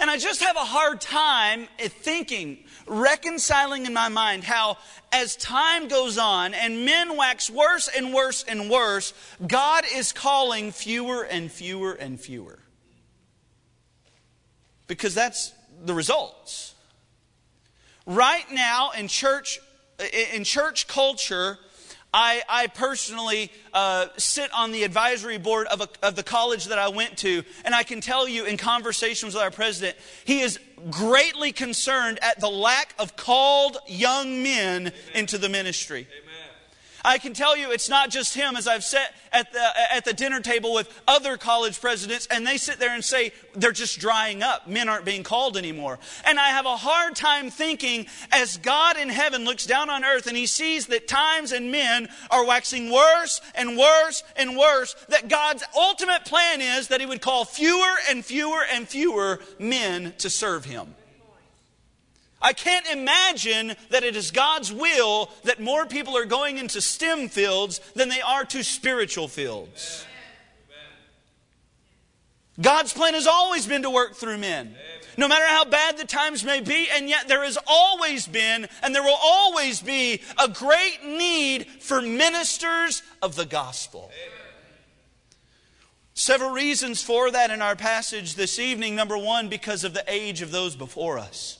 And 0.00 0.10
I 0.10 0.16
just 0.16 0.42
have 0.42 0.56
a 0.56 0.64
hard 0.64 1.00
time 1.00 1.68
thinking, 1.78 2.64
reconciling 2.86 3.86
in 3.86 3.92
my 3.92 4.08
mind 4.08 4.42
how, 4.42 4.78
as 5.12 5.36
time 5.36 5.88
goes 5.88 6.16
on 6.18 6.54
and 6.54 6.84
men 6.84 7.16
wax 7.16 7.50
worse 7.50 7.88
and 7.94 8.12
worse 8.12 8.42
and 8.48 8.70
worse, 8.70 9.12
God 9.46 9.84
is 9.94 10.12
calling 10.12 10.72
fewer 10.72 11.22
and 11.24 11.52
fewer 11.52 11.92
and 11.92 12.18
fewer. 12.18 12.58
Because 14.86 15.14
that's 15.14 15.52
the 15.84 15.94
results. 15.94 16.74
Right 18.06 18.50
now 18.50 18.90
in 18.90 19.06
church, 19.06 19.60
in 20.34 20.44
church 20.44 20.88
culture, 20.88 21.58
I, 22.12 22.42
I 22.48 22.66
personally 22.66 23.52
uh, 23.72 24.06
sit 24.16 24.50
on 24.52 24.72
the 24.72 24.82
advisory 24.82 25.38
board 25.38 25.68
of, 25.68 25.80
a, 25.80 25.88
of 26.02 26.16
the 26.16 26.22
college 26.22 26.66
that 26.66 26.78
I 26.78 26.88
went 26.88 27.18
to, 27.18 27.44
and 27.64 27.74
I 27.74 27.84
can 27.84 28.00
tell 28.00 28.26
you 28.28 28.44
in 28.44 28.56
conversations 28.56 29.34
with 29.34 29.42
our 29.42 29.50
president, 29.50 29.96
he 30.24 30.40
is 30.40 30.58
greatly 30.90 31.52
concerned 31.52 32.18
at 32.22 32.40
the 32.40 32.48
lack 32.48 32.94
of 32.98 33.16
called 33.16 33.78
young 33.86 34.42
men 34.42 34.88
Amen. 34.88 34.92
into 35.14 35.38
the 35.38 35.48
ministry. 35.48 36.08
Amen. 36.10 36.29
I 37.04 37.18
can 37.18 37.32
tell 37.32 37.56
you 37.56 37.70
it's 37.70 37.88
not 37.88 38.10
just 38.10 38.34
him, 38.34 38.56
as 38.56 38.66
I've 38.66 38.84
sat 38.84 39.14
at 39.32 39.52
the, 39.52 39.94
at 39.94 40.04
the 40.04 40.12
dinner 40.12 40.40
table 40.40 40.74
with 40.74 40.88
other 41.06 41.36
college 41.36 41.80
presidents, 41.80 42.26
and 42.30 42.46
they 42.46 42.56
sit 42.56 42.78
there 42.78 42.94
and 42.94 43.04
say 43.04 43.32
they're 43.54 43.72
just 43.72 43.98
drying 43.98 44.42
up. 44.42 44.68
Men 44.68 44.88
aren't 44.88 45.04
being 45.04 45.22
called 45.22 45.56
anymore. 45.56 45.98
And 46.24 46.38
I 46.38 46.48
have 46.48 46.66
a 46.66 46.76
hard 46.76 47.16
time 47.16 47.50
thinking 47.50 48.06
as 48.32 48.56
God 48.58 48.96
in 48.96 49.08
heaven 49.08 49.44
looks 49.44 49.66
down 49.66 49.90
on 49.90 50.04
earth 50.04 50.26
and 50.26 50.36
he 50.36 50.46
sees 50.46 50.86
that 50.86 51.08
times 51.08 51.52
and 51.52 51.70
men 51.70 52.08
are 52.30 52.44
waxing 52.44 52.92
worse 52.92 53.40
and 53.54 53.76
worse 53.76 54.22
and 54.36 54.56
worse, 54.56 54.94
that 55.08 55.28
God's 55.28 55.64
ultimate 55.76 56.24
plan 56.24 56.60
is 56.60 56.88
that 56.88 57.00
he 57.00 57.06
would 57.06 57.20
call 57.20 57.44
fewer 57.44 57.94
and 58.08 58.24
fewer 58.24 58.60
and 58.72 58.88
fewer 58.88 59.40
men 59.58 60.14
to 60.18 60.30
serve 60.30 60.64
him. 60.64 60.94
I 62.42 62.52
can't 62.52 62.86
imagine 62.86 63.74
that 63.90 64.02
it 64.02 64.16
is 64.16 64.30
God's 64.30 64.72
will 64.72 65.30
that 65.44 65.60
more 65.60 65.84
people 65.84 66.16
are 66.16 66.24
going 66.24 66.58
into 66.58 66.80
STEM 66.80 67.28
fields 67.28 67.80
than 67.94 68.08
they 68.08 68.20
are 68.20 68.44
to 68.46 68.64
spiritual 68.64 69.28
fields. 69.28 70.06
God's 72.60 72.92
plan 72.92 73.14
has 73.14 73.26
always 73.26 73.66
been 73.66 73.82
to 73.82 73.90
work 73.90 74.16
through 74.16 74.38
men. 74.38 74.74
No 75.16 75.28
matter 75.28 75.46
how 75.46 75.64
bad 75.64 75.98
the 75.98 76.06
times 76.06 76.44
may 76.44 76.60
be, 76.60 76.88
and 76.90 77.08
yet 77.08 77.28
there 77.28 77.44
has 77.44 77.58
always 77.66 78.26
been, 78.26 78.68
and 78.82 78.94
there 78.94 79.02
will 79.02 79.18
always 79.22 79.80
be, 79.80 80.22
a 80.42 80.48
great 80.48 81.04
need 81.04 81.66
for 81.66 82.00
ministers 82.00 83.02
of 83.20 83.36
the 83.36 83.44
gospel. 83.44 84.10
Several 86.14 86.50
reasons 86.50 87.02
for 87.02 87.30
that 87.30 87.50
in 87.50 87.62
our 87.62 87.76
passage 87.76 88.34
this 88.34 88.58
evening. 88.58 88.94
Number 88.94 89.16
one, 89.16 89.48
because 89.48 89.84
of 89.84 89.94
the 89.94 90.04
age 90.06 90.42
of 90.42 90.50
those 90.50 90.76
before 90.76 91.18
us. 91.18 91.59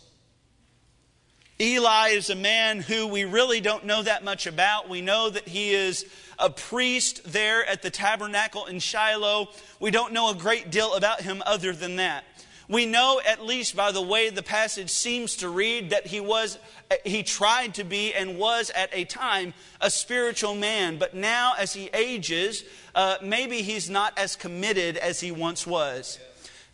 Eli 1.60 2.08
is 2.08 2.30
a 2.30 2.34
man 2.34 2.80
who 2.80 3.06
we 3.06 3.26
really 3.26 3.60
don't 3.60 3.84
know 3.84 4.02
that 4.02 4.24
much 4.24 4.46
about. 4.46 4.88
We 4.88 5.02
know 5.02 5.28
that 5.28 5.46
he 5.46 5.74
is 5.74 6.06
a 6.38 6.48
priest 6.48 7.20
there 7.30 7.66
at 7.66 7.82
the 7.82 7.90
tabernacle 7.90 8.64
in 8.64 8.78
Shiloh. 8.78 9.48
We 9.78 9.90
don't 9.90 10.14
know 10.14 10.30
a 10.30 10.34
great 10.34 10.70
deal 10.70 10.94
about 10.94 11.20
him 11.20 11.42
other 11.44 11.74
than 11.74 11.96
that. 11.96 12.24
We 12.66 12.86
know, 12.86 13.20
at 13.26 13.44
least 13.44 13.76
by 13.76 13.92
the 13.92 14.00
way 14.00 14.30
the 14.30 14.42
passage 14.42 14.88
seems 14.88 15.36
to 15.36 15.50
read, 15.50 15.90
that 15.90 16.06
he 16.06 16.20
was, 16.20 16.56
he 17.04 17.22
tried 17.22 17.74
to 17.74 17.84
be 17.84 18.14
and 18.14 18.38
was 18.38 18.70
at 18.70 18.88
a 18.94 19.04
time 19.04 19.52
a 19.82 19.90
spiritual 19.90 20.54
man. 20.54 20.96
But 20.96 21.12
now, 21.12 21.52
as 21.58 21.74
he 21.74 21.90
ages, 21.92 22.64
uh, 22.94 23.16
maybe 23.22 23.60
he's 23.60 23.90
not 23.90 24.16
as 24.18 24.34
committed 24.34 24.96
as 24.96 25.20
he 25.20 25.30
once 25.30 25.66
was 25.66 26.18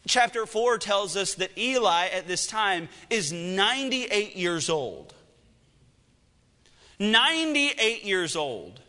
chapter 0.06 0.46
4 0.46 0.78
tells 0.78 1.16
us 1.16 1.34
that 1.34 1.56
Eli 1.58 2.06
at 2.08 2.26
this 2.26 2.46
time 2.46 2.88
is 3.10 3.32
98 3.32 4.36
years 4.36 4.70
old. 4.70 5.14
98 6.98 8.04
years 8.04 8.36
old. 8.36 8.80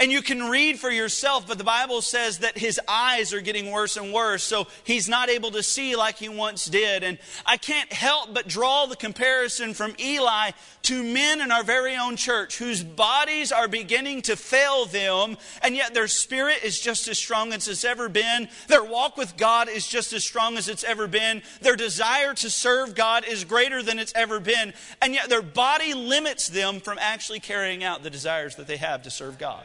And 0.00 0.12
you 0.12 0.22
can 0.22 0.48
read 0.48 0.78
for 0.78 0.90
yourself, 0.90 1.48
but 1.48 1.58
the 1.58 1.64
Bible 1.64 2.02
says 2.02 2.38
that 2.38 2.56
his 2.56 2.80
eyes 2.86 3.32
are 3.32 3.40
getting 3.40 3.72
worse 3.72 3.96
and 3.96 4.12
worse, 4.12 4.44
so 4.44 4.68
he's 4.84 5.08
not 5.08 5.28
able 5.28 5.50
to 5.50 5.62
see 5.62 5.96
like 5.96 6.18
he 6.18 6.28
once 6.28 6.66
did. 6.66 7.02
And 7.02 7.18
I 7.44 7.56
can't 7.56 7.92
help 7.92 8.32
but 8.32 8.46
draw 8.46 8.86
the 8.86 8.94
comparison 8.94 9.74
from 9.74 9.96
Eli 9.98 10.52
to 10.82 11.02
men 11.02 11.40
in 11.40 11.50
our 11.50 11.64
very 11.64 11.96
own 11.96 12.14
church 12.14 12.58
whose 12.58 12.84
bodies 12.84 13.50
are 13.50 13.66
beginning 13.66 14.22
to 14.22 14.36
fail 14.36 14.84
them, 14.84 15.36
and 15.62 15.74
yet 15.74 15.94
their 15.94 16.06
spirit 16.06 16.62
is 16.62 16.78
just 16.78 17.08
as 17.08 17.18
strong 17.18 17.52
as 17.52 17.66
it's 17.66 17.84
ever 17.84 18.08
been. 18.08 18.48
Their 18.68 18.84
walk 18.84 19.16
with 19.16 19.36
God 19.36 19.68
is 19.68 19.84
just 19.84 20.12
as 20.12 20.22
strong 20.22 20.56
as 20.56 20.68
it's 20.68 20.84
ever 20.84 21.08
been. 21.08 21.42
Their 21.60 21.74
desire 21.76 22.34
to 22.34 22.50
serve 22.50 22.94
God 22.94 23.24
is 23.26 23.44
greater 23.44 23.82
than 23.82 23.98
it's 23.98 24.12
ever 24.14 24.38
been, 24.38 24.74
and 25.02 25.12
yet 25.12 25.28
their 25.28 25.42
body 25.42 25.92
limits 25.92 26.48
them 26.48 26.78
from 26.78 26.98
actually 27.00 27.40
carrying 27.40 27.82
out 27.82 28.04
the 28.04 28.10
desires 28.10 28.54
that 28.56 28.68
they 28.68 28.76
have 28.76 29.02
to 29.02 29.10
serve 29.10 29.38
God. 29.38 29.64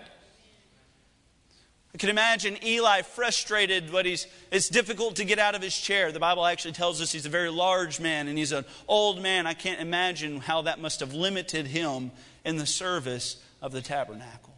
I 1.93 1.99
can 1.99 2.09
imagine 2.09 2.57
Eli 2.65 3.03
frustrated, 3.03 3.91
but 3.91 4.07
he's, 4.07 4.25
it's 4.51 4.67
difficult 4.67 5.17
to 5.17 5.25
get 5.25 5.37
out 5.37 5.53
of 5.53 5.61
his 5.61 5.77
chair. 5.77 6.11
The 6.11 6.19
Bible 6.19 6.43
actually 6.43 6.71
tells 6.71 6.99
us 7.01 7.11
he's 7.11 7.27
a 7.27 7.29
very 7.29 7.51
large 7.51 7.99
man 7.99 8.27
and 8.27 8.35
he's 8.35 8.51
an 8.51 8.65
old 8.87 9.21
man. 9.21 9.45
I 9.45 9.53
can't 9.53 9.79
imagine 9.79 10.39
how 10.39 10.63
that 10.63 10.79
must 10.79 11.01
have 11.01 11.13
limited 11.13 11.67
him 11.67 12.11
in 12.43 12.57
the 12.57 12.65
service 12.65 13.43
of 13.61 13.71
the 13.71 13.81
tabernacle. 13.81 14.55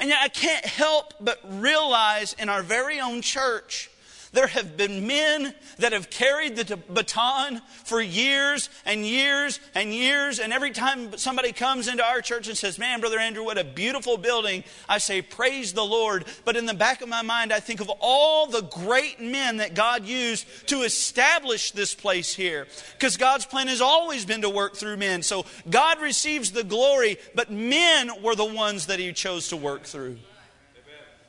And 0.00 0.08
yet 0.08 0.18
I 0.20 0.28
can't 0.28 0.64
help 0.64 1.14
but 1.20 1.38
realize 1.48 2.34
in 2.38 2.48
our 2.48 2.62
very 2.62 2.98
own 2.98 3.22
church 3.22 3.88
there 4.32 4.46
have 4.46 4.76
been 4.76 5.06
men 5.06 5.54
that 5.78 5.92
have 5.92 6.10
carried 6.10 6.56
the 6.56 6.76
baton 6.76 7.62
for 7.84 8.00
years 8.00 8.68
and 8.84 9.04
years 9.04 9.58
and 9.74 9.92
years. 9.92 10.38
And 10.38 10.52
every 10.52 10.70
time 10.70 11.16
somebody 11.16 11.52
comes 11.52 11.88
into 11.88 12.04
our 12.04 12.20
church 12.20 12.48
and 12.48 12.56
says, 12.56 12.78
Man, 12.78 13.00
Brother 13.00 13.18
Andrew, 13.18 13.44
what 13.44 13.58
a 13.58 13.64
beautiful 13.64 14.18
building, 14.18 14.64
I 14.88 14.98
say, 14.98 15.22
Praise 15.22 15.72
the 15.72 15.84
Lord. 15.84 16.26
But 16.44 16.56
in 16.56 16.66
the 16.66 16.74
back 16.74 17.00
of 17.00 17.08
my 17.08 17.22
mind, 17.22 17.52
I 17.52 17.60
think 17.60 17.80
of 17.80 17.90
all 18.00 18.46
the 18.46 18.62
great 18.62 19.20
men 19.20 19.58
that 19.58 19.74
God 19.74 20.04
used 20.04 20.46
to 20.68 20.82
establish 20.82 21.70
this 21.70 21.94
place 21.94 22.34
here. 22.34 22.66
Because 22.92 23.16
God's 23.16 23.46
plan 23.46 23.68
has 23.68 23.80
always 23.80 24.26
been 24.26 24.42
to 24.42 24.50
work 24.50 24.76
through 24.76 24.98
men. 24.98 25.22
So 25.22 25.46
God 25.70 26.00
receives 26.00 26.52
the 26.52 26.64
glory, 26.64 27.16
but 27.34 27.50
men 27.50 28.22
were 28.22 28.34
the 28.34 28.44
ones 28.44 28.86
that 28.86 28.98
He 28.98 29.12
chose 29.12 29.48
to 29.48 29.56
work 29.56 29.84
through. 29.84 30.18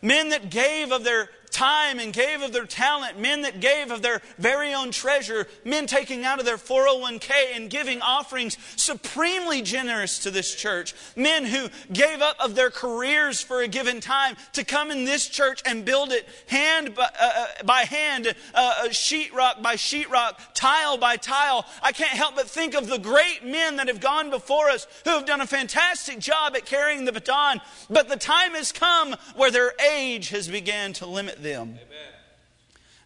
Men 0.02 0.30
that 0.30 0.50
gave 0.50 0.92
of 0.92 1.04
their 1.04 1.30
time 1.52 2.00
and 2.00 2.14
gave 2.14 2.42
of 2.42 2.54
their 2.54 2.66
talent, 2.66 3.20
men 3.20 3.42
that 3.42 3.60
gave 3.60 3.92
of 3.92 4.02
their 4.02 4.22
very 4.38 4.74
own 4.74 4.92
treasure, 4.92 5.48
men 5.64 5.88
taking 5.88 6.26
out 6.26 6.40
of 6.40 6.46
their 6.46 6.58
401k 6.58 7.32
and 7.56 7.70
giving 7.70 8.02
offerings 8.02 8.58
supremely 8.76 9.62
generous 9.62 10.20
to 10.20 10.32
this 10.32 10.54
church, 10.54 10.94
men 11.16 11.46
who 11.46 11.70
gave 11.92 12.22
up 12.22 12.38
of 12.40 12.56
their 12.56 12.70
careers 12.70 13.42
for 13.42 13.62
a 13.62 13.68
given 13.68 14.00
time 14.00 14.36
to 14.54 14.64
come 14.64 14.92
in 14.92 15.06
this 15.06 15.28
church 15.28 15.62
and 15.66 15.86
build 15.86 16.12
it 16.12 16.28
hand 16.48 16.96
by, 16.96 17.10
uh, 17.20 17.30
uh 17.30 17.64
by 17.64 17.82
hand, 17.82 18.28
uh, 18.28 18.34
uh, 18.54 18.90
sheetrock 18.90 19.62
by 19.62 19.76
sheetrock, 19.76 20.40
tile 20.54 20.98
by 20.98 21.18
tile. 21.18 21.66
I 21.82 21.92
can't 21.92 22.12
help 22.12 22.36
but 22.36 22.50
think 22.50 22.76
of 22.76 22.88
the 22.88 23.00
great 23.00 23.44
men 23.44 23.78
that 23.78 23.88
have 23.88 24.00
gone 24.00 24.30
before 24.30 24.70
us 24.70 24.88
who 25.04 25.12
have 25.12 25.26
done 25.26 25.42
a 25.42 25.48
fantastic 25.48 26.20
job 26.20 26.56
at 26.56 26.66
carrying 26.66 27.06
the 27.06 27.12
baton, 27.12 27.62
but 27.90 28.10
the 28.10 28.18
time 28.18 28.52
has 28.54 28.72
come 28.72 29.16
where 29.36 29.52
their 29.52 29.74
age 29.92 30.30
has 30.30 30.48
begun 30.48 30.94
to 30.94 31.06
limit 31.06 31.39
them. 31.42 31.80
Amen. 31.82 32.10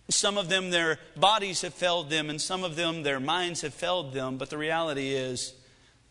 Some 0.09 0.37
of 0.37 0.49
them, 0.49 0.69
their 0.69 0.99
bodies 1.15 1.61
have 1.61 1.73
failed 1.73 2.09
them, 2.09 2.29
and 2.29 2.41
some 2.41 2.63
of 2.63 2.75
them, 2.75 3.03
their 3.03 3.19
minds 3.19 3.61
have 3.61 3.73
failed 3.73 4.13
them. 4.13 4.37
But 4.37 4.49
the 4.49 4.57
reality 4.57 5.09
is, 5.09 5.53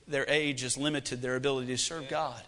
their 0.08 0.24
age 0.28 0.62
has 0.62 0.76
limited 0.76 1.22
their 1.22 1.36
ability 1.36 1.68
to 1.68 1.78
serve 1.78 2.08
God. 2.08 2.42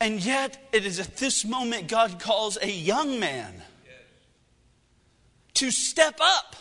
And 0.00 0.24
yet, 0.24 0.56
it 0.72 0.86
is 0.86 0.98
at 0.98 1.18
this 1.18 1.44
moment 1.44 1.88
God 1.88 2.18
calls 2.18 2.56
a 2.60 2.70
young 2.70 3.20
man 3.20 3.62
to 5.54 5.70
step 5.70 6.18
up, 6.22 6.56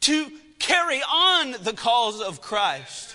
to 0.00 0.32
carry 0.58 1.00
on 1.00 1.54
the 1.62 1.72
cause 1.72 2.20
of 2.20 2.40
Christ. 2.40 3.14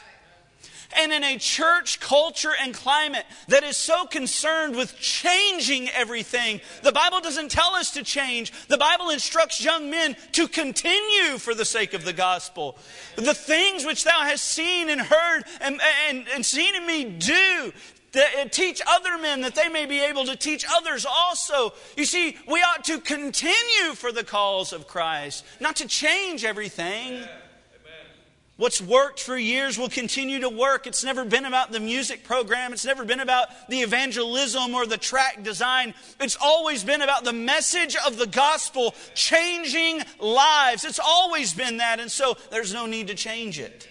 And 1.00 1.12
in 1.12 1.24
a 1.24 1.38
church 1.38 2.00
culture 2.00 2.54
and 2.60 2.74
climate 2.74 3.26
that 3.48 3.64
is 3.64 3.78
so 3.78 4.06
concerned 4.06 4.76
with 4.76 4.98
changing 4.98 5.90
everything, 5.90 6.62
the 6.82 6.92
Bible 6.92 7.22
doesn't 7.22 7.52
tell 7.52 7.74
us 7.76 7.92
to 7.92 8.04
change. 8.04 8.52
The 8.68 8.78
Bible 8.78 9.10
instructs 9.10 9.64
young 9.64 9.90
men 9.90 10.16
to 10.34 10.48
continue 10.48 11.38
for 11.38 11.54
the 11.54 11.66
sake 11.66 11.94
of 11.94 12.06
the 12.06 12.14
gospel. 12.14 12.78
The 13.16 13.34
things 13.34 13.86
which 13.86 14.04
thou 14.04 14.22
hast 14.22 14.44
seen 14.46 14.90
and 14.90 15.02
heard 15.02 15.44
and, 15.62 15.80
and, 16.08 16.26
and 16.34 16.46
seen 16.46 16.76
in 16.76 16.86
me 16.86 17.06
do, 17.06 17.74
teach 18.52 18.82
other 18.88 19.18
men 19.18 19.42
that 19.42 19.56
they 19.56 19.70
may 19.70 19.86
be 19.86 20.00
able 20.00 20.26
to 20.26 20.36
teach 20.36 20.66
others 20.70 21.06
also. 21.06 21.74
You 21.98 22.06
see, 22.06 22.38
we 22.48 22.60
ought 22.60 22.84
to 22.86 23.00
continue 23.00 23.94
for 23.96 24.12
the 24.12 24.24
cause 24.24 24.74
of 24.74 24.88
Christ, 24.88 25.46
not 25.60 25.78
to 25.78 25.88
change 25.88 26.46
everything. 26.46 27.24
What's 28.56 28.80
worked 28.80 29.20
for 29.20 29.36
years 29.36 29.80
will 29.80 29.90
continue 29.90 30.40
to 30.42 30.50
work. 30.50 30.86
It's 30.86 31.04
never 31.04 31.26
been 31.26 31.46
about 31.46 31.72
the 31.72 31.80
music 31.80 32.24
program. 32.24 32.72
It's 32.72 32.86
never 32.86 33.04
been 33.04 33.20
about 33.20 33.48
the 33.68 33.80
evangelism 33.82 34.76
or 34.76 34.86
the 34.86 34.98
track 34.98 35.42
design. 35.42 35.96
It's 36.20 36.38
always 36.40 36.84
been 36.84 37.02
about 37.02 37.24
the 37.24 37.34
message 37.34 37.96
of 38.06 38.18
the 38.18 38.28
gospel 38.28 38.94
changing 39.16 40.02
lives. 40.20 40.86
It's 40.86 41.00
always 41.04 41.54
been 41.54 41.78
that, 41.78 42.00
and 42.00 42.12
so 42.12 42.38
there's 42.52 42.72
no 42.74 42.86
need 42.86 43.08
to 43.08 43.16
change 43.16 43.60
it. 43.60 43.90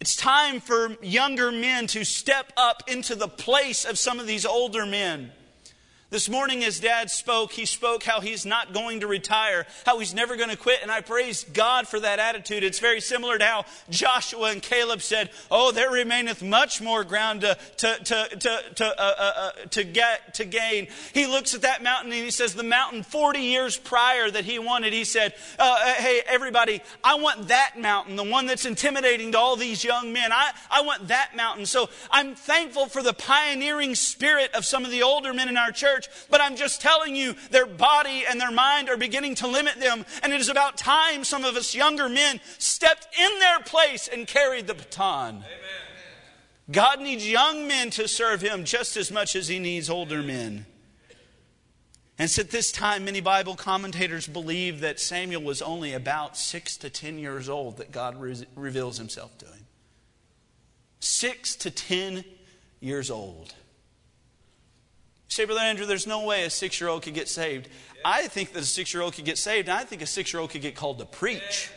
It's 0.00 0.14
time 0.14 0.60
for 0.60 0.96
younger 1.02 1.50
men 1.50 1.88
to 1.88 2.04
step 2.04 2.52
up 2.56 2.84
into 2.88 3.16
the 3.16 3.28
place 3.28 3.84
of 3.84 3.98
some 3.98 4.20
of 4.20 4.28
these 4.28 4.46
older 4.46 4.86
men. 4.86 5.32
This 6.12 6.28
morning, 6.28 6.62
as 6.62 6.78
dad 6.78 7.10
spoke, 7.10 7.52
he 7.52 7.64
spoke 7.64 8.02
how 8.02 8.20
he's 8.20 8.44
not 8.44 8.74
going 8.74 9.00
to 9.00 9.06
retire, 9.06 9.64
how 9.86 9.98
he's 9.98 10.12
never 10.12 10.36
going 10.36 10.50
to 10.50 10.58
quit. 10.58 10.82
And 10.82 10.90
I 10.90 11.00
praise 11.00 11.42
God 11.42 11.88
for 11.88 11.98
that 12.00 12.18
attitude. 12.18 12.62
It's 12.62 12.80
very 12.80 13.00
similar 13.00 13.38
to 13.38 13.44
how 13.46 13.64
Joshua 13.88 14.50
and 14.50 14.60
Caleb 14.60 15.00
said, 15.00 15.30
Oh, 15.50 15.72
there 15.72 15.90
remaineth 15.90 16.42
much 16.42 16.82
more 16.82 17.02
ground 17.02 17.40
to, 17.40 17.56
to, 17.78 17.96
to, 18.04 18.28
to, 18.28 18.62
to, 18.74 18.84
uh, 18.84 19.14
uh, 19.18 19.32
uh, 19.38 19.50
to, 19.70 19.84
get, 19.84 20.34
to 20.34 20.44
gain. 20.44 20.88
He 21.14 21.26
looks 21.26 21.54
at 21.54 21.62
that 21.62 21.82
mountain 21.82 22.12
and 22.12 22.22
he 22.22 22.30
says, 22.30 22.52
The 22.52 22.62
mountain 22.62 23.04
40 23.04 23.38
years 23.38 23.78
prior 23.78 24.30
that 24.30 24.44
he 24.44 24.58
wanted, 24.58 24.92
he 24.92 25.04
said, 25.04 25.32
uh, 25.58 25.62
uh, 25.62 25.94
Hey, 25.94 26.20
everybody, 26.26 26.82
I 27.02 27.14
want 27.14 27.48
that 27.48 27.76
mountain, 27.78 28.16
the 28.16 28.22
one 28.22 28.44
that's 28.44 28.66
intimidating 28.66 29.32
to 29.32 29.38
all 29.38 29.56
these 29.56 29.82
young 29.82 30.12
men. 30.12 30.30
I, 30.30 30.50
I 30.70 30.82
want 30.82 31.08
that 31.08 31.30
mountain. 31.34 31.64
So 31.64 31.88
I'm 32.10 32.34
thankful 32.34 32.88
for 32.88 33.02
the 33.02 33.14
pioneering 33.14 33.94
spirit 33.94 34.50
of 34.52 34.66
some 34.66 34.84
of 34.84 34.90
the 34.90 35.02
older 35.02 35.32
men 35.32 35.48
in 35.48 35.56
our 35.56 35.72
church 35.72 36.01
church, 36.02 36.26
but 36.30 36.40
I'm 36.40 36.56
just 36.56 36.80
telling 36.80 37.16
you, 37.16 37.34
their 37.50 37.66
body 37.66 38.24
and 38.28 38.40
their 38.40 38.50
mind 38.50 38.88
are 38.88 38.96
beginning 38.96 39.34
to 39.36 39.46
limit 39.46 39.80
them. 39.80 40.04
And 40.22 40.32
it 40.32 40.40
is 40.40 40.48
about 40.48 40.76
time 40.76 41.24
some 41.24 41.44
of 41.44 41.56
us 41.56 41.74
younger 41.74 42.08
men 42.08 42.40
stepped 42.58 43.08
in 43.18 43.38
their 43.38 43.60
place 43.60 44.08
and 44.08 44.26
carried 44.26 44.66
the 44.66 44.74
baton. 44.74 45.36
Amen. 45.36 45.46
God 46.70 47.00
needs 47.00 47.28
young 47.28 47.66
men 47.66 47.90
to 47.90 48.06
serve 48.08 48.40
Him 48.40 48.64
just 48.64 48.96
as 48.96 49.10
much 49.10 49.36
as 49.36 49.48
He 49.48 49.58
needs 49.58 49.90
older 49.90 50.22
men. 50.22 50.66
And 52.18 52.30
so 52.30 52.42
at 52.42 52.50
this 52.50 52.70
time, 52.70 53.04
many 53.04 53.20
Bible 53.20 53.56
commentators 53.56 54.26
believe 54.26 54.80
that 54.80 55.00
Samuel 55.00 55.42
was 55.42 55.60
only 55.60 55.92
about 55.92 56.36
six 56.36 56.76
to 56.78 56.90
ten 56.90 57.18
years 57.18 57.48
old 57.48 57.78
that 57.78 57.90
God 57.90 58.20
re- 58.20 58.46
reveals 58.54 58.98
Himself 58.98 59.36
to 59.38 59.46
him. 59.46 59.66
Six 61.00 61.56
to 61.56 61.70
ten 61.70 62.24
years 62.80 63.10
old 63.10 63.54
say, 65.32 65.44
Brother 65.44 65.60
Andrew, 65.60 65.86
there's 65.86 66.06
no 66.06 66.24
way 66.24 66.44
a 66.44 66.50
six 66.50 66.80
year 66.80 66.90
old 66.90 67.02
could 67.02 67.14
get 67.14 67.28
saved. 67.28 67.68
I 68.04 68.28
think 68.28 68.52
that 68.52 68.62
a 68.62 68.66
six 68.66 68.92
year 68.92 69.02
old 69.02 69.14
could 69.14 69.24
get 69.24 69.38
saved, 69.38 69.68
and 69.68 69.78
I 69.78 69.84
think 69.84 70.02
a 70.02 70.06
six 70.06 70.32
year 70.32 70.40
old 70.40 70.50
could 70.50 70.62
get 70.62 70.74
called 70.74 70.98
to 70.98 71.04
preach. 71.04 71.70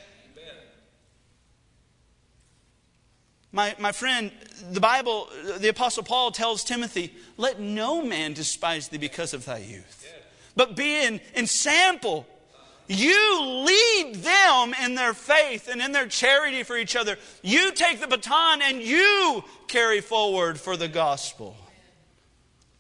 My, 3.52 3.74
my 3.80 3.94
friend, 3.94 4.32
the 4.72 4.82
Bible, 4.82 5.30
the 5.60 5.70
Apostle 5.70 6.04
Paul 6.04 6.32
tells 6.32 6.65
Timothy, 6.65 7.13
let 7.38 7.62
no 7.62 8.04
man 8.04 8.34
despise 8.34 8.89
thee 8.89 8.98
because 8.98 9.34
of 9.34 9.46
thy 9.46 9.60
youth, 9.60 10.13
but 10.58 10.76
be 10.76 11.06
an 11.06 11.22
ensample. 11.38 12.26
You 12.88 13.63
lead 13.65 14.15
them 14.15 14.76
in 14.84 14.96
their 14.96 15.13
faith 15.13 15.70
and 15.72 15.82
in 15.82 15.94
their 15.94 16.08
charity 16.08 16.63
for 16.63 16.78
each 16.78 16.98
other. 16.98 17.18
You 17.41 17.72
take 17.72 18.02
the 18.02 18.08
baton 18.08 18.62
and 18.62 18.82
you 18.82 19.44
carry 19.68 20.02
forward 20.02 20.60
for 20.60 20.76
the 20.76 20.89
gospel. 20.89 21.56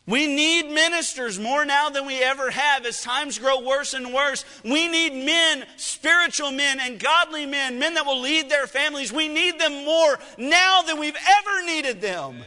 We 0.07 0.27
need 0.27 0.69
ministers 0.69 1.39
more 1.39 1.65
now 1.65 1.89
than 1.89 2.05
we 2.05 2.21
ever 2.21 2.51
have 2.51 2.85
as 2.85 3.01
times 3.01 3.39
grow 3.39 3.61
worse 3.61 3.95
and 3.95 4.13
worse. 4.13 4.45
We 4.63 4.87
need 4.87 5.25
men, 5.25 5.65
spiritual 5.77 6.51
men 6.51 6.79
and 6.79 6.99
godly 6.99 7.47
men, 7.47 7.79
men 7.79 7.95
that 7.95 8.05
will 8.05 8.21
lead 8.21 8.49
their 8.49 8.67
families. 8.67 9.11
We 9.11 9.27
need 9.27 9.59
them 9.59 9.83
more 9.83 10.19
now 10.37 10.83
than 10.83 10.99
we've 10.99 11.17
ever 11.39 11.65
needed 11.65 12.01
them. 12.01 12.43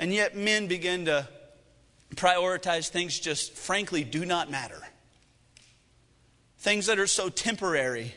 And 0.00 0.12
yet, 0.12 0.36
men 0.36 0.66
begin 0.66 1.04
to 1.04 1.28
prioritize 2.16 2.88
things 2.88 3.18
just 3.18 3.52
frankly 3.52 4.02
do 4.02 4.24
not 4.24 4.50
matter. 4.50 4.80
Things 6.58 6.86
that 6.86 6.98
are 6.98 7.06
so 7.06 7.28
temporary. 7.28 8.14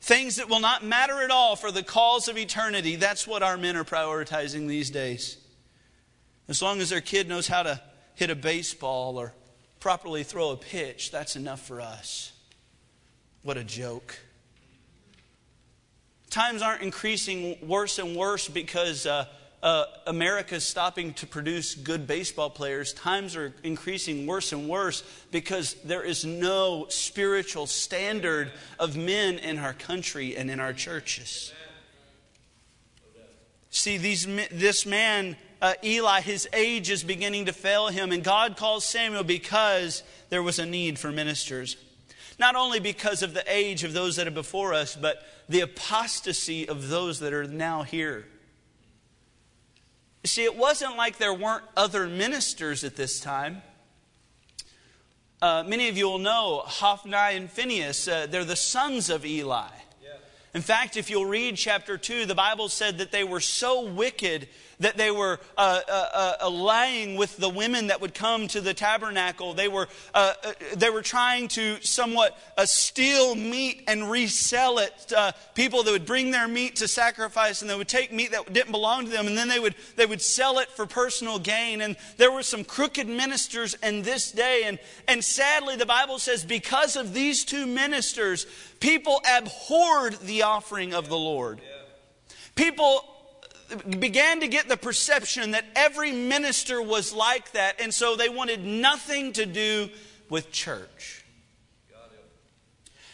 Things 0.00 0.36
that 0.36 0.48
will 0.48 0.60
not 0.60 0.84
matter 0.84 1.22
at 1.22 1.30
all 1.30 1.54
for 1.54 1.70
the 1.70 1.84
cause 1.84 2.26
of 2.26 2.36
eternity. 2.36 2.96
That's 2.96 3.28
what 3.28 3.44
our 3.44 3.56
men 3.56 3.76
are 3.76 3.84
prioritizing 3.84 4.66
these 4.66 4.90
days. 4.90 5.36
As 6.48 6.60
long 6.60 6.80
as 6.80 6.90
their 6.90 7.00
kid 7.00 7.28
knows 7.28 7.46
how 7.46 7.62
to 7.62 7.80
hit 8.14 8.30
a 8.30 8.34
baseball 8.34 9.18
or 9.18 9.32
properly 9.80 10.22
throw 10.22 10.50
a 10.50 10.56
pitch, 10.56 11.10
that's 11.10 11.36
enough 11.36 11.60
for 11.60 11.80
us. 11.80 12.32
What 13.42 13.56
a 13.56 13.64
joke. 13.64 14.18
Times 16.30 16.62
aren't 16.62 16.82
increasing 16.82 17.56
worse 17.66 17.98
and 17.98 18.16
worse 18.16 18.48
because 18.48 19.06
uh, 19.06 19.26
uh, 19.62 19.84
America's 20.06 20.64
stopping 20.64 21.14
to 21.14 21.26
produce 21.26 21.74
good 21.74 22.06
baseball 22.06 22.50
players. 22.50 22.92
Times 22.92 23.36
are 23.36 23.52
increasing 23.62 24.26
worse 24.26 24.52
and 24.52 24.68
worse 24.68 25.04
because 25.30 25.74
there 25.84 26.02
is 26.02 26.24
no 26.24 26.86
spiritual 26.88 27.66
standard 27.66 28.50
of 28.78 28.96
men 28.96 29.38
in 29.38 29.58
our 29.58 29.72
country 29.72 30.36
and 30.36 30.50
in 30.50 30.58
our 30.58 30.72
churches. 30.72 31.52
See, 33.70 33.98
these, 33.98 34.26
this 34.50 34.84
man 34.84 35.36
uh, 35.62 35.74
Eli, 35.84 36.20
his 36.20 36.48
age 36.52 36.90
is 36.90 37.04
beginning 37.04 37.46
to 37.46 37.52
fail 37.52 37.86
him, 37.86 38.10
and 38.10 38.24
God 38.24 38.56
calls 38.56 38.84
Samuel 38.84 39.22
because 39.22 40.02
there 40.28 40.42
was 40.42 40.58
a 40.58 40.66
need 40.66 40.98
for 40.98 41.12
ministers. 41.12 41.76
Not 42.36 42.56
only 42.56 42.80
because 42.80 43.22
of 43.22 43.32
the 43.32 43.44
age 43.46 43.84
of 43.84 43.92
those 43.92 44.16
that 44.16 44.26
are 44.26 44.32
before 44.32 44.74
us, 44.74 44.96
but 44.96 45.22
the 45.48 45.60
apostasy 45.60 46.68
of 46.68 46.88
those 46.88 47.20
that 47.20 47.32
are 47.32 47.46
now 47.46 47.84
here. 47.84 48.26
See, 50.24 50.42
it 50.42 50.56
wasn't 50.56 50.96
like 50.96 51.18
there 51.18 51.32
weren't 51.32 51.64
other 51.76 52.08
ministers 52.08 52.82
at 52.82 52.96
this 52.96 53.20
time. 53.20 53.62
Uh, 55.40 55.62
many 55.64 55.88
of 55.88 55.96
you 55.96 56.06
will 56.08 56.18
know 56.18 56.62
Hophni 56.64 57.36
and 57.36 57.48
Phinehas, 57.48 58.08
uh, 58.08 58.26
they're 58.28 58.44
the 58.44 58.56
sons 58.56 59.10
of 59.10 59.24
Eli. 59.24 59.68
In 60.54 60.60
fact, 60.60 60.98
if 60.98 61.08
you'll 61.08 61.26
read 61.26 61.56
chapter 61.56 61.96
2, 61.96 62.26
the 62.26 62.34
Bible 62.34 62.68
said 62.68 62.98
that 62.98 63.10
they 63.10 63.24
were 63.24 63.40
so 63.40 63.86
wicked 63.86 64.48
that 64.82 64.96
they 64.96 65.10
were 65.10 65.40
uh, 65.56 65.80
uh, 65.88 66.34
uh, 66.42 66.50
lying 66.50 67.16
with 67.16 67.36
the 67.36 67.48
women 67.48 67.86
that 67.86 68.00
would 68.00 68.14
come 68.14 68.48
to 68.48 68.60
the 68.60 68.74
tabernacle. 68.74 69.54
They 69.54 69.68
were, 69.68 69.88
uh, 70.14 70.34
uh, 70.44 70.52
they 70.76 70.90
were 70.90 71.02
trying 71.02 71.48
to 71.48 71.80
somewhat 71.82 72.38
uh, 72.58 72.66
steal 72.66 73.34
meat 73.34 73.84
and 73.86 74.10
resell 74.10 74.78
it. 74.78 75.12
people 75.54 75.82
that 75.84 75.92
would 75.92 76.06
bring 76.06 76.30
their 76.30 76.48
meat 76.48 76.76
to 76.76 76.88
sacrifice 76.88 77.62
and 77.62 77.70
they 77.70 77.76
would 77.76 77.88
take 77.88 78.12
meat 78.12 78.32
that 78.32 78.52
didn't 78.52 78.72
belong 78.72 79.04
to 79.06 79.10
them 79.10 79.26
and 79.26 79.36
then 79.36 79.48
they 79.48 79.60
would, 79.60 79.74
they 79.96 80.06
would 80.06 80.20
sell 80.22 80.58
it 80.58 80.68
for 80.68 80.84
personal 80.84 81.38
gain. 81.38 81.80
And 81.80 81.96
there 82.16 82.32
were 82.32 82.42
some 82.42 82.64
crooked 82.64 83.08
ministers 83.08 83.74
in 83.82 84.02
this 84.02 84.32
day. 84.32 84.62
And, 84.64 84.78
and 85.06 85.24
sadly, 85.24 85.76
the 85.76 85.86
Bible 85.86 86.18
says 86.18 86.44
because 86.44 86.96
of 86.96 87.14
these 87.14 87.44
two 87.44 87.66
ministers, 87.66 88.46
people 88.80 89.20
abhorred 89.38 90.18
the 90.20 90.42
offering 90.42 90.92
of 90.92 91.08
the 91.08 91.18
Lord. 91.18 91.60
People 92.54 93.11
began 93.98 94.40
to 94.40 94.48
get 94.48 94.68
the 94.68 94.76
perception 94.76 95.52
that 95.52 95.64
every 95.74 96.12
minister 96.12 96.80
was 96.82 97.12
like 97.12 97.52
that, 97.52 97.80
and 97.80 97.92
so 97.92 98.16
they 98.16 98.28
wanted 98.28 98.64
nothing 98.64 99.32
to 99.34 99.46
do 99.46 99.88
with 100.28 100.52
church. 100.52 101.24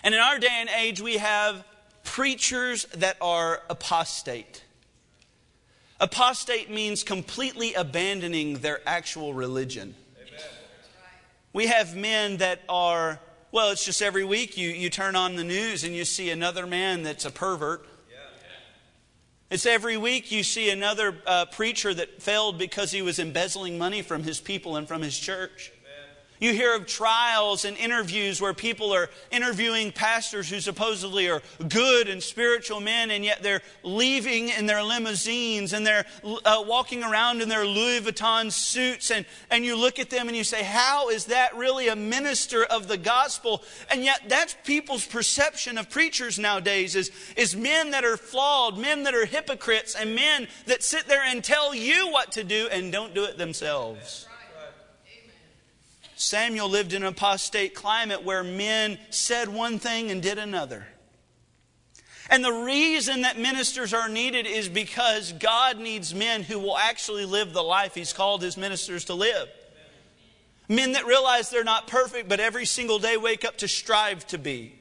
And 0.02 0.14
in 0.14 0.20
our 0.20 0.38
day 0.38 0.48
and 0.50 0.70
age, 0.70 1.00
we 1.00 1.18
have 1.18 1.64
preachers 2.04 2.84
that 2.96 3.16
are 3.20 3.60
apostate. 3.68 4.62
Apostate 6.00 6.70
means 6.70 7.02
completely 7.02 7.74
abandoning 7.74 8.54
their 8.58 8.80
actual 8.86 9.34
religion. 9.34 9.94
We 11.52 11.66
have 11.66 11.96
men 11.96 12.36
that 12.36 12.62
are, 12.68 13.18
well, 13.50 13.70
it's 13.72 13.84
just 13.84 14.00
every 14.00 14.24
week 14.24 14.56
you, 14.56 14.68
you 14.68 14.90
turn 14.90 15.16
on 15.16 15.34
the 15.34 15.42
news 15.42 15.82
and 15.82 15.94
you 15.94 16.04
see 16.04 16.30
another 16.30 16.66
man 16.66 17.02
that's 17.02 17.24
a 17.24 17.30
pervert. 17.30 17.84
It's 19.50 19.64
every 19.64 19.96
week 19.96 20.30
you 20.30 20.42
see 20.42 20.68
another 20.68 21.16
uh, 21.26 21.46
preacher 21.46 21.94
that 21.94 22.20
failed 22.20 22.58
because 22.58 22.92
he 22.92 23.00
was 23.00 23.18
embezzling 23.18 23.78
money 23.78 24.02
from 24.02 24.22
his 24.22 24.40
people 24.40 24.76
and 24.76 24.86
from 24.86 25.00
his 25.00 25.18
church. 25.18 25.72
You 26.40 26.52
hear 26.52 26.74
of 26.76 26.86
trials 26.86 27.64
and 27.64 27.76
interviews 27.76 28.40
where 28.40 28.54
people 28.54 28.92
are 28.92 29.10
interviewing 29.32 29.90
pastors 29.90 30.48
who 30.48 30.60
supposedly 30.60 31.28
are 31.28 31.42
good 31.68 32.08
and 32.08 32.22
spiritual 32.22 32.80
men, 32.80 33.10
and 33.10 33.24
yet 33.24 33.42
they're 33.42 33.62
leaving 33.82 34.50
in 34.50 34.66
their 34.66 34.82
limousines 34.82 35.72
and 35.72 35.84
they're 35.84 36.06
uh, 36.44 36.62
walking 36.66 37.02
around 37.02 37.42
in 37.42 37.48
their 37.48 37.66
Louis 37.66 38.00
Vuitton 38.00 38.52
suits. 38.52 39.10
And, 39.10 39.26
and 39.50 39.64
you 39.64 39.76
look 39.76 39.98
at 39.98 40.10
them 40.10 40.28
and 40.28 40.36
you 40.36 40.44
say, 40.44 40.62
How 40.62 41.08
is 41.08 41.26
that 41.26 41.56
really 41.56 41.88
a 41.88 41.96
minister 41.96 42.64
of 42.64 42.86
the 42.86 42.96
gospel? 42.96 43.62
And 43.90 44.04
yet 44.04 44.22
that's 44.28 44.56
people's 44.64 45.06
perception 45.06 45.76
of 45.76 45.90
preachers 45.90 46.38
nowadays 46.38 46.94
is, 46.94 47.10
is 47.36 47.56
men 47.56 47.90
that 47.90 48.04
are 48.04 48.16
flawed, 48.16 48.78
men 48.78 49.02
that 49.02 49.14
are 49.14 49.26
hypocrites, 49.26 49.96
and 49.96 50.14
men 50.14 50.46
that 50.66 50.84
sit 50.84 51.08
there 51.08 51.24
and 51.24 51.42
tell 51.42 51.74
you 51.74 52.08
what 52.10 52.30
to 52.32 52.44
do 52.44 52.68
and 52.70 52.92
don't 52.92 53.14
do 53.14 53.24
it 53.24 53.38
themselves. 53.38 54.27
Samuel 56.20 56.68
lived 56.68 56.92
in 56.92 57.02
an 57.02 57.08
apostate 57.08 57.74
climate 57.74 58.24
where 58.24 58.42
men 58.42 58.98
said 59.08 59.48
one 59.48 59.78
thing 59.78 60.10
and 60.10 60.20
did 60.20 60.36
another. 60.36 60.86
And 62.28 62.44
the 62.44 62.52
reason 62.52 63.22
that 63.22 63.38
ministers 63.38 63.94
are 63.94 64.08
needed 64.08 64.44
is 64.44 64.68
because 64.68 65.32
God 65.32 65.78
needs 65.78 66.14
men 66.14 66.42
who 66.42 66.58
will 66.58 66.76
actually 66.76 67.24
live 67.24 67.52
the 67.52 67.62
life 67.62 67.94
He's 67.94 68.12
called 68.12 68.42
His 68.42 68.56
ministers 68.56 69.04
to 69.06 69.14
live. 69.14 69.48
Men 70.68 70.92
that 70.92 71.06
realize 71.06 71.50
they're 71.50 71.64
not 71.64 71.86
perfect, 71.86 72.28
but 72.28 72.40
every 72.40 72.66
single 72.66 72.98
day 72.98 73.16
wake 73.16 73.44
up 73.44 73.56
to 73.58 73.68
strive 73.68 74.26
to 74.26 74.38
be. 74.38 74.74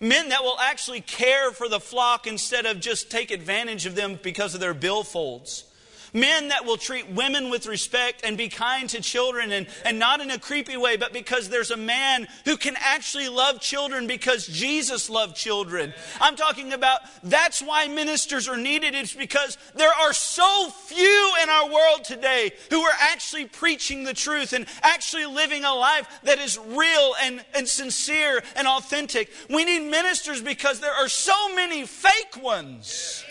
Men 0.00 0.28
that 0.28 0.42
will 0.42 0.58
actually 0.58 1.00
care 1.00 1.52
for 1.52 1.68
the 1.68 1.80
flock 1.80 2.26
instead 2.26 2.66
of 2.66 2.80
just 2.80 3.10
take 3.10 3.30
advantage 3.30 3.86
of 3.86 3.94
them 3.94 4.18
because 4.22 4.52
of 4.52 4.60
their 4.60 4.74
billfolds. 4.74 5.62
Men 6.12 6.48
that 6.48 6.64
will 6.64 6.76
treat 6.76 7.08
women 7.10 7.50
with 7.50 7.66
respect 7.66 8.24
and 8.24 8.36
be 8.36 8.48
kind 8.48 8.88
to 8.90 9.00
children 9.00 9.52
and, 9.52 9.66
and 9.84 9.98
not 9.98 10.20
in 10.20 10.30
a 10.30 10.38
creepy 10.38 10.76
way, 10.76 10.96
but 10.96 11.12
because 11.12 11.48
there's 11.48 11.70
a 11.70 11.76
man 11.76 12.26
who 12.44 12.56
can 12.56 12.74
actually 12.78 13.28
love 13.28 13.60
children 13.60 14.06
because 14.06 14.46
Jesus 14.46 15.10
loved 15.10 15.36
children. 15.36 15.92
I'm 16.20 16.36
talking 16.36 16.72
about 16.72 17.00
that's 17.22 17.60
why 17.60 17.88
ministers 17.88 18.48
are 18.48 18.56
needed. 18.56 18.94
It's 18.94 19.14
because 19.14 19.58
there 19.74 19.92
are 20.02 20.12
so 20.12 20.70
few 20.70 21.32
in 21.42 21.48
our 21.48 21.70
world 21.70 22.04
today 22.04 22.52
who 22.70 22.80
are 22.82 22.96
actually 23.00 23.46
preaching 23.46 24.04
the 24.04 24.14
truth 24.14 24.52
and 24.52 24.66
actually 24.82 25.26
living 25.26 25.64
a 25.64 25.74
life 25.74 26.08
that 26.22 26.38
is 26.38 26.58
real 26.58 27.14
and, 27.22 27.44
and 27.54 27.68
sincere 27.68 28.42
and 28.54 28.66
authentic. 28.66 29.30
We 29.50 29.64
need 29.64 29.90
ministers 29.90 30.40
because 30.40 30.80
there 30.80 30.94
are 30.94 31.08
so 31.08 31.54
many 31.54 31.84
fake 31.84 32.42
ones. 32.42 33.24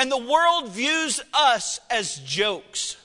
And 0.00 0.10
the 0.10 0.16
world 0.16 0.70
views 0.70 1.20
us 1.34 1.78
as 1.90 2.20
jokes. 2.20 2.96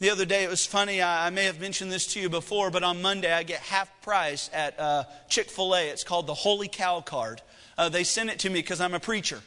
The 0.00 0.10
other 0.10 0.24
day, 0.24 0.42
it 0.42 0.50
was 0.50 0.66
funny. 0.66 1.00
I, 1.00 1.30
may 1.30 1.44
have 1.44 1.60
mentioned 1.60 1.92
this 1.92 2.08
to 2.14 2.20
you 2.20 2.28
before, 2.28 2.72
but 2.72 2.82
on 2.82 3.00
Monday, 3.00 3.32
I 3.32 3.44
get 3.44 3.60
half 3.60 3.88
price 4.02 4.50
at 4.52 4.76
uh, 4.80 5.04
Chick 5.28 5.48
fil 5.48 5.76
A. 5.76 5.82
It's 5.82 6.02
called 6.02 6.26
the 6.26 6.34
Holy 6.34 6.66
Cow 6.66 7.00
Card. 7.00 7.42
Uh, 7.78 7.88
they 7.88 8.02
sent 8.02 8.28
it 8.28 8.40
to 8.40 8.50
me 8.50 8.58
because 8.58 8.80
I'm 8.80 8.92
a 8.92 8.98
preacher. 8.98 9.40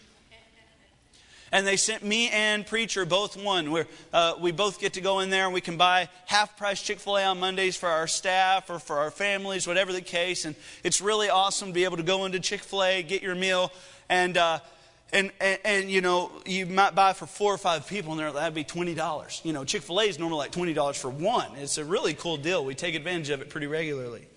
And 1.51 1.67
they 1.67 1.75
sent 1.75 2.01
me 2.01 2.29
and 2.29 2.65
preacher 2.65 3.03
both 3.05 3.35
one. 3.35 3.69
Where 3.69 3.87
uh, 4.13 4.35
we 4.39 4.53
both 4.53 4.79
get 4.79 4.93
to 4.93 5.01
go 5.01 5.19
in 5.19 5.29
there 5.29 5.43
and 5.43 5.53
we 5.53 5.59
can 5.59 5.75
buy 5.75 6.07
half 6.27 6.55
price 6.55 6.81
Chick 6.81 6.99
fil 6.99 7.17
A 7.17 7.25
on 7.25 7.41
Mondays 7.41 7.75
for 7.75 7.89
our 7.89 8.07
staff 8.07 8.69
or 8.69 8.79
for 8.79 8.99
our 8.99 9.11
families, 9.11 9.67
whatever 9.67 9.91
the 9.91 9.99
case. 9.99 10.45
And 10.45 10.55
it's 10.81 11.01
really 11.01 11.29
awesome 11.29 11.67
to 11.67 11.73
be 11.73 11.83
able 11.83 11.97
to 11.97 12.03
go 12.03 12.23
into 12.23 12.39
Chick 12.39 12.61
fil 12.61 12.85
A, 12.85 13.03
get 13.03 13.21
your 13.21 13.35
meal, 13.35 13.73
and 14.07 14.37
uh, 14.37 14.59
and, 15.11 15.31
and, 15.39 15.59
and, 15.65 15.91
you 15.91 16.01
know, 16.01 16.31
you 16.45 16.67
might 16.67 16.93
buy 16.93 17.13
for 17.13 17.25
four 17.25 17.53
or 17.53 17.57
five 17.57 17.87
people, 17.87 18.19
and 18.19 18.35
that'd 18.35 18.53
be 18.53 18.63
$20. 18.63 19.45
You 19.45 19.53
know, 19.53 19.63
Chick 19.65 19.81
fil 19.81 19.99
A 19.99 20.03
is 20.03 20.19
normally 20.19 20.37
like 20.37 20.51
$20 20.51 20.95
for 20.97 21.09
one. 21.09 21.55
It's 21.55 21.79
a 21.79 21.85
really 21.85 22.13
cool 22.13 22.37
deal. 22.37 22.63
We 22.63 22.75
take 22.75 22.93
advantage 22.93 23.29
of 23.31 23.41
it 23.41 23.49
pretty 23.49 23.65
regularly. 23.67 24.27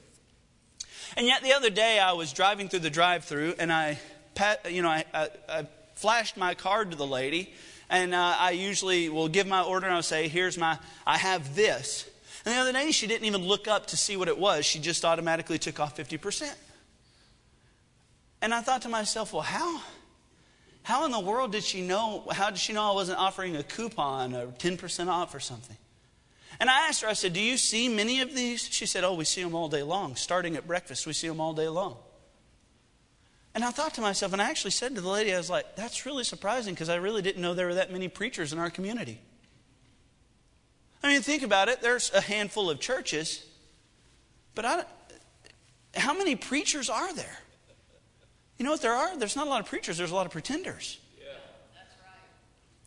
And 1.17 1.27
yet, 1.27 1.43
the 1.43 1.53
other 1.53 1.69
day, 1.69 1.99
I 1.99 2.13
was 2.13 2.33
driving 2.33 2.71
through 2.71 2.81
the 2.81 2.91
drive 2.91 3.25
through, 3.25 3.55
and 3.59 3.71
I, 3.71 3.99
you 4.69 4.81
know, 4.81 4.89
I, 4.89 5.05
I, 5.13 5.29
I, 5.49 5.67
flashed 5.95 6.37
my 6.37 6.55
card 6.55 6.91
to 6.91 6.97
the 6.97 7.07
lady, 7.07 7.53
and 7.91 8.15
uh, 8.15 8.37
I 8.39 8.53
usually 8.53 9.11
will 9.11 9.29
give 9.29 9.47
my 9.47 9.63
order, 9.63 9.87
and 9.87 9.95
I'll 9.95 10.03
say, 10.03 10.29
Here's 10.29 10.57
my, 10.57 10.79
I 11.07 11.19
have 11.19 11.55
this. 11.55 12.09
And 12.47 12.55
the 12.55 12.59
other 12.59 12.73
day, 12.73 12.93
she 12.93 13.07
didn't 13.07 13.27
even 13.27 13.43
look 13.43 13.69
up 13.69 13.89
to 13.89 13.97
see 13.97 14.17
what 14.17 14.29
it 14.29 14.39
was. 14.39 14.65
She 14.65 14.79
just 14.79 15.05
automatically 15.05 15.59
took 15.59 15.79
off 15.79 15.97
50%. 15.97 16.55
And 18.41 18.55
I 18.55 18.63
thought 18.63 18.83
to 18.83 18.89
myself, 18.89 19.35
Well, 19.35 19.43
how? 19.43 19.83
How 20.83 21.05
in 21.05 21.13
the 21.13 21.21
world 21.21 21.53
did 21.53 21.63
she 21.63 21.81
know? 21.81 22.25
How 22.31 22.51
did 22.51 22.59
she 22.59 22.73
know 22.73 22.91
I 22.91 22.95
wasn't 22.95 23.19
offering 23.19 23.57
a 23.57 23.63
coupon 23.63 24.35
or 24.35 24.47
10% 24.49 25.09
off 25.09 25.35
or 25.35 25.41
something? 25.41 25.77
And 26.59 26.69
I 26.69 26.89
asked 26.89 27.03
her, 27.03 27.09
I 27.09 27.13
said, 27.13 27.33
Do 27.33 27.41
you 27.41 27.57
see 27.57 27.89
many 27.89 28.21
of 28.21 28.35
these? 28.35 28.69
She 28.69 28.87
said, 28.87 29.05
Oh, 29.05 29.15
we 29.15 29.25
see 29.25 29.43
them 29.43 29.55
all 29.55 29.69
day 29.69 29.83
long. 29.83 30.17
Starting 30.17 30.57
at 30.57 30.67
breakfast, 30.67 31.07
we 31.07 31.13
see 31.13 31.29
them 31.29 31.41
all 31.41 31.53
day 31.53 31.69
long. 31.69 31.97
And 33.55 33.65
I 33.65 33.71
thought 33.71 33.95
to 33.95 34.01
myself, 34.01 34.33
and 34.33 34.41
I 34.41 34.49
actually 34.49 34.71
said 34.71 34.95
to 34.95 35.01
the 35.01 35.09
lady, 35.09 35.33
I 35.35 35.39
was 35.39 35.51
like, 35.51 35.77
That's 35.77 36.05
really 36.05 36.25
surprising 36.25 36.75
because 36.75 36.89
I 36.89 36.97
really 36.97 37.23
didn't 37.23 37.43
know 37.43 37.55
there 37.55 37.67
were 37.67 37.75
that 37.75 37.93
many 37.93 38.09
preachers 38.09 38.53
in 38.53 38.59
our 38.59 38.71
community. 38.71 39.21
I 41.03 41.09
mean, 41.13 41.23
think 41.23 41.43
about 41.43 41.69
it. 41.69 41.81
There's 41.81 42.13
a 42.13 42.21
handful 42.21 42.71
of 42.71 42.79
churches, 42.79 43.45
but 44.55 44.65
I, 44.65 44.85
how 45.95 46.17
many 46.17 46.37
preachers 46.37 46.89
are 46.89 47.13
there? 47.15 47.39
You 48.63 48.67
know 48.67 48.71
what 48.75 48.83
there 48.83 48.95
are? 48.95 49.19
There's 49.19 49.35
not 49.35 49.49
a 49.49 49.51
lot 49.51 49.61
of 49.61 49.67
preachers, 49.67 49.99
there's 49.99 50.13
a 50.13 50.15
lot 50.15 50.25
of 50.25 50.31
pretenders. 50.31 51.01
Yeah. 51.19 51.33
That's 51.75 51.97
right. 52.01 52.17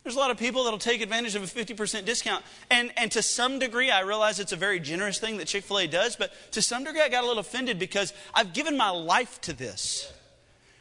There's 0.04 0.16
a 0.16 0.18
lot 0.18 0.30
of 0.30 0.38
people 0.38 0.64
that'll 0.64 0.78
take 0.78 1.02
advantage 1.02 1.34
of 1.34 1.42
a 1.42 1.46
50% 1.46 2.06
discount. 2.06 2.42
And, 2.70 2.94
and 2.96 3.12
to 3.12 3.20
some 3.20 3.58
degree, 3.58 3.90
I 3.90 4.00
realize 4.00 4.40
it's 4.40 4.52
a 4.52 4.56
very 4.56 4.80
generous 4.80 5.18
thing 5.18 5.36
that 5.36 5.48
Chick 5.48 5.64
fil 5.64 5.80
A 5.80 5.86
does, 5.86 6.16
but 6.16 6.32
to 6.52 6.62
some 6.62 6.82
degree, 6.82 7.02
I 7.02 7.10
got 7.10 7.24
a 7.24 7.26
little 7.26 7.40
offended 7.40 7.78
because 7.78 8.14
I've 8.32 8.54
given 8.54 8.78
my 8.78 8.88
life 8.88 9.38
to 9.42 9.52
this. 9.52 10.10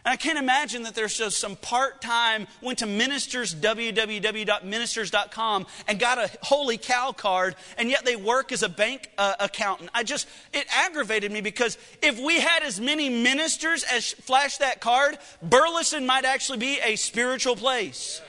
And 0.05 0.13
I 0.13 0.15
can't 0.17 0.37
imagine 0.37 0.83
that 0.83 0.93
there's 0.93 1.17
just 1.17 1.39
some 1.39 1.55
part 1.55 1.99
time, 1.99 2.45
went 2.61 2.77
to 2.79 2.85
ministers, 2.85 3.55
www.ministers.com, 3.55 5.65
and 5.87 5.99
got 5.99 6.19
a 6.19 6.29
holy 6.43 6.77
cow 6.77 7.11
card, 7.11 7.55
and 7.75 7.89
yet 7.89 8.05
they 8.05 8.15
work 8.15 8.51
as 8.51 8.61
a 8.61 8.69
bank 8.69 9.09
uh, 9.17 9.33
accountant. 9.39 9.89
I 9.95 10.03
just, 10.03 10.27
it 10.53 10.67
aggravated 10.69 11.31
me 11.31 11.41
because 11.41 11.79
if 12.03 12.19
we 12.19 12.39
had 12.39 12.61
as 12.61 12.79
many 12.79 13.09
ministers 13.09 13.83
as 13.83 14.11
flash 14.11 14.57
that 14.57 14.79
card, 14.79 15.17
Burleson 15.41 16.05
might 16.05 16.25
actually 16.25 16.59
be 16.59 16.79
a 16.83 16.97
spiritual 16.97 17.55
place. 17.55 18.21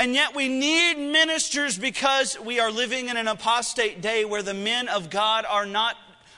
And 0.00 0.14
yet 0.14 0.34
we 0.34 0.48
need 0.48 0.96
ministers 0.96 1.78
because 1.78 2.36
we 2.40 2.58
are 2.58 2.72
living 2.72 3.08
in 3.08 3.16
an 3.16 3.28
apostate 3.28 4.00
day 4.00 4.24
where 4.24 4.42
the 4.42 4.52
men 4.52 4.88
of 4.88 5.08
God 5.08 5.44
are 5.48 5.66
not 5.66 5.94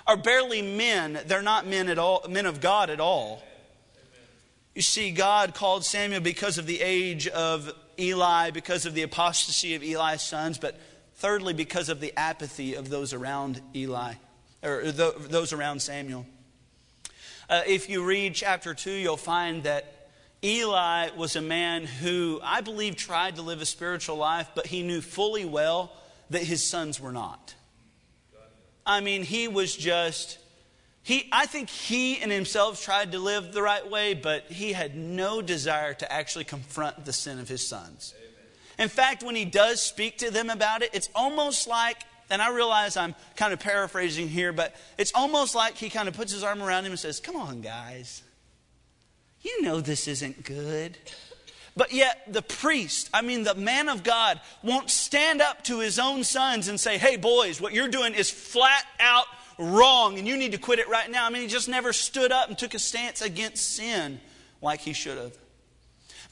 are 0.06 0.16
barely 0.16 0.62
men. 0.62 1.20
They're 1.26 1.42
not 1.42 1.66
men 1.66 1.88
at 1.88 1.98
all, 1.98 2.24
men 2.28 2.46
of 2.46 2.60
God 2.60 2.90
at 2.90 3.00
all. 3.00 3.42
You 4.74 4.82
see, 4.82 5.10
God 5.10 5.54
called 5.54 5.84
Samuel 5.84 6.20
because 6.20 6.58
of 6.58 6.66
the 6.66 6.80
age 6.80 7.26
of 7.28 7.72
Eli, 7.98 8.50
because 8.50 8.86
of 8.86 8.94
the 8.94 9.02
apostasy 9.02 9.74
of 9.74 9.82
Eli's 9.82 10.22
sons, 10.22 10.58
but 10.58 10.78
thirdly, 11.14 11.54
because 11.54 11.88
of 11.88 12.00
the 12.00 12.12
apathy 12.16 12.74
of 12.74 12.90
those 12.90 13.12
around 13.12 13.60
Eli, 13.74 14.14
or 14.62 14.90
those 14.92 15.52
around 15.52 15.80
Samuel. 15.80 16.26
Uh, 17.48 17.62
if 17.66 17.88
you 17.88 18.04
read 18.04 18.34
chapter 18.34 18.74
2, 18.74 18.90
you'll 18.90 19.16
find 19.16 19.62
that 19.62 20.10
Eli 20.44 21.10
was 21.16 21.36
a 21.36 21.40
man 21.40 21.84
who 21.84 22.38
I 22.42 22.60
believe 22.60 22.96
tried 22.96 23.36
to 23.36 23.42
live 23.42 23.60
a 23.60 23.66
spiritual 23.66 24.16
life, 24.16 24.48
but 24.54 24.66
he 24.66 24.82
knew 24.82 25.00
fully 25.00 25.44
well 25.44 25.90
that 26.30 26.42
his 26.42 26.68
sons 26.68 27.00
were 27.00 27.12
not. 27.12 27.55
I 28.86 29.00
mean, 29.00 29.24
he 29.24 29.48
was 29.48 29.76
just, 29.76 30.38
he, 31.02 31.28
I 31.32 31.46
think 31.46 31.68
he 31.68 32.22
in 32.22 32.30
himself 32.30 32.82
tried 32.82 33.12
to 33.12 33.18
live 33.18 33.52
the 33.52 33.62
right 33.62 33.88
way, 33.88 34.14
but 34.14 34.44
he 34.44 34.72
had 34.72 34.96
no 34.96 35.42
desire 35.42 35.92
to 35.94 36.12
actually 36.12 36.44
confront 36.44 37.04
the 37.04 37.12
sin 37.12 37.40
of 37.40 37.48
his 37.48 37.66
sons. 37.66 38.14
Amen. 38.16 38.30
In 38.78 38.88
fact, 38.88 39.24
when 39.24 39.34
he 39.34 39.44
does 39.44 39.82
speak 39.82 40.18
to 40.18 40.30
them 40.30 40.50
about 40.50 40.82
it, 40.82 40.90
it's 40.92 41.10
almost 41.14 41.66
like, 41.66 41.98
and 42.30 42.40
I 42.40 42.50
realize 42.50 42.96
I'm 42.96 43.14
kind 43.34 43.52
of 43.52 43.58
paraphrasing 43.58 44.28
here, 44.28 44.52
but 44.52 44.74
it's 44.98 45.12
almost 45.14 45.54
like 45.54 45.74
he 45.74 45.90
kind 45.90 46.08
of 46.08 46.14
puts 46.14 46.32
his 46.32 46.44
arm 46.44 46.62
around 46.62 46.84
him 46.84 46.92
and 46.92 46.98
says, 46.98 47.20
Come 47.20 47.36
on, 47.36 47.60
guys. 47.60 48.22
You 49.42 49.62
know 49.62 49.80
this 49.80 50.08
isn't 50.08 50.44
good. 50.44 50.98
But 51.76 51.92
yet, 51.92 52.22
the 52.26 52.42
priest, 52.42 53.10
I 53.12 53.20
mean, 53.20 53.44
the 53.44 53.54
man 53.54 53.90
of 53.90 54.02
God, 54.02 54.40
won't 54.62 54.88
stand 54.88 55.42
up 55.42 55.62
to 55.64 55.80
his 55.80 55.98
own 55.98 56.24
sons 56.24 56.68
and 56.68 56.80
say, 56.80 56.96
Hey, 56.96 57.16
boys, 57.16 57.60
what 57.60 57.74
you're 57.74 57.88
doing 57.88 58.14
is 58.14 58.30
flat 58.30 58.84
out 58.98 59.26
wrong 59.58 60.18
and 60.18 60.26
you 60.26 60.36
need 60.36 60.52
to 60.52 60.58
quit 60.58 60.78
it 60.78 60.88
right 60.88 61.10
now. 61.10 61.26
I 61.26 61.30
mean, 61.30 61.42
he 61.42 61.48
just 61.48 61.68
never 61.68 61.92
stood 61.92 62.32
up 62.32 62.48
and 62.48 62.56
took 62.56 62.74
a 62.74 62.78
stance 62.78 63.20
against 63.20 63.76
sin 63.76 64.20
like 64.62 64.80
he 64.80 64.94
should 64.94 65.18
have. 65.18 65.36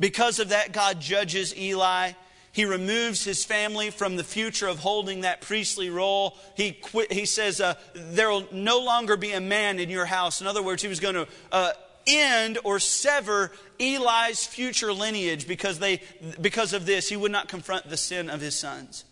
Because 0.01 0.39
of 0.39 0.49
that, 0.49 0.73
God 0.73 1.01
judges 1.01 1.57
Eli. 1.57 2.13
He 2.53 2.65
removes 2.65 3.25
his 3.25 3.45
family 3.45 3.91
from 3.91 4.17
the 4.17 4.25
future 4.25 4.69
of 4.69 4.79
holding 4.79 5.23
that 5.23 5.41
priestly 5.41 5.91
role. 5.91 6.37
He, 6.57 6.73
quit, 6.73 7.13
he 7.13 7.27
says, 7.27 7.61
uh, 7.61 7.75
There 7.95 8.31
will 8.31 8.47
no 8.53 8.79
longer 8.79 9.17
be 9.17 9.33
a 9.33 9.41
man 9.41 9.79
in 9.79 9.91
your 9.91 10.07
house. 10.07 10.41
In 10.41 10.47
other 10.47 10.63
words, 10.63 10.81
he 10.81 10.89
was 10.89 11.01
going 11.01 11.17
to 11.17 11.27
uh, 11.53 11.73
end 12.07 12.59
or 12.64 12.79
sever 12.79 13.53
Eli's 13.79 14.47
future 14.47 14.93
lineage 14.93 15.49
because, 15.49 15.79
they, 15.79 16.01
because 16.40 16.73
of 16.73 16.87
this. 16.87 17.09
He 17.09 17.17
would 17.17 17.33
not 17.33 17.49
confront 17.49 17.88
the 17.88 17.97
sin 17.97 18.31
of 18.31 18.40
his 18.40 18.55
sons. 18.55 19.05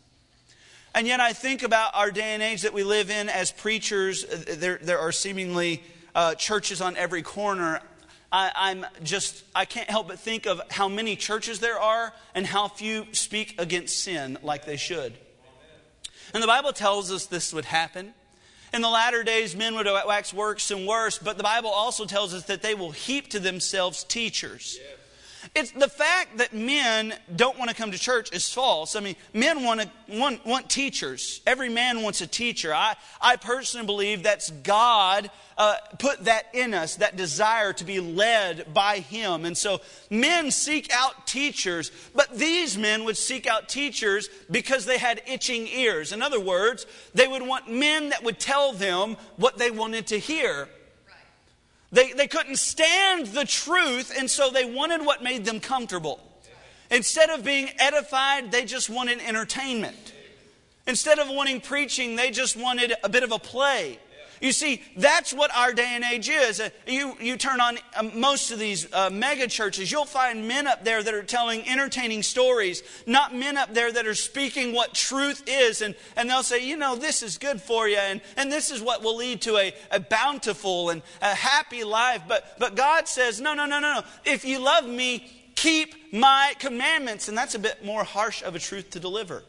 And 0.95 1.07
yet, 1.07 1.21
I 1.21 1.33
think 1.33 1.63
about 1.63 1.95
our 1.95 2.11
day 2.11 2.35
and 2.35 2.43
age 2.43 2.63
that 2.63 2.75
we 2.75 2.85
live 2.85 3.11
in 3.11 3.29
as 3.29 3.51
preachers. 3.51 4.25
There, 4.25 4.79
there 4.83 4.99
are 4.99 5.13
seemingly 5.13 5.83
uh, 6.15 6.35
churches 6.35 6.83
on 6.83 6.97
every 6.97 7.23
corner. 7.23 7.81
I, 8.31 8.71
am 8.71 8.87
just, 9.03 9.45
I 9.55 9.67
can't 9.67 9.91
help 9.91 10.09
but 10.09 10.19
think 10.19 10.47
of 10.47 10.61
how 10.71 10.89
many 10.89 11.17
churches 11.17 11.61
there 11.61 11.79
are 11.79 12.15
and 12.35 12.47
how 12.47 12.69
few 12.69 13.07
speak 13.13 13.55
against 13.59 14.03
sin 14.03 14.39
like 14.43 14.65
they 14.65 14.77
should. 14.77 15.13
And 16.33 16.43
the 16.43 16.47
Bible 16.47 16.73
tells 16.73 17.13
us 17.13 17.27
this 17.27 17.53
would 17.53 17.67
happen. 17.67 18.15
In 18.73 18.81
the 18.81 18.89
latter 18.89 19.23
days, 19.23 19.55
men 19.55 19.75
would 19.75 19.87
wax 19.87 20.33
worse 20.33 20.71
and 20.71 20.87
worse, 20.87 21.19
but 21.19 21.37
the 21.37 21.43
Bible 21.43 21.71
also 21.71 22.07
tells 22.07 22.33
us 22.33 22.45
that 22.45 22.63
they 22.63 22.75
will 22.75 22.93
heap 22.93 23.29
to 23.31 23.39
themselves 23.39 24.03
teachers. 24.05 24.79
Yeah. 24.81 24.97
It's 25.55 25.73
the 25.73 25.89
fact 25.89 26.39
that 26.39 26.53
men 26.53 27.15
don't 27.35 27.59
want 27.59 27.71
to 27.71 27.77
come 27.77 27.91
to 27.91 27.99
church 27.99 28.33
is 28.33 28.49
false. 28.49 28.95
I 28.97 29.01
mean, 29.01 29.17
men 29.33 29.65
want, 29.65 29.81
to, 29.81 29.91
want, 30.09 30.45
want 30.47 30.71
teachers. 30.71 31.41
Every 31.47 31.69
man 31.69 32.03
wants 32.03 32.21
a 32.21 32.27
teacher. 32.27 32.75
I, 32.75 32.95
I 33.21 33.37
personally 33.37 33.87
believe 33.87 34.23
that's 34.23 34.51
God 34.51 35.31
uh, 35.59 35.75
put 35.99 36.25
that 36.25 36.47
in 36.55 36.75
us, 36.75 36.97
that 36.97 37.17
desire 37.17 37.73
to 37.75 37.85
be 37.85 38.01
led 38.01 38.73
by 38.73 38.99
Him. 38.99 39.45
And 39.45 39.57
so 39.57 39.81
men 40.11 40.51
seek 40.51 40.91
out 40.93 41.27
teachers, 41.27 41.91
but 42.15 42.37
these 42.37 42.79
men 42.79 43.05
would 43.05 43.17
seek 43.17 43.47
out 43.47 43.69
teachers 43.69 44.29
because 44.51 44.87
they 44.87 44.99
had 44.99 45.23
itching 45.27 45.67
ears. 45.67 46.13
In 46.13 46.23
other 46.23 46.41
words, 46.41 46.87
they 47.15 47.29
would 47.29 47.47
want 47.47 47.71
men 47.71 48.11
that 48.11 48.23
would 48.23 48.39
tell 48.39 48.73
them 48.73 49.17
what 49.37 49.59
they 49.59 49.71
wanted 49.71 50.07
to 50.09 50.19
hear. 50.19 50.69
They, 51.93 52.13
they 52.13 52.27
couldn't 52.27 52.57
stand 52.57 53.29
the 53.29 53.45
truth, 53.45 54.13
and 54.17 54.31
so 54.31 54.51
they 54.51 54.65
wanted 54.65 55.05
what 55.05 55.23
made 55.23 55.45
them 55.45 55.61
comfortable. 55.61 56.21
Instead 56.91 57.31
of 57.31 57.45
being 57.45 57.69
edified, 57.79 58.51
they 58.51 58.65
just 58.65 58.89
wanted 58.89 59.21
entertainment. 59.21 60.15
Instead 60.87 61.19
of 61.19 61.29
wanting 61.29 61.61
preaching, 61.61 62.17
they 62.17 62.31
just 62.31 62.57
wanted 62.57 62.95
a 63.05 63.09
bit 63.09 63.23
of 63.23 63.31
a 63.31 63.39
play. 63.39 63.99
You 64.43 64.51
see, 64.51 64.83
that's 64.97 65.33
what 65.33 65.55
our 65.57 65.73
day 65.73 65.93
and 65.93 66.03
age 66.03 66.29
is. 66.29 66.59
Uh, 66.59 66.71
you, 66.85 67.17
you 67.21 67.37
turn 67.37 67.61
on 67.61 67.79
uh, 67.97 68.03
most 68.03 68.51
of 68.51 68.59
these 68.59 68.93
uh, 68.93 69.09
mega 69.09 69.47
churches, 69.47 69.93
you'll 69.93 70.05
find 70.05 70.49
men 70.49 70.67
up 70.67 70.85
there 70.85 71.01
that 71.01 71.15
are 71.15 71.23
telling 71.23 71.67
entertaining 71.69 72.25
stories, 72.25 72.83
not 73.07 73.33
men 73.33 73.57
up 73.57 73.73
there 73.73 73.93
that 73.93 74.05
are 74.05 74.17
speaking 74.17 74.73
what 74.73 74.95
truth 74.95 75.45
is. 75.47 75.81
And, 75.81 75.95
and 76.17 76.29
they'll 76.29 76.43
say, 76.43 76.67
you 76.67 76.77
know, 76.77 76.97
this 76.97 77.23
is 77.23 77.39
good 77.39 77.63
for 77.63 77.89
you, 77.89 77.99
and, 77.99 78.21
and 78.37 78.51
this 78.51 78.73
is 78.73 78.83
what 78.83 79.05
will 79.05 79.17
lead 79.17 79.43
to 79.43 79.59
a, 79.59 79.73
a 79.93 80.01
bountiful 80.01 80.91
and 80.91 81.03
a 81.21 81.37
happy 81.37 81.85
life. 81.85 82.23
But, 82.27 82.59
but 82.59 82.75
God 82.75 83.07
says, 83.07 83.41
no, 83.41 83.55
no, 83.55 83.65
no, 83.65 83.79
no, 83.79 83.95
no. 83.95 84.03
If 84.25 84.45
you 84.45 84.59
love 84.59 84.89
me, 84.89 85.31
keep 85.55 86.13
my 86.13 86.55
commandments. 86.59 87.29
And 87.29 87.39
that's 87.39 87.55
a 87.55 87.61
bit 87.61 87.85
more 87.85 88.03
harsh 88.03 88.43
of 88.43 88.57
a 88.57 88.59
truth 88.59 88.91
to 88.91 88.99
deliver. 88.99 89.45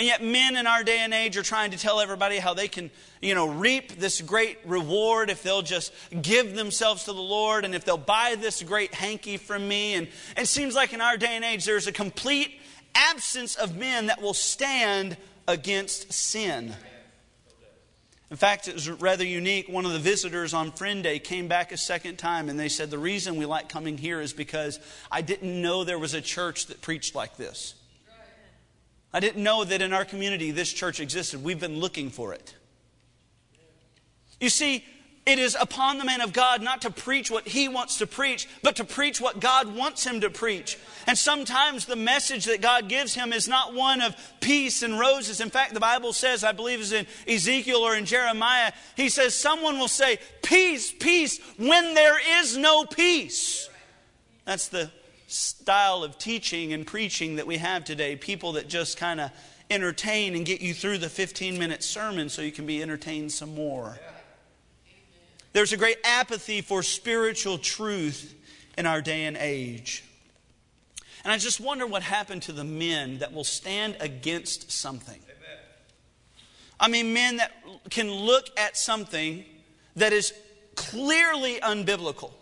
And 0.00 0.06
yet, 0.06 0.24
men 0.24 0.56
in 0.56 0.66
our 0.66 0.82
day 0.82 1.00
and 1.00 1.12
age 1.12 1.36
are 1.36 1.42
trying 1.42 1.72
to 1.72 1.76
tell 1.76 2.00
everybody 2.00 2.38
how 2.38 2.54
they 2.54 2.68
can, 2.68 2.90
you 3.20 3.34
know, 3.34 3.46
reap 3.46 3.96
this 3.96 4.22
great 4.22 4.56
reward 4.64 5.28
if 5.28 5.42
they'll 5.42 5.60
just 5.60 5.92
give 6.22 6.54
themselves 6.54 7.04
to 7.04 7.12
the 7.12 7.20
Lord 7.20 7.66
and 7.66 7.74
if 7.74 7.84
they'll 7.84 7.98
buy 7.98 8.34
this 8.38 8.62
great 8.62 8.94
hanky 8.94 9.36
from 9.36 9.68
me. 9.68 9.92
And, 9.92 10.08
it 10.38 10.46
seems 10.46 10.74
like 10.74 10.94
in 10.94 11.02
our 11.02 11.18
day 11.18 11.36
and 11.36 11.44
age, 11.44 11.66
there's 11.66 11.86
a 11.86 11.92
complete 11.92 12.62
absence 12.94 13.56
of 13.56 13.76
men 13.76 14.06
that 14.06 14.22
will 14.22 14.32
stand 14.32 15.18
against 15.46 16.10
sin. 16.14 16.74
In 18.30 18.38
fact, 18.38 18.68
it 18.68 18.72
was 18.72 18.88
rather 18.88 19.26
unique. 19.26 19.68
One 19.68 19.84
of 19.84 19.92
the 19.92 19.98
visitors 19.98 20.54
on 20.54 20.72
Friend 20.72 21.02
Day 21.02 21.18
came 21.18 21.46
back 21.46 21.72
a 21.72 21.76
second 21.76 22.16
time 22.16 22.48
and 22.48 22.58
they 22.58 22.70
said, 22.70 22.88
The 22.88 22.96
reason 22.98 23.36
we 23.36 23.44
like 23.44 23.68
coming 23.68 23.98
here 23.98 24.22
is 24.22 24.32
because 24.32 24.80
I 25.12 25.20
didn't 25.20 25.60
know 25.60 25.84
there 25.84 25.98
was 25.98 26.14
a 26.14 26.22
church 26.22 26.68
that 26.68 26.80
preached 26.80 27.14
like 27.14 27.36
this. 27.36 27.74
I 29.12 29.20
didn't 29.20 29.42
know 29.42 29.64
that 29.64 29.82
in 29.82 29.92
our 29.92 30.04
community 30.04 30.50
this 30.50 30.72
church 30.72 31.00
existed. 31.00 31.42
We've 31.42 31.60
been 31.60 31.80
looking 31.80 32.10
for 32.10 32.32
it. 32.32 32.54
You 34.40 34.48
see, 34.48 34.84
it 35.26 35.38
is 35.38 35.56
upon 35.60 35.98
the 35.98 36.04
man 36.04 36.22
of 36.22 36.32
God 36.32 36.62
not 36.62 36.82
to 36.82 36.90
preach 36.90 37.30
what 37.30 37.46
he 37.46 37.68
wants 37.68 37.98
to 37.98 38.06
preach, 38.06 38.48
but 38.62 38.76
to 38.76 38.84
preach 38.84 39.20
what 39.20 39.38
God 39.38 39.76
wants 39.76 40.04
him 40.04 40.22
to 40.22 40.30
preach. 40.30 40.78
And 41.06 41.16
sometimes 41.16 41.84
the 41.84 41.96
message 41.96 42.46
that 42.46 42.62
God 42.62 42.88
gives 42.88 43.14
him 43.14 43.32
is 43.32 43.46
not 43.46 43.74
one 43.74 44.00
of 44.00 44.16
peace 44.40 44.82
and 44.82 44.98
roses. 44.98 45.40
In 45.40 45.50
fact, 45.50 45.74
the 45.74 45.80
Bible 45.80 46.12
says, 46.14 46.42
I 46.42 46.52
believe 46.52 46.80
is 46.80 46.92
in 46.92 47.06
Ezekiel 47.28 47.80
or 47.80 47.94
in 47.94 48.06
Jeremiah, 48.06 48.72
he 48.96 49.08
says, 49.08 49.34
someone 49.34 49.78
will 49.78 49.88
say, 49.88 50.18
Peace, 50.42 50.90
peace, 50.90 51.38
when 51.58 51.94
there 51.94 52.18
is 52.40 52.56
no 52.56 52.84
peace. 52.84 53.68
That's 54.46 54.68
the 54.68 54.90
style 55.30 56.02
of 56.02 56.18
teaching 56.18 56.72
and 56.72 56.86
preaching 56.86 57.36
that 57.36 57.46
we 57.46 57.58
have 57.58 57.84
today. 57.84 58.16
People 58.16 58.52
that 58.52 58.68
just 58.68 58.96
kind 58.96 59.20
of 59.20 59.30
entertain 59.70 60.34
and 60.34 60.44
get 60.44 60.60
you 60.60 60.74
through 60.74 60.98
the 60.98 61.08
15 61.08 61.58
minute 61.58 61.82
sermon 61.82 62.28
so 62.28 62.42
you 62.42 62.52
can 62.52 62.66
be 62.66 62.82
entertained 62.82 63.30
some 63.32 63.54
more. 63.54 63.98
There's 65.52 65.72
a 65.72 65.76
great 65.76 65.98
apathy 66.04 66.60
for 66.60 66.82
spiritual 66.82 67.58
truth 67.58 68.34
in 68.76 68.86
our 68.86 69.00
day 69.00 69.24
and 69.24 69.36
age. 69.36 70.04
And 71.24 71.32
I 71.32 71.38
just 71.38 71.60
wonder 71.60 71.86
what 71.86 72.02
happened 72.02 72.42
to 72.42 72.52
the 72.52 72.64
men 72.64 73.18
that 73.18 73.32
will 73.32 73.44
stand 73.44 73.96
against 74.00 74.72
something. 74.72 75.20
I 76.78 76.88
mean, 76.88 77.12
men 77.12 77.36
that 77.36 77.52
can 77.90 78.10
look 78.10 78.46
at 78.56 78.76
something 78.76 79.44
that 79.96 80.12
is 80.14 80.32
clearly 80.76 81.60
unbiblical 81.60 82.32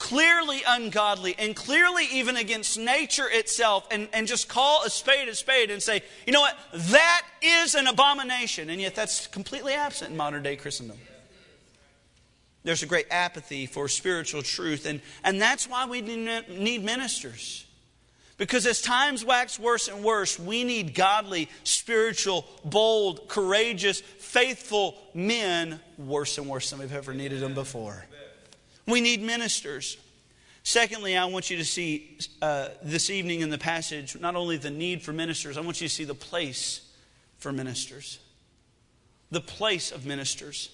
clearly 0.00 0.62
ungodly 0.66 1.36
and 1.38 1.54
clearly 1.54 2.06
even 2.10 2.36
against 2.36 2.78
nature 2.78 3.28
itself 3.30 3.86
and, 3.90 4.08
and 4.14 4.26
just 4.26 4.48
call 4.48 4.82
a 4.84 4.90
spade 4.90 5.28
a 5.28 5.34
spade 5.34 5.70
and 5.70 5.80
say, 5.80 6.02
you 6.26 6.32
know 6.32 6.40
what, 6.40 6.56
that 6.72 7.22
is 7.42 7.74
an 7.74 7.86
abomination. 7.86 8.70
And 8.70 8.80
yet 8.80 8.94
that's 8.94 9.26
completely 9.26 9.74
absent 9.74 10.10
in 10.10 10.16
modern 10.16 10.42
day 10.42 10.56
Christendom. 10.56 10.96
There's 12.64 12.82
a 12.82 12.86
great 12.86 13.06
apathy 13.10 13.66
for 13.66 13.88
spiritual 13.88 14.42
truth, 14.42 14.86
and, 14.86 15.00
and 15.22 15.40
that's 15.40 15.68
why 15.68 15.86
we 15.86 16.00
need 16.00 16.84
ministers. 16.84 17.66
Because 18.36 18.66
as 18.66 18.80
times 18.80 19.22
wax 19.22 19.58
worse 19.58 19.88
and 19.88 20.02
worse, 20.02 20.38
we 20.38 20.64
need 20.64 20.94
godly, 20.94 21.48
spiritual, 21.64 22.46
bold, 22.64 23.28
courageous, 23.28 24.00
faithful 24.00 24.96
men 25.12 25.78
worse 25.98 26.38
and 26.38 26.48
worse 26.48 26.70
than 26.70 26.80
we've 26.80 26.92
ever 26.92 27.12
needed 27.12 27.40
them 27.40 27.52
before. 27.52 28.06
We 28.86 29.00
need 29.00 29.22
ministers. 29.22 29.96
Secondly, 30.62 31.16
I 31.16 31.24
want 31.24 31.50
you 31.50 31.56
to 31.56 31.64
see 31.64 32.18
uh, 32.42 32.68
this 32.82 33.10
evening 33.10 33.40
in 33.40 33.50
the 33.50 33.58
passage 33.58 34.18
not 34.18 34.36
only 34.36 34.56
the 34.56 34.70
need 34.70 35.02
for 35.02 35.12
ministers, 35.12 35.56
I 35.56 35.60
want 35.60 35.80
you 35.80 35.88
to 35.88 35.94
see 35.94 36.04
the 36.04 36.14
place 36.14 36.86
for 37.38 37.52
ministers. 37.52 38.18
The 39.30 39.40
place 39.40 39.90
of 39.90 40.04
ministers. 40.04 40.70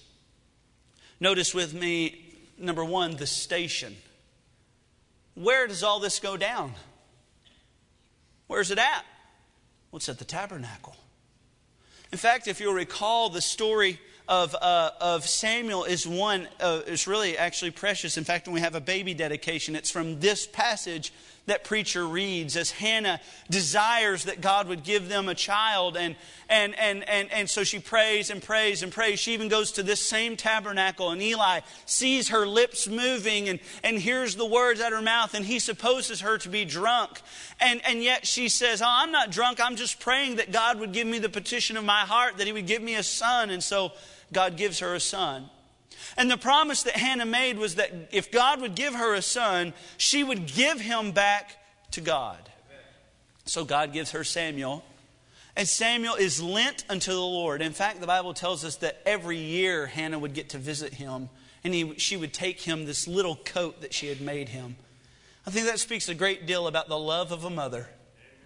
Notice 1.19 1.53
with 1.53 1.73
me, 1.73 2.25
number 2.57 2.83
one, 2.83 3.15
the 3.15 3.27
station. 3.27 3.95
Where 5.35 5.67
does 5.67 5.83
all 5.83 5.99
this 5.99 6.19
go 6.19 6.37
down? 6.37 6.73
Where's 8.47 8.71
it 8.71 8.77
at? 8.77 9.05
Well, 9.91 9.97
it's 9.97 10.09
at 10.09 10.19
the 10.19 10.25
tabernacle. 10.25 10.95
In 12.11 12.17
fact, 12.17 12.47
if 12.47 12.59
you'll 12.59 12.73
recall 12.73 13.29
the 13.29 13.41
story 13.41 13.99
of, 14.27 14.55
uh, 14.55 14.91
of 14.99 15.27
Samuel 15.27 15.85
is 15.85 16.07
one, 16.07 16.47
uh, 16.59 16.81
is 16.85 17.07
really 17.07 17.37
actually 17.37 17.71
precious. 17.71 18.17
In 18.17 18.23
fact, 18.23 18.47
when 18.47 18.53
we 18.53 18.61
have 18.61 18.75
a 18.75 18.81
baby 18.81 19.13
dedication, 19.13 19.75
it's 19.75 19.91
from 19.91 20.19
this 20.19 20.45
passage 20.45 21.13
that 21.47 21.63
preacher 21.63 22.05
reads 22.05 22.57
as 22.57 22.71
Hannah 22.71 23.21
desires 23.49 24.25
that 24.25 24.41
God 24.41 24.67
would 24.67 24.83
give 24.83 25.07
them 25.07 25.29
a 25.29 25.35
child. 25.35 25.95
And, 25.95 26.15
and, 26.49 26.77
and, 26.77 27.07
and, 27.07 27.31
and 27.31 27.49
so 27.49 27.63
she 27.63 27.79
prays 27.79 28.29
and 28.29 28.43
prays 28.43 28.83
and 28.83 28.91
prays. 28.91 29.19
She 29.19 29.33
even 29.33 29.47
goes 29.47 29.71
to 29.73 29.83
this 29.83 30.01
same 30.01 30.35
tabernacle, 30.35 31.09
and 31.09 31.21
Eli 31.21 31.61
sees 31.85 32.29
her 32.29 32.45
lips 32.45 32.87
moving 32.87 33.47
and, 33.47 33.59
and 33.81 33.97
hears 33.97 34.35
the 34.35 34.45
words 34.45 34.81
out 34.81 34.91
of 34.91 34.99
her 34.99 35.03
mouth, 35.03 35.33
and 35.33 35.45
he 35.45 35.59
supposes 35.59 36.19
her 36.19 36.37
to 36.37 36.49
be 36.49 36.65
drunk. 36.65 37.21
And, 37.61 37.81
and 37.87 38.03
yet 38.03 38.27
she 38.27 38.49
says, 38.49 38.81
Oh, 38.81 38.85
I'm 38.87 39.13
not 39.13 39.31
drunk. 39.31 39.61
I'm 39.61 39.77
just 39.77 40.01
praying 40.01 40.35
that 40.35 40.51
God 40.51 40.79
would 40.79 40.91
give 40.91 41.07
me 41.07 41.17
the 41.17 41.29
petition 41.29 41.77
of 41.77 41.85
my 41.85 42.01
heart, 42.01 42.37
that 42.37 42.47
he 42.47 42.53
would 42.53 42.67
give 42.67 42.81
me 42.81 42.95
a 42.95 43.03
son. 43.03 43.49
And 43.51 43.63
so 43.63 43.93
God 44.31 44.57
gives 44.57 44.79
her 44.79 44.93
a 44.93 44.99
son. 44.99 45.49
And 46.15 46.29
the 46.29 46.37
promise 46.37 46.83
that 46.83 46.95
Hannah 46.95 47.25
made 47.25 47.57
was 47.57 47.75
that 47.75 47.91
if 48.11 48.31
God 48.31 48.61
would 48.61 48.75
give 48.75 48.93
her 48.93 49.13
a 49.13 49.21
son, 49.21 49.73
she 49.97 50.23
would 50.23 50.47
give 50.47 50.79
him 50.79 51.11
back 51.11 51.57
to 51.91 52.01
God. 52.01 52.49
So 53.45 53.65
God 53.65 53.93
gives 53.93 54.11
her 54.11 54.23
Samuel. 54.23 54.83
And 55.55 55.67
Samuel 55.67 56.15
is 56.15 56.41
lent 56.41 56.85
unto 56.89 57.11
the 57.11 57.19
Lord. 57.19 57.61
In 57.61 57.73
fact, 57.73 57.99
the 57.99 58.07
Bible 58.07 58.33
tells 58.33 58.63
us 58.63 58.75
that 58.77 59.01
every 59.05 59.37
year 59.37 59.87
Hannah 59.87 60.19
would 60.19 60.33
get 60.33 60.49
to 60.49 60.59
visit 60.59 60.93
him, 60.93 61.29
and 61.63 61.73
he, 61.73 61.95
she 61.97 62.15
would 62.15 62.31
take 62.31 62.61
him 62.61 62.85
this 62.85 63.07
little 63.07 63.35
coat 63.35 63.81
that 63.81 63.93
she 63.93 64.07
had 64.07 64.21
made 64.21 64.49
him. 64.49 64.75
I 65.47 65.49
think 65.49 65.65
that 65.65 65.79
speaks 65.79 66.09
a 66.09 66.13
great 66.13 66.45
deal 66.45 66.67
about 66.67 66.89
the 66.89 66.99
love 66.99 67.31
of 67.31 67.43
a 67.43 67.49
mother 67.49 67.87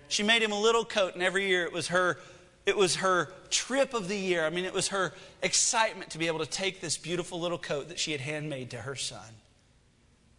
She 0.07 0.23
made 0.23 0.43
him 0.43 0.51
a 0.51 0.59
little 0.59 0.85
coat, 0.85 1.13
and 1.13 1.23
every 1.23 1.47
year 1.47 1.65
it 1.65 1.73
was 1.73 1.87
her 1.87 2.17
it 2.65 2.77
was 2.77 2.97
her 2.97 3.31
trip 3.49 3.93
of 3.93 4.07
the 4.07 4.17
year. 4.17 4.45
I 4.45 4.49
mean, 4.49 4.65
it 4.65 4.73
was 4.73 4.89
her 4.89 5.13
excitement 5.41 6.11
to 6.11 6.17
be 6.17 6.27
able 6.27 6.39
to 6.39 6.45
take 6.45 6.79
this 6.79 6.97
beautiful 6.97 7.39
little 7.39 7.57
coat 7.57 7.89
that 7.89 7.99
she 7.99 8.11
had 8.11 8.21
handmade 8.21 8.71
to 8.71 8.77
her 8.77 8.95
son. 8.95 9.19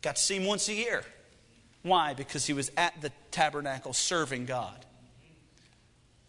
Got 0.02 0.16
to 0.16 0.22
see 0.22 0.36
him 0.36 0.46
once 0.46 0.68
a 0.68 0.74
year. 0.74 1.04
Why? 1.82 2.14
Because 2.14 2.46
he 2.46 2.52
was 2.52 2.70
at 2.76 3.00
the 3.00 3.10
tabernacle 3.30 3.92
serving 3.92 4.46
God. 4.46 4.84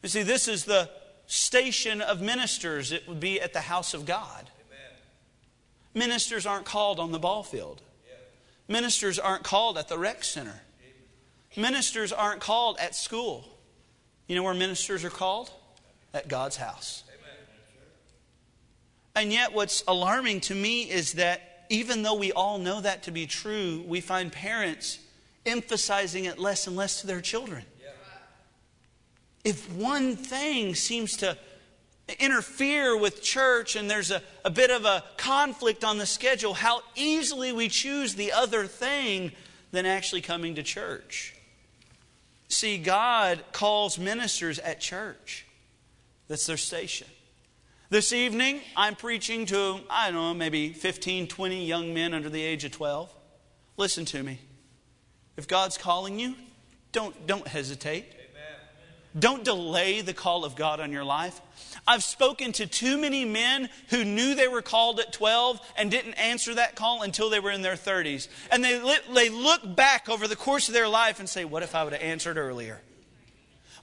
You 0.02 0.10
see, 0.10 0.24
this 0.24 0.48
is 0.48 0.66
the 0.66 0.89
station 1.28 2.02
of 2.02 2.22
ministers. 2.22 2.91
It 2.91 3.08
would 3.08 3.20
be 3.20 3.39
at 3.39 3.54
the 3.54 3.62
house 3.62 3.94
of 3.94 4.06
God. 4.06 4.50
Amen. 4.68 6.08
Ministers 6.08 6.46
aren't 6.46 6.66
called 6.66 7.00
on 7.00 7.12
the 7.12 7.20
ball 7.20 7.44
field. 7.44 7.82
Yeah. 8.08 8.16
Ministers 8.68 9.20
aren't 9.20 9.44
called 9.44 9.78
at 9.78 9.88
the 9.88 9.98
rec 9.98 10.24
center. 10.24 10.62
Amen. 10.82 11.72
Ministers 11.72 12.12
aren't 12.12 12.41
called 12.41 12.78
at 12.80 12.96
school. 12.96 13.48
You 14.28 14.36
know 14.36 14.44
where 14.44 14.54
ministers 14.54 15.06
are 15.06 15.10
called? 15.10 15.52
At 16.14 16.28
God's 16.28 16.57
house. 16.57 17.03
Amen. 17.07 17.38
And 19.16 19.34
yet, 19.34 19.53
what's 19.53 19.84
alarming 19.88 20.41
to 20.41 20.55
me 20.55 20.84
is 20.84 21.14
that 21.14 21.66
even 21.70 22.03
though 22.03 22.16
we 22.16 22.32
all 22.32 22.59
know 22.59 22.82
that 22.82 23.03
to 23.03 23.11
be 23.11 23.26
true, 23.26 23.84
we 23.88 23.99
find 23.99 24.32
parents 24.32 24.99
emphasizing 25.45 26.26
it 26.26 26.38
less 26.38 26.68
and 26.68 26.76
less 26.76 27.01
to 27.01 27.07
their 27.07 27.22
children. 27.22 27.64
If 29.43 29.70
one 29.74 30.16
thing 30.16 30.74
seems 30.74 31.18
to 31.18 31.38
interfere 32.20 32.97
with 32.97 33.22
church 33.22 33.76
and 33.76 33.89
there's 33.89 34.11
a, 34.11 34.22
a 34.45 34.49
bit 34.49 34.72
of 34.72 34.86
a 34.86 35.03
conflict 35.18 35.84
on 35.84 35.97
the 35.97 36.05
schedule, 36.05 36.53
how 36.53 36.82
easily 36.95 37.51
we 37.51 37.68
choose 37.68 38.16
the 38.16 38.32
other 38.32 38.68
thing 38.68 39.32
than 39.72 39.86
actually 39.86 40.22
coming 40.22 40.55
to 40.55 40.64
church. 40.64 41.36
See, 42.47 42.78
God 42.78 43.43
calls 43.51 43.97
ministers 43.97 44.59
at 44.59 44.80
church. 44.80 45.45
That's 46.28 46.46
their 46.46 46.58
station. 46.58 47.08
This 47.90 48.12
evening, 48.12 48.62
I'm 48.76 48.96
preaching 48.96 49.46
to, 49.48 49.80
I 49.90 50.10
don't 50.10 50.16
know, 50.16 50.34
maybe 50.34 50.74
15, 50.74 51.28
20 51.28 51.66
young 51.66 51.94
men 51.94 52.14
under 52.14 52.30
the 52.30 52.42
age 52.42 52.64
of 52.64 52.72
12. 52.72 53.14
Listen 53.78 54.06
to 54.06 54.24
me. 54.24 54.40
If 55.38 55.48
God's 55.48 55.78
calling 55.78 56.20
you, 56.20 56.36
don't, 56.92 57.28
don't 57.28 57.48
hesitate. 57.48 58.06
Don't 59.18 59.44
delay 59.44 60.02
the 60.02 60.14
call 60.14 60.44
of 60.44 60.56
God 60.56 60.80
on 60.80 60.92
your 60.92 61.04
life. 61.04 61.40
I've 61.86 62.04
spoken 62.04 62.52
to 62.54 62.66
too 62.66 62.98
many 62.98 63.26
men 63.26 63.70
who 63.90 64.04
knew 64.04 64.34
they 64.34 64.48
were 64.48 64.64
called 64.64 65.00
at 65.00 65.14
12 65.14 65.60
and 65.78 65.92
didn't 65.92 66.16
answer 66.16 66.56
that 66.56 66.76
call 66.76 67.04
until 67.04 67.30
they 67.30 67.40
were 67.40 67.52
in 67.52 67.62
their 67.62 67.76
30s. 67.76 68.28
And 68.52 68.64
they, 68.64 68.82
they 69.14 69.30
look 69.30 69.76
back 69.76 70.10
over 70.10 70.28
the 70.28 70.36
course 70.36 70.68
of 70.68 70.74
their 70.74 70.88
life 70.88 71.20
and 71.20 71.30
say, 71.30 71.46
What 71.46 71.62
if 71.62 71.76
I 71.76 71.84
would 71.84 71.94
have 71.94 72.02
answered 72.02 72.38
earlier? 72.38 72.82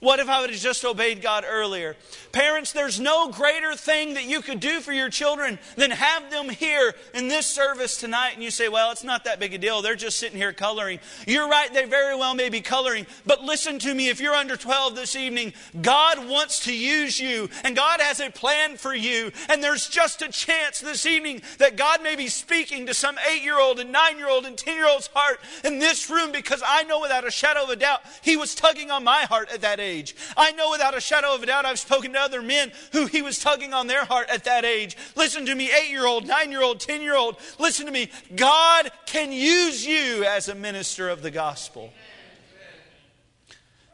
What 0.00 0.18
if 0.18 0.30
I 0.30 0.40
would 0.40 0.48
have 0.48 0.58
just 0.58 0.82
obeyed 0.82 1.20
God 1.20 1.44
earlier? 1.46 1.94
Parents, 2.32 2.72
there's 2.72 2.98
no 2.98 3.28
greater 3.28 3.74
thing 3.74 4.14
that 4.14 4.24
you 4.24 4.40
could 4.40 4.58
do 4.58 4.80
for 4.80 4.94
your 4.94 5.10
children 5.10 5.58
than 5.76 5.90
have 5.90 6.30
them 6.30 6.48
here 6.48 6.94
in 7.12 7.28
this 7.28 7.46
service 7.46 7.98
tonight. 7.98 8.32
And 8.32 8.42
you 8.42 8.50
say, 8.50 8.68
well, 8.68 8.92
it's 8.92 9.04
not 9.04 9.24
that 9.24 9.38
big 9.38 9.52
a 9.52 9.58
deal. 9.58 9.82
They're 9.82 9.96
just 9.96 10.16
sitting 10.18 10.38
here 10.38 10.54
coloring. 10.54 11.00
You're 11.26 11.50
right, 11.50 11.72
they 11.72 11.84
very 11.84 12.16
well 12.16 12.34
may 12.34 12.48
be 12.48 12.62
coloring. 12.62 13.06
But 13.26 13.42
listen 13.42 13.78
to 13.80 13.94
me, 13.94 14.08
if 14.08 14.22
you're 14.22 14.34
under 14.34 14.56
12 14.56 14.96
this 14.96 15.16
evening, 15.16 15.52
God 15.82 16.26
wants 16.30 16.64
to 16.64 16.74
use 16.74 17.20
you, 17.20 17.50
and 17.62 17.76
God 17.76 18.00
has 18.00 18.20
a 18.20 18.30
plan 18.30 18.78
for 18.78 18.94
you. 18.94 19.30
And 19.50 19.62
there's 19.62 19.86
just 19.86 20.22
a 20.22 20.30
chance 20.30 20.80
this 20.80 21.04
evening 21.04 21.42
that 21.58 21.76
God 21.76 22.02
may 22.02 22.16
be 22.16 22.28
speaking 22.28 22.86
to 22.86 22.94
some 22.94 23.18
eight 23.30 23.42
year 23.42 23.60
old 23.60 23.78
and 23.78 23.92
nine 23.92 24.16
year 24.16 24.30
old 24.30 24.46
and 24.46 24.56
10 24.56 24.76
year 24.76 24.88
old's 24.88 25.10
heart 25.12 25.40
in 25.62 25.78
this 25.78 26.08
room 26.08 26.32
because 26.32 26.62
I 26.66 26.84
know 26.84 27.00
without 27.00 27.26
a 27.26 27.30
shadow 27.30 27.64
of 27.64 27.68
a 27.68 27.76
doubt, 27.76 28.00
He 28.22 28.38
was 28.38 28.54
tugging 28.54 28.90
on 28.90 29.04
my 29.04 29.22
heart 29.24 29.50
at 29.52 29.60
that 29.60 29.78
age 29.78 29.89
age. 29.90 30.14
I 30.36 30.52
know 30.52 30.70
without 30.70 30.96
a 30.96 31.00
shadow 31.00 31.34
of 31.34 31.42
a 31.42 31.46
doubt 31.46 31.66
I've 31.66 31.78
spoken 31.78 32.12
to 32.12 32.20
other 32.20 32.42
men 32.42 32.72
who 32.92 33.06
he 33.06 33.22
was 33.22 33.38
tugging 33.38 33.74
on 33.74 33.86
their 33.86 34.04
heart 34.04 34.28
at 34.30 34.44
that 34.44 34.64
age. 34.64 34.96
Listen 35.16 35.44
to 35.46 35.54
me, 35.54 35.70
eight 35.70 35.90
year 35.90 36.06
old, 36.06 36.26
nine 36.26 36.50
year 36.50 36.62
old, 36.62 36.80
10 36.80 37.02
year 37.02 37.16
old. 37.16 37.36
Listen 37.58 37.86
to 37.86 37.92
me. 37.92 38.10
God 38.36 38.90
can 39.06 39.32
use 39.32 39.84
you 39.84 40.24
as 40.24 40.48
a 40.48 40.54
minister 40.54 41.08
of 41.08 41.22
the 41.22 41.30
gospel. 41.30 41.92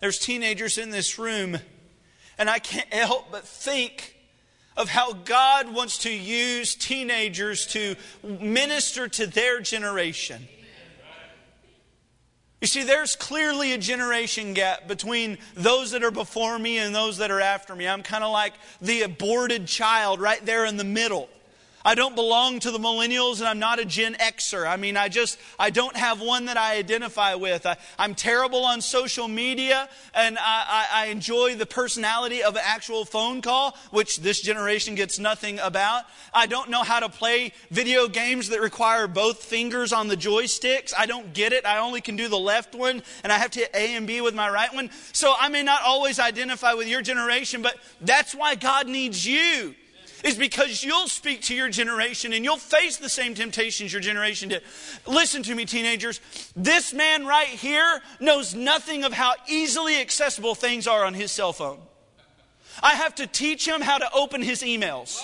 There's 0.00 0.18
teenagers 0.18 0.78
in 0.78 0.90
this 0.90 1.18
room, 1.18 1.58
and 2.38 2.50
I 2.50 2.58
can't 2.58 2.92
help 2.92 3.30
but 3.32 3.46
think 3.46 4.16
of 4.76 4.90
how 4.90 5.14
God 5.14 5.72
wants 5.74 5.98
to 5.98 6.10
use 6.10 6.74
teenagers 6.74 7.66
to 7.68 7.96
minister 8.22 9.08
to 9.08 9.26
their 9.26 9.60
generation. 9.60 10.46
You 12.60 12.66
see, 12.66 12.84
there's 12.84 13.16
clearly 13.16 13.72
a 13.74 13.78
generation 13.78 14.54
gap 14.54 14.88
between 14.88 15.36
those 15.54 15.90
that 15.90 16.02
are 16.02 16.10
before 16.10 16.58
me 16.58 16.78
and 16.78 16.94
those 16.94 17.18
that 17.18 17.30
are 17.30 17.40
after 17.40 17.76
me. 17.76 17.86
I'm 17.86 18.02
kind 18.02 18.24
of 18.24 18.32
like 18.32 18.54
the 18.80 19.02
aborted 19.02 19.66
child 19.66 20.20
right 20.20 20.44
there 20.44 20.64
in 20.64 20.78
the 20.78 20.84
middle. 20.84 21.28
I 21.86 21.94
don't 21.94 22.16
belong 22.16 22.58
to 22.60 22.72
the 22.72 22.80
millennials 22.80 23.38
and 23.38 23.46
I'm 23.46 23.60
not 23.60 23.78
a 23.78 23.84
Gen 23.84 24.14
Xer. 24.14 24.68
I 24.68 24.76
mean, 24.76 24.96
I 24.96 25.08
just, 25.08 25.38
I 25.56 25.70
don't 25.70 25.94
have 25.94 26.20
one 26.20 26.46
that 26.46 26.56
I 26.56 26.78
identify 26.78 27.36
with. 27.36 27.64
I, 27.64 27.76
am 27.96 28.16
terrible 28.16 28.64
on 28.64 28.80
social 28.80 29.28
media 29.28 29.88
and 30.12 30.36
I, 30.36 30.86
I, 30.90 31.04
I 31.04 31.06
enjoy 31.10 31.54
the 31.54 31.64
personality 31.64 32.42
of 32.42 32.56
an 32.56 32.62
actual 32.64 33.04
phone 33.04 33.40
call, 33.40 33.76
which 33.92 34.16
this 34.16 34.40
generation 34.40 34.96
gets 34.96 35.20
nothing 35.20 35.60
about. 35.60 36.02
I 36.34 36.46
don't 36.46 36.70
know 36.70 36.82
how 36.82 36.98
to 36.98 37.08
play 37.08 37.52
video 37.70 38.08
games 38.08 38.48
that 38.48 38.60
require 38.60 39.06
both 39.06 39.44
fingers 39.44 39.92
on 39.92 40.08
the 40.08 40.16
joysticks. 40.16 40.92
I 40.98 41.06
don't 41.06 41.34
get 41.34 41.52
it. 41.52 41.64
I 41.64 41.78
only 41.78 42.00
can 42.00 42.16
do 42.16 42.26
the 42.26 42.36
left 42.36 42.74
one 42.74 43.00
and 43.22 43.32
I 43.32 43.38
have 43.38 43.52
to 43.52 43.60
hit 43.60 43.70
A 43.74 43.94
and 43.94 44.08
B 44.08 44.20
with 44.20 44.34
my 44.34 44.50
right 44.50 44.74
one. 44.74 44.90
So 45.12 45.36
I 45.38 45.50
may 45.50 45.62
not 45.62 45.82
always 45.82 46.18
identify 46.18 46.72
with 46.74 46.88
your 46.88 47.00
generation, 47.00 47.62
but 47.62 47.76
that's 48.00 48.34
why 48.34 48.56
God 48.56 48.88
needs 48.88 49.24
you 49.24 49.76
is 50.24 50.36
because 50.36 50.82
you'll 50.82 51.08
speak 51.08 51.42
to 51.42 51.54
your 51.54 51.68
generation 51.68 52.32
and 52.32 52.44
you'll 52.44 52.56
face 52.56 52.96
the 52.96 53.08
same 53.08 53.34
temptations 53.34 53.92
your 53.92 54.00
generation 54.00 54.48
did. 54.48 54.62
Listen 55.06 55.42
to 55.44 55.54
me, 55.54 55.64
teenagers. 55.64 56.20
This 56.54 56.92
man 56.92 57.26
right 57.26 57.46
here 57.46 58.00
knows 58.20 58.54
nothing 58.54 59.04
of 59.04 59.12
how 59.12 59.34
easily 59.48 60.00
accessible 60.00 60.54
things 60.54 60.86
are 60.86 61.04
on 61.04 61.14
his 61.14 61.30
cell 61.30 61.52
phone. 61.52 61.78
I 62.82 62.94
have 62.94 63.14
to 63.16 63.26
teach 63.26 63.66
him 63.66 63.80
how 63.80 63.98
to 63.98 64.08
open 64.12 64.42
his 64.42 64.62
emails. 64.62 65.20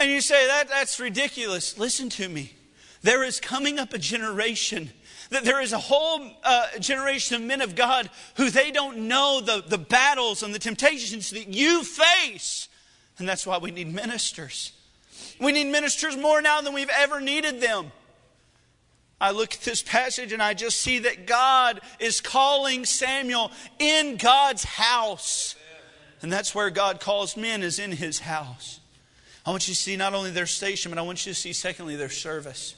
And 0.00 0.10
you 0.10 0.20
say, 0.20 0.46
that, 0.46 0.68
that's 0.68 1.00
ridiculous. 1.00 1.76
Listen 1.76 2.08
to 2.10 2.28
me. 2.28 2.54
There 3.02 3.24
is 3.24 3.40
coming 3.40 3.78
up 3.78 3.92
a 3.92 3.98
generation 3.98 4.90
that 5.30 5.44
there 5.44 5.60
is 5.60 5.72
a 5.72 5.78
whole 5.78 6.20
uh, 6.42 6.78
generation 6.78 7.36
of 7.36 7.42
men 7.42 7.60
of 7.60 7.74
God 7.74 8.08
who 8.36 8.50
they 8.50 8.70
don't 8.70 9.08
know 9.08 9.40
the, 9.40 9.62
the 9.66 9.78
battles 9.78 10.42
and 10.42 10.54
the 10.54 10.58
temptations 10.58 11.30
that 11.30 11.48
you 11.48 11.84
face. 11.84 12.68
And 13.18 13.28
that's 13.28 13.46
why 13.46 13.58
we 13.58 13.70
need 13.70 13.92
ministers. 13.92 14.72
We 15.40 15.52
need 15.52 15.66
ministers 15.66 16.16
more 16.16 16.40
now 16.40 16.60
than 16.60 16.72
we've 16.72 16.90
ever 16.96 17.20
needed 17.20 17.60
them. 17.60 17.92
I 19.20 19.32
look 19.32 19.54
at 19.54 19.60
this 19.62 19.82
passage 19.82 20.32
and 20.32 20.42
I 20.42 20.54
just 20.54 20.80
see 20.80 21.00
that 21.00 21.26
God 21.26 21.80
is 21.98 22.20
calling 22.20 22.84
Samuel 22.84 23.50
in 23.78 24.16
God's 24.16 24.64
house. 24.64 25.56
And 26.22 26.32
that's 26.32 26.54
where 26.54 26.70
God 26.70 27.00
calls 27.00 27.36
men, 27.36 27.62
is 27.62 27.78
in 27.78 27.92
his 27.92 28.20
house. 28.20 28.80
I 29.44 29.50
want 29.50 29.66
you 29.66 29.74
to 29.74 29.80
see 29.80 29.96
not 29.96 30.14
only 30.14 30.30
their 30.30 30.46
station, 30.46 30.90
but 30.90 30.98
I 30.98 31.02
want 31.02 31.24
you 31.26 31.32
to 31.32 31.38
see, 31.38 31.52
secondly, 31.52 31.96
their 31.96 32.08
service. 32.08 32.74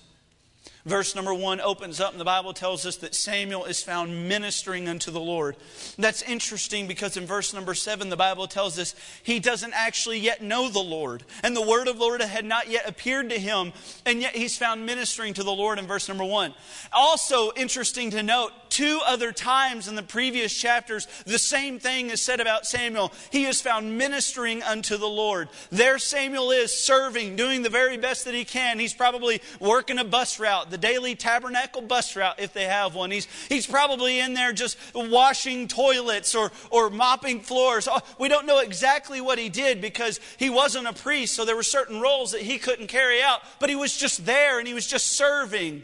Verse 0.86 1.14
number 1.14 1.34
one 1.34 1.60
opens 1.60 2.00
up, 2.00 2.12
and 2.12 2.20
the 2.20 2.24
Bible 2.24 2.54
tells 2.54 2.86
us 2.86 2.96
that 2.96 3.14
Samuel 3.14 3.66
is 3.66 3.82
found 3.82 4.28
ministering 4.28 4.88
unto 4.88 5.10
the 5.10 5.20
Lord. 5.20 5.56
That's 5.98 6.22
interesting 6.22 6.86
because 6.86 7.18
in 7.18 7.26
verse 7.26 7.52
number 7.52 7.74
seven, 7.74 8.08
the 8.08 8.16
Bible 8.16 8.46
tells 8.46 8.78
us 8.78 8.94
he 9.22 9.40
doesn't 9.40 9.74
actually 9.74 10.18
yet 10.18 10.42
know 10.42 10.70
the 10.70 10.78
Lord, 10.78 11.22
and 11.42 11.54
the 11.54 11.60
word 11.60 11.86
of 11.86 11.98
the 11.98 12.04
Lord 12.04 12.22
had 12.22 12.46
not 12.46 12.70
yet 12.70 12.88
appeared 12.88 13.28
to 13.28 13.38
him, 13.38 13.74
and 14.06 14.22
yet 14.22 14.34
he's 14.34 14.56
found 14.56 14.86
ministering 14.86 15.34
to 15.34 15.42
the 15.42 15.52
Lord 15.52 15.78
in 15.78 15.86
verse 15.86 16.08
number 16.08 16.24
one. 16.24 16.54
Also, 16.92 17.52
interesting 17.56 18.10
to 18.12 18.22
note, 18.22 18.52
two 18.80 19.00
other 19.04 19.30
times 19.30 19.88
in 19.88 19.94
the 19.94 20.02
previous 20.02 20.54
chapters, 20.54 21.06
the 21.26 21.38
same 21.38 21.78
thing 21.78 22.08
is 22.08 22.22
said 22.22 22.40
about 22.40 22.64
Samuel. 22.64 23.12
He 23.30 23.44
is 23.44 23.60
found 23.60 23.98
ministering 23.98 24.62
unto 24.62 24.96
the 24.96 25.06
Lord. 25.06 25.50
There, 25.68 25.98
Samuel 25.98 26.50
is 26.50 26.72
serving, 26.72 27.36
doing 27.36 27.60
the 27.60 27.68
very 27.68 27.98
best 27.98 28.24
that 28.24 28.32
he 28.32 28.46
can. 28.46 28.78
He's 28.78 28.94
probably 28.94 29.42
working 29.60 29.98
a 29.98 30.04
bus 30.04 30.40
route 30.40 30.70
the 30.70 30.78
daily 30.78 31.14
tabernacle 31.14 31.82
bus 31.82 32.16
route 32.16 32.40
if 32.40 32.54
they 32.54 32.64
have 32.64 32.94
one. 32.94 33.10
He's, 33.10 33.28
he's 33.50 33.66
probably 33.66 34.18
in 34.18 34.32
there 34.32 34.54
just 34.54 34.78
washing 34.94 35.68
toilets 35.68 36.34
or, 36.34 36.50
or 36.70 36.88
mopping 36.88 37.40
floors. 37.40 37.86
Oh, 37.86 38.00
we 38.18 38.28
don't 38.28 38.46
know 38.46 38.60
exactly 38.60 39.20
what 39.20 39.38
he 39.38 39.50
did 39.50 39.82
because 39.82 40.20
he 40.38 40.48
wasn't 40.48 40.86
a 40.86 40.94
priest, 40.94 41.34
so 41.34 41.44
there 41.44 41.56
were 41.56 41.62
certain 41.62 42.00
roles 42.00 42.32
that 42.32 42.40
he 42.40 42.56
couldn't 42.56 42.86
carry 42.86 43.20
out, 43.20 43.40
but 43.58 43.68
he 43.68 43.76
was 43.76 43.94
just 43.94 44.24
there 44.24 44.58
and 44.58 44.66
he 44.66 44.72
was 44.72 44.86
just 44.86 45.08
serving. 45.08 45.82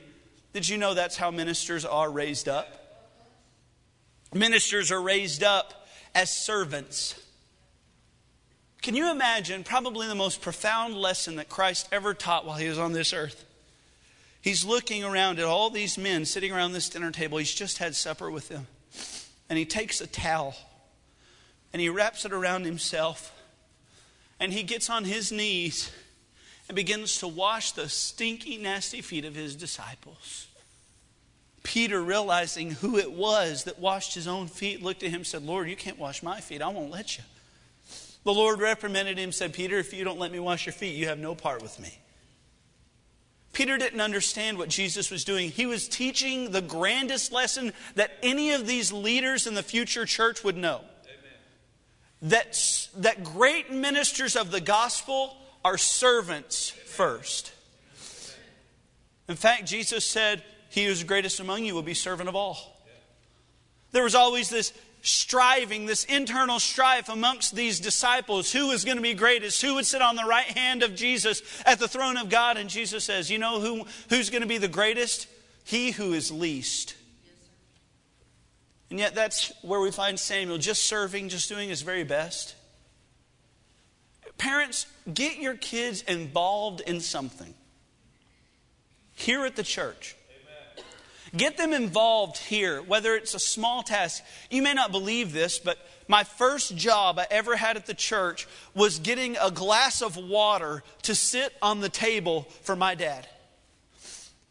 Did 0.54 0.66
you 0.66 0.78
know 0.78 0.94
that's 0.94 1.18
how 1.18 1.30
ministers 1.30 1.84
are 1.84 2.10
raised 2.10 2.48
up? 2.48 2.75
Ministers 4.34 4.90
are 4.90 5.00
raised 5.00 5.42
up 5.42 5.86
as 6.14 6.30
servants. 6.30 7.20
Can 8.82 8.94
you 8.94 9.10
imagine 9.10 9.64
probably 9.64 10.06
the 10.06 10.14
most 10.14 10.40
profound 10.40 10.94
lesson 10.94 11.36
that 11.36 11.48
Christ 11.48 11.88
ever 11.90 12.14
taught 12.14 12.46
while 12.46 12.56
he 12.56 12.68
was 12.68 12.78
on 12.78 12.92
this 12.92 13.12
earth? 13.12 13.44
He's 14.40 14.64
looking 14.64 15.02
around 15.02 15.40
at 15.40 15.44
all 15.44 15.70
these 15.70 15.98
men 15.98 16.24
sitting 16.24 16.52
around 16.52 16.72
this 16.72 16.88
dinner 16.88 17.10
table. 17.10 17.38
He's 17.38 17.52
just 17.52 17.78
had 17.78 17.96
supper 17.96 18.30
with 18.30 18.48
them. 18.48 18.68
And 19.48 19.58
he 19.58 19.64
takes 19.64 20.00
a 20.00 20.06
towel 20.06 20.54
and 21.72 21.82
he 21.82 21.88
wraps 21.88 22.24
it 22.24 22.32
around 22.32 22.64
himself. 22.64 23.32
And 24.38 24.52
he 24.52 24.62
gets 24.62 24.88
on 24.88 25.04
his 25.04 25.32
knees 25.32 25.90
and 26.68 26.76
begins 26.76 27.18
to 27.18 27.28
wash 27.28 27.72
the 27.72 27.88
stinky, 27.88 28.56
nasty 28.56 29.00
feet 29.00 29.24
of 29.24 29.34
his 29.34 29.56
disciples. 29.56 30.46
Peter, 31.66 32.00
realizing 32.00 32.70
who 32.70 32.96
it 32.96 33.10
was 33.10 33.64
that 33.64 33.80
washed 33.80 34.14
his 34.14 34.28
own 34.28 34.46
feet, 34.46 34.84
looked 34.84 35.02
at 35.02 35.08
him 35.08 35.16
and 35.16 35.26
said, 35.26 35.42
Lord, 35.42 35.68
you 35.68 35.74
can't 35.74 35.98
wash 35.98 36.22
my 36.22 36.40
feet. 36.40 36.62
I 36.62 36.68
won't 36.68 36.92
let 36.92 37.18
you. 37.18 37.24
The 38.22 38.32
Lord 38.32 38.60
reprimanded 38.60 39.18
him, 39.18 39.32
said, 39.32 39.52
Peter, 39.52 39.76
if 39.76 39.92
you 39.92 40.04
don't 40.04 40.20
let 40.20 40.30
me 40.30 40.38
wash 40.38 40.64
your 40.64 40.72
feet, 40.72 40.94
you 40.94 41.08
have 41.08 41.18
no 41.18 41.34
part 41.34 41.62
with 41.62 41.80
me. 41.80 41.98
Peter 43.52 43.78
didn't 43.78 44.00
understand 44.00 44.58
what 44.58 44.68
Jesus 44.68 45.10
was 45.10 45.24
doing. 45.24 45.50
He 45.50 45.66
was 45.66 45.88
teaching 45.88 46.52
the 46.52 46.62
grandest 46.62 47.32
lesson 47.32 47.72
that 47.96 48.12
any 48.22 48.52
of 48.52 48.68
these 48.68 48.92
leaders 48.92 49.48
in 49.48 49.54
the 49.54 49.62
future 49.64 50.06
church 50.06 50.44
would 50.44 50.56
know. 50.56 50.82
That, 52.22 52.88
that 52.98 53.24
great 53.24 53.72
ministers 53.72 54.36
of 54.36 54.52
the 54.52 54.60
gospel 54.60 55.36
are 55.64 55.78
servants 55.78 56.68
first. 56.68 57.52
In 59.28 59.34
fact, 59.34 59.66
Jesus 59.66 60.04
said, 60.04 60.44
He 60.76 60.84
who 60.84 60.90
is 60.90 61.04
greatest 61.04 61.40
among 61.40 61.64
you 61.64 61.74
will 61.74 61.80
be 61.80 61.94
servant 61.94 62.28
of 62.28 62.36
all. 62.36 62.76
There 63.92 64.02
was 64.02 64.14
always 64.14 64.50
this 64.50 64.74
striving, 65.00 65.86
this 65.86 66.04
internal 66.04 66.60
strife 66.60 67.08
amongst 67.08 67.56
these 67.56 67.80
disciples 67.80 68.52
who 68.52 68.68
was 68.68 68.84
going 68.84 68.98
to 68.98 69.02
be 69.02 69.14
greatest, 69.14 69.62
who 69.62 69.76
would 69.76 69.86
sit 69.86 70.02
on 70.02 70.16
the 70.16 70.24
right 70.26 70.44
hand 70.44 70.82
of 70.82 70.94
Jesus 70.94 71.40
at 71.64 71.78
the 71.78 71.88
throne 71.88 72.18
of 72.18 72.28
God. 72.28 72.58
And 72.58 72.68
Jesus 72.68 73.04
says, 73.04 73.30
You 73.30 73.38
know 73.38 73.58
who, 73.58 73.86
who's 74.10 74.28
going 74.28 74.42
to 74.42 74.46
be 74.46 74.58
the 74.58 74.68
greatest? 74.68 75.28
He 75.64 75.92
who 75.92 76.12
is 76.12 76.30
least. 76.30 76.94
And 78.90 78.98
yet, 78.98 79.14
that's 79.14 79.54
where 79.62 79.80
we 79.80 79.90
find 79.90 80.20
Samuel 80.20 80.58
just 80.58 80.84
serving, 80.84 81.30
just 81.30 81.48
doing 81.48 81.70
his 81.70 81.80
very 81.80 82.04
best. 82.04 82.54
Parents, 84.36 84.86
get 85.10 85.38
your 85.38 85.54
kids 85.54 86.02
involved 86.02 86.82
in 86.82 87.00
something 87.00 87.54
here 89.14 89.46
at 89.46 89.56
the 89.56 89.62
church. 89.62 90.14
Get 91.36 91.56
them 91.56 91.72
involved 91.72 92.38
here, 92.38 92.80
whether 92.82 93.14
it's 93.14 93.34
a 93.34 93.38
small 93.38 93.82
task. 93.82 94.22
You 94.50 94.62
may 94.62 94.74
not 94.74 94.92
believe 94.92 95.32
this, 95.32 95.58
but 95.58 95.78
my 96.08 96.24
first 96.24 96.76
job 96.76 97.18
I 97.18 97.26
ever 97.30 97.56
had 97.56 97.76
at 97.76 97.86
the 97.86 97.94
church 97.94 98.46
was 98.74 99.00
getting 99.00 99.36
a 99.40 99.50
glass 99.50 100.02
of 100.02 100.16
water 100.16 100.82
to 101.02 101.14
sit 101.14 101.52
on 101.60 101.80
the 101.80 101.88
table 101.88 102.42
for 102.62 102.76
my 102.76 102.94
dad. 102.94 103.26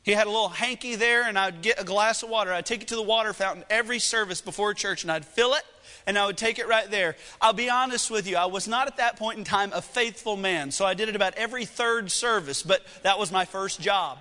He 0.04 0.12
had 0.12 0.28
a 0.28 0.30
little 0.30 0.50
hanky 0.50 0.96
there, 0.96 1.24
and 1.24 1.40
I'd 1.40 1.64
get 1.64 1.82
a 1.82 1.84
glass 1.84 2.22
of 2.22 2.30
water. 2.30 2.54
I'd 2.54 2.66
take 2.66 2.84
it 2.84 2.90
to 2.90 2.96
the 2.96 3.02
water 3.02 3.34
fountain 3.34 3.64
every 3.72 3.98
service 3.98 4.40
before 4.40 4.74
church, 4.76 5.02
and 5.02 5.12
I'd 5.12 5.26
fill 5.26 5.56
it, 5.56 5.64
and 6.06 6.16
I 6.16 6.28
would 6.28 6.38
take 6.38 6.60
it 6.60 6.68
right 6.68 6.92
there. 6.92 7.16
I'll 7.42 7.54
be 7.54 7.72
honest 7.72 8.12
with 8.12 8.28
you, 8.28 8.38
I 8.38 8.46
was 8.46 8.68
not 8.68 8.86
at 8.86 8.98
that 8.98 9.18
point 9.18 9.40
in 9.40 9.44
time 9.44 9.72
a 9.74 9.82
faithful 9.82 10.38
man, 10.38 10.70
so 10.70 10.86
I 10.86 10.94
did 10.94 11.10
it 11.10 11.16
about 11.16 11.34
every 11.36 11.66
third 11.66 12.12
service, 12.12 12.62
but 12.62 12.86
that 13.02 13.18
was 13.18 13.32
my 13.32 13.46
first 13.46 13.82
job. 13.82 14.20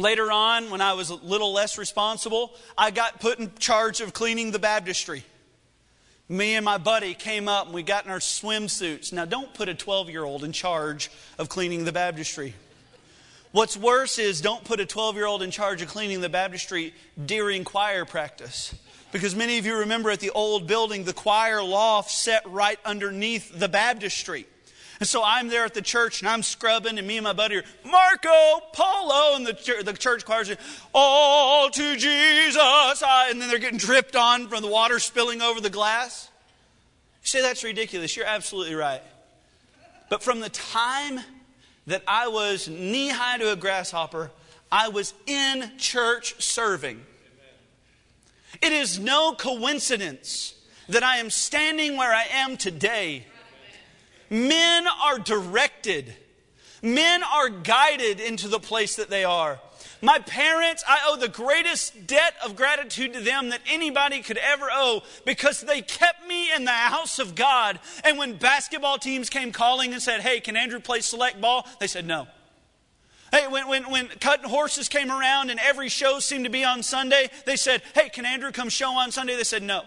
Later 0.00 0.32
on, 0.32 0.70
when 0.70 0.80
I 0.80 0.94
was 0.94 1.10
a 1.10 1.14
little 1.14 1.52
less 1.52 1.76
responsible, 1.76 2.54
I 2.76 2.90
got 2.90 3.20
put 3.20 3.38
in 3.38 3.54
charge 3.58 4.00
of 4.00 4.14
cleaning 4.14 4.50
the 4.50 4.58
baptistry. 4.58 5.24
Me 6.26 6.54
and 6.54 6.64
my 6.64 6.78
buddy 6.78 7.12
came 7.12 7.48
up 7.48 7.66
and 7.66 7.74
we 7.74 7.82
got 7.82 8.06
in 8.06 8.10
our 8.10 8.18
swimsuits. 8.18 9.12
Now, 9.12 9.26
don't 9.26 9.52
put 9.52 9.68
a 9.68 9.74
12 9.74 10.08
year 10.08 10.24
old 10.24 10.42
in 10.42 10.52
charge 10.52 11.10
of 11.38 11.50
cleaning 11.50 11.84
the 11.84 11.92
baptistry. 11.92 12.54
What's 13.52 13.76
worse 13.76 14.18
is 14.18 14.40
don't 14.40 14.64
put 14.64 14.80
a 14.80 14.86
12 14.86 15.16
year 15.16 15.26
old 15.26 15.42
in 15.42 15.50
charge 15.50 15.82
of 15.82 15.88
cleaning 15.88 16.22
the 16.22 16.30
baptistry 16.30 16.94
during 17.26 17.64
choir 17.64 18.06
practice. 18.06 18.74
Because 19.12 19.36
many 19.36 19.58
of 19.58 19.66
you 19.66 19.76
remember 19.76 20.10
at 20.10 20.20
the 20.20 20.30
old 20.30 20.66
building, 20.66 21.04
the 21.04 21.12
choir 21.12 21.62
loft 21.62 22.10
set 22.10 22.42
right 22.46 22.78
underneath 22.86 23.58
the 23.58 23.68
baptistry. 23.68 24.46
And 25.00 25.08
so 25.08 25.22
I'm 25.24 25.48
there 25.48 25.64
at 25.64 25.72
the 25.72 25.80
church 25.80 26.20
and 26.20 26.28
I'm 26.28 26.42
scrubbing, 26.42 26.98
and 26.98 27.08
me 27.08 27.16
and 27.16 27.24
my 27.24 27.32
buddy 27.32 27.56
are 27.56 27.64
Marco 27.84 28.60
Polo, 28.74 29.34
and 29.34 29.46
the, 29.46 29.82
the 29.82 29.94
church 29.94 30.26
choir 30.26 30.44
saying, 30.44 30.58
All 30.94 31.70
to 31.70 31.96
Jesus. 31.96 33.02
And 33.02 33.40
then 33.40 33.48
they're 33.48 33.58
getting 33.58 33.78
dripped 33.78 34.14
on 34.14 34.48
from 34.48 34.60
the 34.60 34.68
water 34.68 34.98
spilling 34.98 35.40
over 35.40 35.58
the 35.58 35.70
glass. 35.70 36.28
You 37.22 37.26
say 37.26 37.40
that's 37.40 37.64
ridiculous. 37.64 38.14
You're 38.14 38.26
absolutely 38.26 38.74
right. 38.74 39.02
But 40.10 40.22
from 40.22 40.40
the 40.40 40.50
time 40.50 41.20
that 41.86 42.02
I 42.06 42.28
was 42.28 42.68
knee 42.68 43.08
high 43.08 43.38
to 43.38 43.52
a 43.52 43.56
grasshopper, 43.56 44.30
I 44.70 44.88
was 44.88 45.14
in 45.26 45.72
church 45.78 46.40
serving. 46.42 47.00
It 48.60 48.72
is 48.72 48.98
no 48.98 49.32
coincidence 49.32 50.54
that 50.90 51.02
I 51.02 51.16
am 51.18 51.30
standing 51.30 51.96
where 51.96 52.12
I 52.12 52.24
am 52.32 52.58
today 52.58 53.24
Men 54.30 54.86
are 54.86 55.18
directed, 55.18 56.14
men 56.82 57.22
are 57.24 57.48
guided 57.48 58.20
into 58.20 58.46
the 58.46 58.60
place 58.60 58.96
that 58.96 59.10
they 59.10 59.24
are. 59.24 59.60
My 60.02 60.18
parents, 60.18 60.82
I 60.88 61.00
owe 61.06 61.16
the 61.16 61.28
greatest 61.28 62.06
debt 62.06 62.34
of 62.44 62.56
gratitude 62.56 63.12
to 63.12 63.20
them 63.20 63.50
that 63.50 63.60
anybody 63.68 64.22
could 64.22 64.38
ever 64.38 64.66
owe 64.72 65.02
because 65.26 65.60
they 65.60 65.82
kept 65.82 66.26
me 66.26 66.52
in 66.54 66.64
the 66.64 66.70
house 66.70 67.18
of 67.18 67.34
God. 67.34 67.78
And 68.02 68.16
when 68.16 68.36
basketball 68.36 68.98
teams 68.98 69.28
came 69.28 69.52
calling 69.52 69.92
and 69.92 70.00
said, 70.00 70.20
Hey, 70.20 70.40
can 70.40 70.56
Andrew 70.56 70.80
play 70.80 71.00
select 71.00 71.40
ball? 71.40 71.66
They 71.80 71.86
said 71.86 72.06
no. 72.06 72.28
Hey, 73.30 73.46
when, 73.46 73.68
when, 73.68 73.90
when 73.90 74.08
cutting 74.20 74.48
horses 74.48 74.88
came 74.88 75.10
around 75.10 75.50
and 75.50 75.60
every 75.60 75.88
show 75.88 76.18
seemed 76.18 76.44
to 76.44 76.50
be 76.50 76.64
on 76.64 76.82
Sunday, 76.82 77.28
they 77.44 77.56
said, 77.56 77.82
Hey, 77.94 78.08
can 78.08 78.24
Andrew 78.24 78.52
come 78.52 78.70
show 78.70 78.92
on 78.92 79.10
Sunday? 79.10 79.36
They 79.36 79.44
said 79.44 79.62
no. 79.62 79.82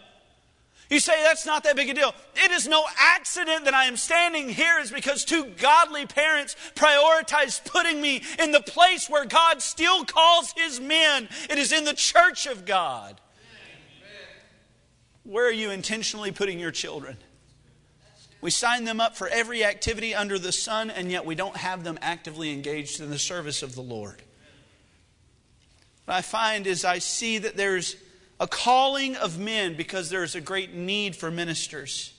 You 0.93 0.99
say 0.99 1.23
that's 1.23 1.47
not 1.47 1.63
that 1.63 1.75
big 1.75 1.89
a 1.89 1.95
deal. 1.95 2.13
It 2.35 2.51
is 2.51 2.67
no 2.67 2.85
accident 2.95 3.65
that 3.65 3.73
I 3.73 3.85
am 3.85 3.97
standing 3.97 4.47
here 4.47 4.77
is 4.77 4.91
because 4.91 5.25
two 5.25 5.45
godly 5.57 6.05
parents 6.05 6.55
prioritized 6.75 7.65
putting 7.65 7.99
me 7.99 8.21
in 8.37 8.51
the 8.51 8.61
place 8.61 9.09
where 9.09 9.25
God 9.25 9.63
still 9.63 10.05
calls 10.05 10.53
his 10.55 10.79
men. 10.79 11.29
It 11.49 11.57
is 11.57 11.71
in 11.71 11.83
the 11.85 11.95
church 11.95 12.45
of 12.45 12.65
God. 12.65 13.19
Where 15.23 15.47
are 15.47 15.51
you 15.51 15.71
intentionally 15.71 16.31
putting 16.31 16.59
your 16.59 16.69
children? 16.69 17.17
We 18.39 18.51
sign 18.51 18.83
them 18.83 19.01
up 19.01 19.17
for 19.17 19.27
every 19.27 19.65
activity 19.65 20.13
under 20.13 20.37
the 20.37 20.51
sun, 20.51 20.91
and 20.91 21.09
yet 21.09 21.25
we 21.25 21.33
don't 21.33 21.57
have 21.57 21.83
them 21.83 21.97
actively 22.03 22.53
engaged 22.53 23.01
in 23.01 23.09
the 23.09 23.17
service 23.17 23.63
of 23.63 23.73
the 23.73 23.81
Lord. 23.81 24.21
What 26.05 26.13
I 26.17 26.21
find 26.21 26.67
is 26.67 26.85
I 26.85 26.99
see 26.99 27.39
that 27.39 27.57
there's 27.57 27.95
a 28.43 28.47
calling 28.47 29.15
of 29.15 29.39
men 29.39 29.73
because 29.73 30.09
there 30.09 30.21
is 30.21 30.35
a 30.35 30.41
great 30.41 30.73
need 30.73 31.15
for 31.15 31.31
ministers. 31.31 32.11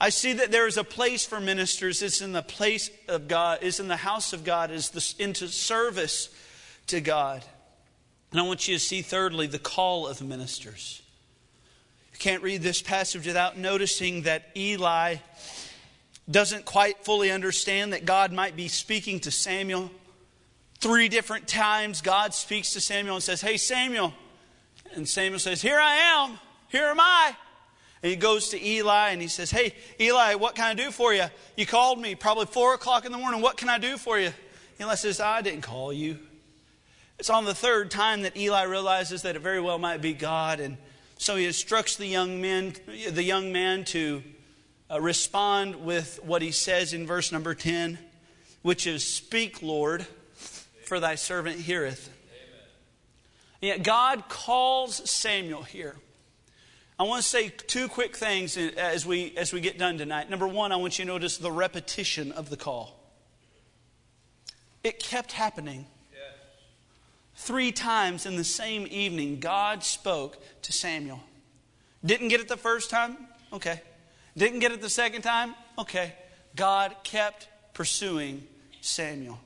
I 0.00 0.08
see 0.08 0.32
that 0.32 0.50
there 0.50 0.66
is 0.66 0.76
a 0.76 0.82
place 0.82 1.24
for 1.24 1.38
ministers. 1.38 2.02
It's 2.02 2.20
in 2.20 2.32
the 2.32 2.42
place 2.42 2.90
of 3.06 3.28
God, 3.28 3.62
is 3.62 3.78
in 3.78 3.86
the 3.86 3.94
house 3.94 4.32
of 4.32 4.42
God, 4.42 4.72
is 4.72 4.90
the, 4.90 5.22
into 5.22 5.46
service 5.46 6.28
to 6.88 7.00
God. 7.00 7.44
And 8.32 8.40
I 8.40 8.42
want 8.42 8.66
you 8.66 8.74
to 8.74 8.80
see, 8.80 9.00
thirdly, 9.00 9.46
the 9.46 9.60
call 9.60 10.08
of 10.08 10.20
ministers. 10.20 11.02
You 12.12 12.18
can't 12.18 12.42
read 12.42 12.62
this 12.62 12.82
passage 12.82 13.24
without 13.24 13.56
noticing 13.56 14.22
that 14.22 14.48
Eli 14.56 15.18
doesn't 16.28 16.64
quite 16.64 17.04
fully 17.04 17.30
understand 17.30 17.92
that 17.92 18.04
God 18.04 18.32
might 18.32 18.56
be 18.56 18.66
speaking 18.66 19.20
to 19.20 19.30
Samuel. 19.30 19.92
Three 20.80 21.08
different 21.08 21.46
times, 21.46 22.00
God 22.00 22.34
speaks 22.34 22.72
to 22.72 22.80
Samuel 22.80 23.14
and 23.14 23.22
says, 23.22 23.40
Hey, 23.40 23.56
Samuel, 23.56 24.14
and 24.96 25.08
Samuel 25.08 25.38
says, 25.38 25.62
Here 25.62 25.78
I 25.78 25.94
am. 25.94 26.38
Here 26.68 26.84
am 26.84 27.00
I. 27.00 27.34
And 28.02 28.10
he 28.10 28.16
goes 28.16 28.50
to 28.50 28.62
Eli 28.62 29.10
and 29.10 29.22
he 29.22 29.28
says, 29.28 29.50
Hey, 29.50 29.74
Eli, 29.98 30.34
what 30.34 30.54
can 30.54 30.64
I 30.64 30.74
do 30.74 30.90
for 30.90 31.14
you? 31.14 31.24
You 31.56 31.66
called 31.66 31.98
me 31.98 32.14
probably 32.14 32.46
four 32.46 32.74
o'clock 32.74 33.06
in 33.06 33.12
the 33.12 33.18
morning. 33.18 33.40
What 33.40 33.56
can 33.56 33.68
I 33.68 33.78
do 33.78 33.96
for 33.96 34.18
you? 34.18 34.32
Eli 34.80 34.94
says, 34.96 35.20
I 35.20 35.40
didn't 35.40 35.62
call 35.62 35.92
you. 35.92 36.18
It's 37.18 37.30
on 37.30 37.44
the 37.44 37.54
third 37.54 37.90
time 37.90 38.22
that 38.22 38.36
Eli 38.36 38.64
realizes 38.64 39.22
that 39.22 39.36
it 39.36 39.42
very 39.42 39.60
well 39.60 39.78
might 39.78 40.02
be 40.02 40.12
God. 40.12 40.60
And 40.60 40.76
so 41.16 41.36
he 41.36 41.46
instructs 41.46 41.96
the 41.96 42.06
young 42.06 42.42
man, 42.42 42.74
the 43.10 43.22
young 43.22 43.52
man 43.52 43.84
to 43.86 44.22
uh, 44.90 45.00
respond 45.00 45.76
with 45.76 46.20
what 46.22 46.42
he 46.42 46.50
says 46.50 46.92
in 46.92 47.06
verse 47.06 47.32
number 47.32 47.54
10, 47.54 47.98
which 48.62 48.86
is, 48.86 49.06
Speak, 49.06 49.62
Lord, 49.62 50.06
for 50.84 51.00
thy 51.00 51.14
servant 51.14 51.60
heareth. 51.60 52.13
Yet 53.64 53.82
God 53.82 54.28
calls 54.28 55.08
Samuel 55.10 55.62
here. 55.62 55.96
I 56.98 57.04
want 57.04 57.22
to 57.22 57.28
say 57.28 57.48
two 57.48 57.88
quick 57.88 58.14
things 58.14 58.58
as 58.58 59.06
we, 59.06 59.32
as 59.38 59.54
we 59.54 59.62
get 59.62 59.78
done 59.78 59.96
tonight. 59.96 60.28
Number 60.28 60.46
one, 60.46 60.70
I 60.70 60.76
want 60.76 60.98
you 60.98 61.06
to 61.06 61.10
notice 61.10 61.38
the 61.38 61.50
repetition 61.50 62.30
of 62.30 62.50
the 62.50 62.58
call. 62.58 62.94
It 64.82 65.02
kept 65.02 65.32
happening. 65.32 65.86
Three 67.36 67.72
times 67.72 68.26
in 68.26 68.36
the 68.36 68.44
same 68.44 68.86
evening, 68.90 69.40
God 69.40 69.82
spoke 69.82 70.36
to 70.62 70.72
Samuel. 70.72 71.20
Didn't 72.04 72.28
get 72.28 72.40
it 72.40 72.48
the 72.48 72.58
first 72.58 72.90
time? 72.90 73.16
Okay. 73.50 73.80
Didn't 74.36 74.58
get 74.58 74.72
it 74.72 74.82
the 74.82 74.90
second 74.90 75.22
time? 75.22 75.54
Okay. 75.78 76.12
God 76.54 76.94
kept 77.02 77.48
pursuing 77.72 78.46
Samuel. 78.82 79.38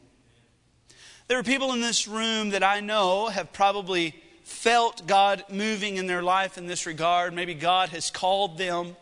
There 1.28 1.38
are 1.38 1.42
people 1.42 1.74
in 1.74 1.82
this 1.82 2.08
room 2.08 2.50
that 2.50 2.62
I 2.62 2.80
know 2.80 3.26
have 3.28 3.52
probably 3.52 4.14
felt 4.44 5.06
God 5.06 5.44
moving 5.50 5.98
in 5.98 6.06
their 6.06 6.22
life 6.22 6.56
in 6.56 6.66
this 6.66 6.86
regard. 6.86 7.34
Maybe 7.34 7.52
God 7.52 7.90
has 7.90 8.10
called 8.10 8.56
them. 8.56 8.96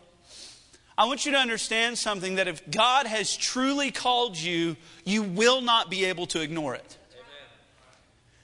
I 0.98 1.04
want 1.04 1.24
you 1.24 1.30
to 1.32 1.38
understand 1.38 1.98
something 1.98 2.34
that 2.34 2.48
if 2.48 2.68
God 2.68 3.06
has 3.06 3.36
truly 3.36 3.92
called 3.92 4.36
you, 4.36 4.76
you 5.04 5.22
will 5.22 5.60
not 5.60 5.88
be 5.88 6.06
able 6.06 6.26
to 6.26 6.40
ignore 6.40 6.74
it. 6.74 6.98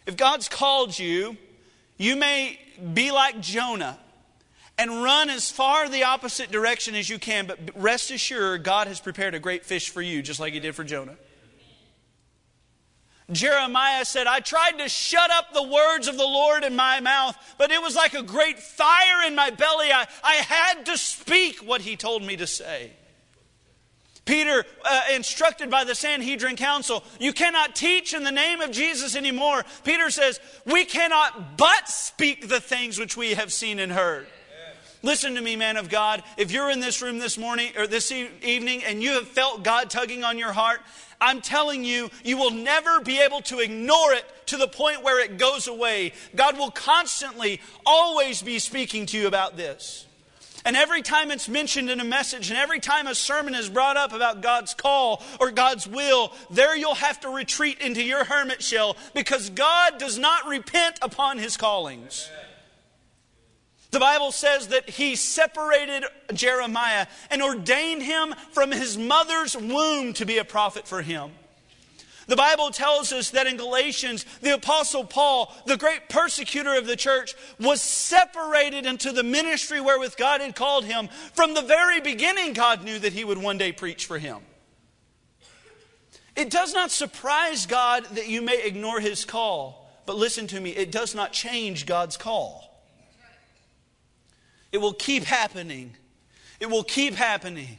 If 0.07 0.17
God's 0.17 0.49
called 0.49 0.97
you, 0.97 1.37
you 1.97 2.15
may 2.15 2.61
be 2.95 3.11
like 3.11 3.41
Jonah 3.41 3.99
and 4.79 5.03
run 5.03 5.29
as 5.29 5.51
far 5.51 5.89
the 5.89 6.05
opposite 6.05 6.53
direction 6.53 6.95
as 6.95 7.11
you 7.11 7.19
can, 7.19 7.49
but 7.49 7.59
rest 7.75 8.13
assured, 8.13 8.63
God 8.63 8.87
has 8.87 9.01
prepared 9.01 9.35
a 9.35 9.41
great 9.41 9.65
fish 9.65 9.91
for 9.91 10.03
you, 10.03 10.23
just 10.23 10.39
like 10.39 10.53
He 10.53 10.61
did 10.61 10.77
for 10.77 10.85
Jonah. 10.85 11.17
Jeremiah 13.31 14.05
said, 14.05 14.27
I 14.27 14.41
tried 14.41 14.79
to 14.79 14.89
shut 14.89 15.31
up 15.31 15.53
the 15.53 15.63
words 15.63 16.09
of 16.09 16.17
the 16.17 16.25
Lord 16.25 16.65
in 16.65 16.75
my 16.75 17.01
mouth, 17.01 17.37
but 17.57 17.71
it 17.71 17.81
was 17.81 17.95
like 17.95 18.15
a 18.15 18.23
great 18.23 18.59
fire 18.59 19.27
in 19.27 19.35
my 19.35 19.51
belly. 19.51 19.93
I, 19.93 20.07
I 20.23 20.35
had 20.35 20.87
to 20.87 20.99
speak 20.99 21.61
what 21.61 21.81
he 21.83 21.97
told 21.97 22.23
me 22.23 22.37
to 22.37 22.47
say. 22.47 22.93
Peter, 24.25 24.65
uh, 24.85 25.01
instructed 25.15 25.69
by 25.69 25.83
the 25.85 25.95
Sanhedrin 25.95 26.57
Council, 26.57 27.03
you 27.19 27.33
cannot 27.33 27.75
teach 27.75 28.15
in 28.15 28.23
the 28.23 28.31
name 28.31 28.61
of 28.61 28.71
Jesus 28.71 29.17
anymore. 29.17 29.65
Peter 29.83 30.11
says, 30.11 30.39
We 30.65 30.85
cannot 30.85 31.57
but 31.57 31.89
speak 31.89 32.49
the 32.49 32.61
things 32.61 32.99
which 32.99 33.17
we 33.17 33.35
have 33.35 33.53
seen 33.53 33.81
and 33.81 33.91
heard. 33.91 34.27
Listen 35.05 35.35
to 35.35 35.41
me, 35.41 35.57
man 35.57 35.77
of 35.77 35.89
God. 35.89 36.23
If 36.37 36.53
you're 36.53 36.71
in 36.71 36.79
this 36.79 37.03
room 37.03 37.19
this 37.19 37.37
morning 37.37 37.73
or 37.77 37.89
this 37.89 38.13
evening 38.13 38.85
and 38.85 39.03
you 39.03 39.15
have 39.15 39.27
felt 39.27 39.65
God 39.65 39.91
tugging 39.91 40.23
on 40.23 40.39
your 40.39 40.53
heart, 40.53 40.81
I'm 41.23 41.41
telling 41.41 41.85
you, 41.85 42.11
you 42.25 42.37
will 42.37 42.51
never 42.51 43.01
be 43.01 43.21
able 43.21 43.41
to 43.43 43.61
ignore 43.61 44.13
it 44.13 44.25
to 44.47 44.57
the 44.57 44.69
point 44.69 45.03
where 45.03 45.23
it 45.25 45.39
goes 45.39 45.69
away. 45.69 46.13
God 46.35 46.59
will 46.59 46.71
constantly, 46.73 47.61
always 47.87 48.43
be 48.43 48.59
speaking 48.59 49.07
to 49.07 49.19
you 49.19 49.29
about 49.29 49.57
this. 49.57 50.07
And 50.65 50.77
every 50.77 51.03
time 51.03 51.31
it's 51.31 51.49
mentioned 51.49 51.91
in 51.91 52.01
a 52.01 52.05
message, 52.05 52.51
and 52.51 52.59
every 52.59 52.79
time 52.81 53.07
a 53.07 53.15
sermon 53.15 53.55
is 53.55 53.69
brought 53.69 53.97
up 53.97 54.13
about 54.13 54.43
God's 54.43 54.75
call 54.75 55.23
or 55.41 55.51
God's 55.51 55.87
will, 55.87 56.33
there 56.51 56.77
you'll 56.77 56.95
have 56.95 57.21
to 57.21 57.29
retreat 57.29 57.81
into 57.81 58.03
your 58.03 58.25
hermit 58.25 58.63
shell 58.63 58.97
because 59.15 59.51
God 59.51 59.99
does 59.99 60.19
not 60.19 60.47
repent 60.47 60.99
upon 61.03 61.39
his 61.39 61.57
callings. 61.57 62.29
The 63.93 64.01
Bible 64.01 64.33
says 64.33 64.69
that 64.69 64.89
he 64.89 65.17
separated 65.17 66.05
Jeremiah 66.33 67.07
and 67.31 67.43
ordained 67.43 68.03
him 68.03 68.35
from 68.53 68.73
his 68.73 68.97
mother's 68.97 69.55
womb 69.55 70.15
to 70.15 70.25
be 70.25 70.39
a 70.39 70.45
prophet 70.45 70.89
for 70.89 71.03
him. 71.03 71.31
The 72.27 72.37
Bible 72.37 72.71
tells 72.71 73.13
us 73.13 73.31
that 73.31 73.47
in 73.47 73.59
Galatians, 73.59 74.25
the 74.41 74.55
Apostle 74.55 75.05
Paul, 75.05 75.53
the 75.67 75.77
great 75.77 76.09
persecutor 76.09 76.75
of 76.75 76.87
the 76.87 76.97
church, 76.97 77.35
was 77.61 77.83
separated 77.83 78.87
into 78.87 79.13
the 79.13 79.23
ministry 79.23 79.79
wherewith 79.79 80.17
God 80.17 80.41
had 80.41 80.57
called 80.57 80.87
him. 80.87 81.09
From 81.35 81.53
the 81.53 81.61
very 81.61 82.01
beginning, 82.01 82.55
God 82.55 82.85
knew 82.85 82.99
that 82.99 83.13
he 83.13 83.25
would 83.25 83.39
one 83.39 83.59
day 83.59 83.73
preach 83.73 84.07
for 84.07 84.19
him. 84.19 84.39
It 86.35 86.49
does 86.49 86.73
not 86.73 86.91
surprise 86.91 87.67
God 87.67 88.07
that 88.13 88.29
you 88.29 88.41
may 88.41 88.65
ignore 88.65 89.01
his 89.01 89.27
call, 89.27 89.91
but 90.07 90.17
listen 90.17 90.47
to 90.47 90.61
me, 90.61 90.71
it 90.71 90.91
does 90.91 91.15
not 91.15 91.33
change 91.33 91.85
God's 91.85 92.17
call. 92.17 92.72
It 94.73 94.79
will 94.79 94.95
keep 94.95 95.25
happening. 95.25 95.95
It 96.59 96.71
will 96.71 96.85
keep 96.85 97.15
happening. 97.15 97.79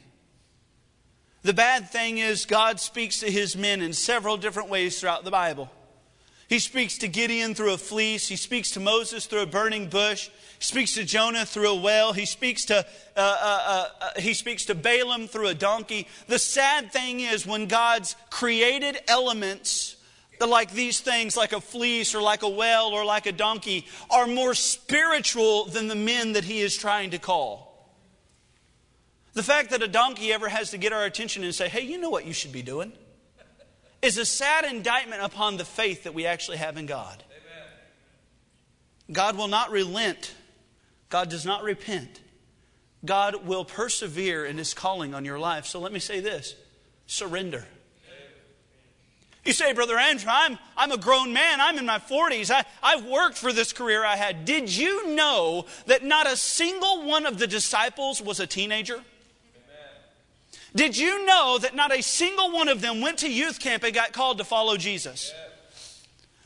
The 1.42 1.52
bad 1.52 1.90
thing 1.90 2.18
is, 2.18 2.46
God 2.46 2.80
speaks 2.80 3.20
to 3.20 3.30
his 3.30 3.56
men 3.56 3.82
in 3.82 3.92
several 3.92 4.38
different 4.38 4.70
ways 4.70 4.98
throughout 4.98 5.24
the 5.24 5.30
Bible. 5.30 5.70
He 6.48 6.58
speaks 6.58 6.98
to 6.98 7.08
Gideon 7.08 7.54
through 7.54 7.72
a 7.72 7.78
fleece. 7.78 8.28
He 8.28 8.36
speaks 8.36 8.70
to 8.72 8.80
Moses 8.80 9.26
through 9.26 9.42
a 9.42 9.46
burning 9.46 9.88
bush. 9.88 10.28
He 10.58 10.64
speaks 10.64 10.94
to 10.94 11.04
Jonah 11.04 11.44
through 11.44 11.68
a 11.68 11.74
well. 11.74 12.12
He 12.12 12.26
speaks 12.26 12.66
to, 12.66 12.78
uh, 12.78 12.82
uh, 13.16 13.60
uh, 13.66 13.88
uh 14.00 14.20
he 14.20 14.34
speaks 14.34 14.66
to 14.66 14.74
Balaam 14.74 15.26
through 15.26 15.48
a 15.48 15.54
donkey. 15.54 16.06
The 16.28 16.38
sad 16.38 16.92
thing 16.92 17.20
is 17.20 17.46
when 17.46 17.66
God's 17.66 18.14
created 18.30 18.98
elements 19.08 19.96
like 20.40 20.72
these 20.72 21.00
things, 21.00 21.36
like 21.36 21.52
a 21.52 21.60
fleece 21.60 22.14
or 22.14 22.22
like 22.22 22.42
a 22.42 22.48
well 22.48 22.88
or 22.88 23.04
like 23.04 23.26
a 23.26 23.32
donkey, 23.32 23.86
are 24.10 24.26
more 24.26 24.54
spiritual 24.54 25.66
than 25.66 25.88
the 25.88 25.94
men 25.94 26.32
that 26.32 26.44
he 26.44 26.60
is 26.60 26.76
trying 26.76 27.10
to 27.10 27.18
call. 27.18 27.92
The 29.32 29.42
fact 29.42 29.70
that 29.70 29.82
a 29.82 29.88
donkey 29.88 30.32
ever 30.32 30.48
has 30.48 30.70
to 30.70 30.78
get 30.78 30.92
our 30.92 31.04
attention 31.04 31.42
and 31.42 31.54
say, 31.54 31.68
hey, 31.68 31.82
you 31.82 31.98
know 31.98 32.10
what 32.10 32.24
you 32.24 32.32
should 32.32 32.52
be 32.52 32.62
doing, 32.62 32.92
is 34.02 34.18
a 34.18 34.24
sad 34.24 34.64
indictment 34.64 35.22
upon 35.22 35.56
the 35.56 35.64
faith 35.64 36.04
that 36.04 36.14
we 36.14 36.26
actually 36.26 36.58
have 36.58 36.76
in 36.76 36.86
God. 36.86 37.24
Amen. 37.30 37.68
God 39.12 39.36
will 39.36 39.48
not 39.48 39.70
relent, 39.70 40.34
God 41.08 41.30
does 41.30 41.44
not 41.44 41.62
repent. 41.62 42.20
God 43.04 43.46
will 43.46 43.64
persevere 43.64 44.46
in 44.46 44.56
his 44.56 44.72
calling 44.72 45.14
on 45.14 45.24
your 45.24 45.38
life. 45.38 45.66
So 45.66 45.78
let 45.78 45.92
me 45.92 45.98
say 45.98 46.20
this 46.20 46.54
surrender. 47.06 47.66
You 49.44 49.52
say, 49.52 49.72
Brother 49.74 49.98
Andrew, 49.98 50.30
I'm, 50.32 50.58
I'm 50.76 50.90
a 50.90 50.96
grown 50.96 51.32
man. 51.32 51.60
I'm 51.60 51.76
in 51.78 51.84
my 51.84 51.98
40s. 51.98 52.50
I, 52.50 52.64
I've 52.82 53.04
worked 53.04 53.36
for 53.36 53.52
this 53.52 53.72
career 53.72 54.04
I 54.04 54.16
had. 54.16 54.44
Did 54.44 54.74
you 54.74 55.14
know 55.14 55.66
that 55.86 56.02
not 56.02 56.26
a 56.26 56.36
single 56.36 57.02
one 57.06 57.26
of 57.26 57.38
the 57.38 57.46
disciples 57.46 58.22
was 58.22 58.40
a 58.40 58.46
teenager? 58.46 58.94
Amen. 58.94 59.04
Did 60.74 60.96
you 60.96 61.26
know 61.26 61.58
that 61.60 61.74
not 61.74 61.94
a 61.94 62.02
single 62.02 62.52
one 62.52 62.68
of 62.68 62.80
them 62.80 63.02
went 63.02 63.18
to 63.18 63.30
youth 63.30 63.60
camp 63.60 63.82
and 63.82 63.94
got 63.94 64.12
called 64.12 64.38
to 64.38 64.44
follow 64.44 64.78
Jesus? 64.78 65.32
Yeah. 65.34 65.53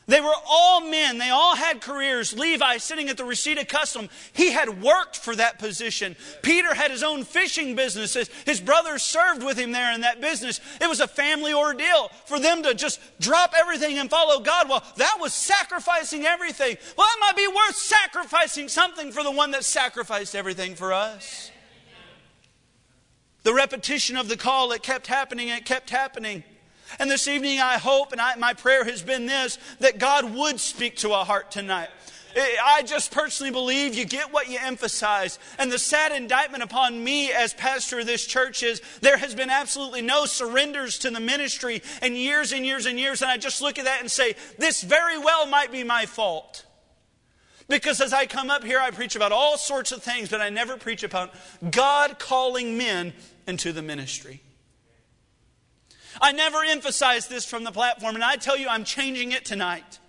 They 0.09 0.21
were 0.21 0.33
all 0.49 0.81
men. 0.81 1.19
They 1.19 1.29
all 1.29 1.55
had 1.55 1.81
careers. 1.81 2.33
Levi, 2.33 2.77
sitting 2.77 3.09
at 3.09 3.17
the 3.17 3.23
receipt 3.23 3.59
of 3.59 3.67
custom, 3.67 4.09
he 4.33 4.51
had 4.51 4.81
worked 4.81 5.15
for 5.15 5.35
that 5.35 5.59
position. 5.59 6.15
Peter 6.41 6.73
had 6.73 6.89
his 6.89 7.03
own 7.03 7.23
fishing 7.23 7.75
business. 7.75 8.15
His 8.43 8.59
brothers 8.59 9.03
served 9.03 9.43
with 9.43 9.55
him 9.55 9.71
there 9.71 9.93
in 9.93 10.01
that 10.01 10.19
business. 10.19 10.61
It 10.81 10.89
was 10.89 10.99
a 10.99 11.07
family 11.07 11.53
ordeal 11.53 12.09
for 12.25 12.39
them 12.39 12.63
to 12.63 12.73
just 12.73 12.99
drop 13.19 13.53
everything 13.55 13.99
and 13.99 14.09
follow 14.09 14.39
God. 14.39 14.67
Well, 14.67 14.83
that 14.97 15.17
was 15.21 15.31
sacrificing 15.31 16.25
everything. 16.25 16.77
Well, 16.97 17.07
it 17.07 17.19
might 17.21 17.37
be 17.37 17.47
worth 17.47 17.75
sacrificing 17.75 18.67
something 18.67 19.11
for 19.11 19.21
the 19.21 19.31
one 19.31 19.51
that 19.51 19.63
sacrificed 19.63 20.33
everything 20.33 20.73
for 20.73 20.91
us. 20.91 21.51
The 23.43 23.53
repetition 23.53 24.17
of 24.17 24.27
the 24.27 24.37
call, 24.37 24.71
it 24.71 24.81
kept 24.81 25.05
happening, 25.05 25.49
it 25.49 25.65
kept 25.65 25.91
happening. 25.91 26.43
And 26.97 27.11
this 27.11 27.27
evening, 27.27 27.59
I 27.59 27.77
hope, 27.77 28.11
and 28.11 28.19
I, 28.19 28.35
my 28.35 28.53
prayer 28.53 28.83
has 28.83 29.01
been 29.01 29.25
this, 29.25 29.59
that 29.79 29.99
God 29.99 30.33
would 30.33 30.59
speak 30.59 30.95
to 30.97 31.11
a 31.11 31.23
heart 31.23 31.51
tonight. 31.51 31.89
I 32.35 32.83
just 32.83 33.11
personally 33.11 33.51
believe 33.51 33.95
you 33.95 34.05
get 34.05 34.31
what 34.31 34.49
you 34.49 34.59
emphasize. 34.61 35.39
And 35.57 35.71
the 35.71 35.79
sad 35.79 36.11
indictment 36.11 36.63
upon 36.63 37.03
me 37.03 37.31
as 37.31 37.53
pastor 37.53 37.99
of 37.99 38.05
this 38.05 38.25
church 38.25 38.61
is 38.61 38.81
there 39.01 39.17
has 39.17 39.33
been 39.33 39.49
absolutely 39.49 40.01
no 40.01 40.25
surrenders 40.25 40.99
to 40.99 41.09
the 41.09 41.19
ministry 41.19 41.81
in 42.01 42.15
years 42.15 42.51
and 42.51 42.65
years 42.65 42.85
and 42.85 42.99
years. 42.99 43.21
And 43.21 43.31
I 43.31 43.37
just 43.37 43.61
look 43.61 43.79
at 43.79 43.85
that 43.85 44.01
and 44.01 44.11
say, 44.11 44.35
this 44.57 44.83
very 44.83 45.17
well 45.17 45.47
might 45.47 45.71
be 45.71 45.83
my 45.83 46.05
fault. 46.05 46.65
Because 47.67 48.01
as 48.01 48.13
I 48.13 48.25
come 48.25 48.49
up 48.49 48.63
here, 48.63 48.79
I 48.79 48.91
preach 48.91 49.15
about 49.15 49.31
all 49.31 49.57
sorts 49.57 49.91
of 49.91 50.01
things, 50.01 50.29
but 50.29 50.41
I 50.41 50.49
never 50.49 50.77
preach 50.77 51.03
about 51.03 51.33
God 51.71 52.19
calling 52.19 52.77
men 52.77 53.13
into 53.47 53.71
the 53.71 53.81
ministry. 53.81 54.41
I 56.21 56.31
never 56.31 56.63
emphasized 56.63 57.29
this 57.29 57.45
from 57.45 57.63
the 57.63 57.71
platform, 57.71 58.15
and 58.15 58.23
I 58.23 58.35
tell 58.35 58.57
you, 58.57 58.67
I'm 58.67 58.83
changing 58.83 59.31
it 59.31 59.45
tonight. 59.45 59.99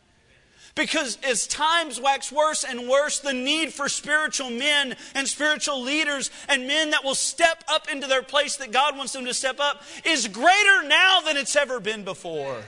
Because 0.74 1.18
as 1.22 1.46
times 1.46 2.00
wax 2.00 2.30
worse 2.30 2.64
and 2.64 2.88
worse, 2.88 3.18
the 3.18 3.32
need 3.32 3.72
for 3.72 3.88
spiritual 3.88 4.50
men 4.50 4.96
and 5.14 5.26
spiritual 5.26 5.82
leaders 5.82 6.30
and 6.48 6.66
men 6.66 6.90
that 6.90 7.04
will 7.04 7.16
step 7.16 7.64
up 7.68 7.90
into 7.90 8.06
their 8.06 8.22
place 8.22 8.56
that 8.56 8.70
God 8.70 8.96
wants 8.96 9.12
them 9.12 9.24
to 9.24 9.34
step 9.34 9.58
up 9.58 9.82
is 10.04 10.28
greater 10.28 10.82
now 10.84 11.20
than 11.20 11.36
it's 11.36 11.56
ever 11.56 11.80
been 11.80 12.04
before. 12.04 12.62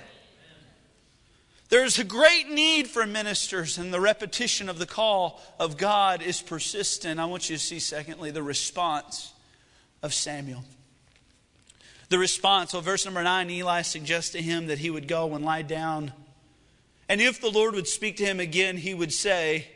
There's 1.69 1.99
a 1.99 2.05
great 2.05 2.51
need 2.51 2.89
for 2.89 3.07
ministers, 3.07 3.79
and 3.79 3.95
the 3.95 4.01
repetition 4.01 4.69
of 4.69 4.79
the 4.79 4.85
call 4.85 5.41
of 5.59 5.79
God 5.79 6.21
is 6.21 6.43
persistent. 6.43 7.19
I 7.19 7.25
want 7.25 7.49
you 7.49 7.57
to 7.57 7.63
see, 7.63 7.79
secondly, 7.79 8.31
the 8.31 8.43
response 8.43 9.33
of 10.03 10.13
Samuel 10.13 10.65
the 12.09 12.19
response. 12.19 12.73
Well, 12.73 12.83
verse 12.83 13.05
number 13.05 13.23
nine, 13.23 13.51
Eli 13.51 13.83
suggests 13.83 14.31
to 14.31 14.43
him 14.43 14.67
that 14.67 14.79
he 14.79 14.91
would 14.91 15.09
go 15.09 15.35
and 15.35 15.45
lie 15.45 15.63
down. 15.63 16.13
And 17.09 17.21
if 17.21 17.41
the 17.41 17.51
Lord 17.51 17.75
would 17.75 17.89
speak 17.89 18.17
to 18.19 18.25
him 18.25 18.41
again, 18.41 18.77
he 18.77 18.95
would 18.95 19.13
say, 19.13 19.67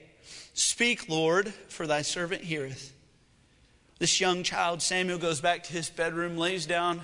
Speak, 0.54 1.08
Lord, 1.08 1.48
for 1.68 1.86
thy 1.86 2.02
servant 2.02 2.42
heareth. 2.42 2.94
This 3.98 4.20
young 4.20 4.42
child, 4.42 4.80
Samuel, 4.80 5.18
goes 5.18 5.40
back 5.40 5.64
to 5.64 5.72
his 5.72 5.90
bedroom, 5.90 6.36
lays 6.38 6.66
down. 6.66 7.02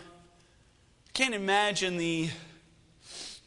Can't 1.13 1.35
imagine 1.35 1.99
the 1.99 2.31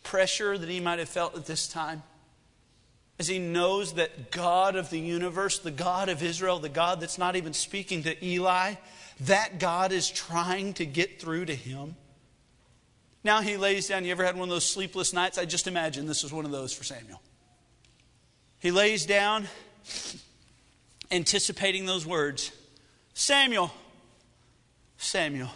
pressure 0.04 0.58
that 0.58 0.70
he 0.70 0.80
might 0.80 1.00
have 1.00 1.10
felt 1.10 1.36
at 1.36 1.46
this 1.46 1.68
time 1.68 2.04
as 3.18 3.28
he 3.28 3.40
knows 3.40 3.94
that 3.94 4.32
God 4.32 4.76
of 4.76 4.90
the 4.90 5.00
universe, 5.00 5.60
the 5.60 5.72
God 5.72 6.10
of 6.10 6.22
Israel, 6.22 6.60
the 6.60 6.70
God 6.70 7.00
that's 7.00 7.18
not 7.18 7.36
even 7.36 7.54
speaking 7.54 8.04
to 8.04 8.26
Eli, 8.26 8.76
that 9.22 9.60
God 9.60 9.92
is 9.92 10.10
trying 10.10 10.74
to 10.76 10.86
get 10.86 11.20
through 11.20 11.46
to 11.46 11.56
him. 11.56 11.96
Now 13.24 13.42
he 13.42 13.58
lays 13.58 13.88
down. 13.88 14.06
You 14.06 14.12
ever 14.12 14.24
had 14.24 14.36
one 14.36 14.50
of 14.50 14.54
those 14.54 14.66
sleepless 14.66 15.14
nights? 15.14 15.38
I 15.38 15.46
just 15.46 15.68
imagine 15.68 16.06
this 16.06 16.24
was 16.24 16.32
one 16.32 16.46
of 16.46 16.52
those 16.52 16.74
for 16.74 16.84
Samuel. 16.84 17.22
He 18.60 18.72
lays 18.72 19.06
down, 19.06 19.48
anticipating 21.12 21.86
those 21.86 22.06
words 22.06 22.52
Samuel, 23.14 23.72
Samuel. 24.98 25.50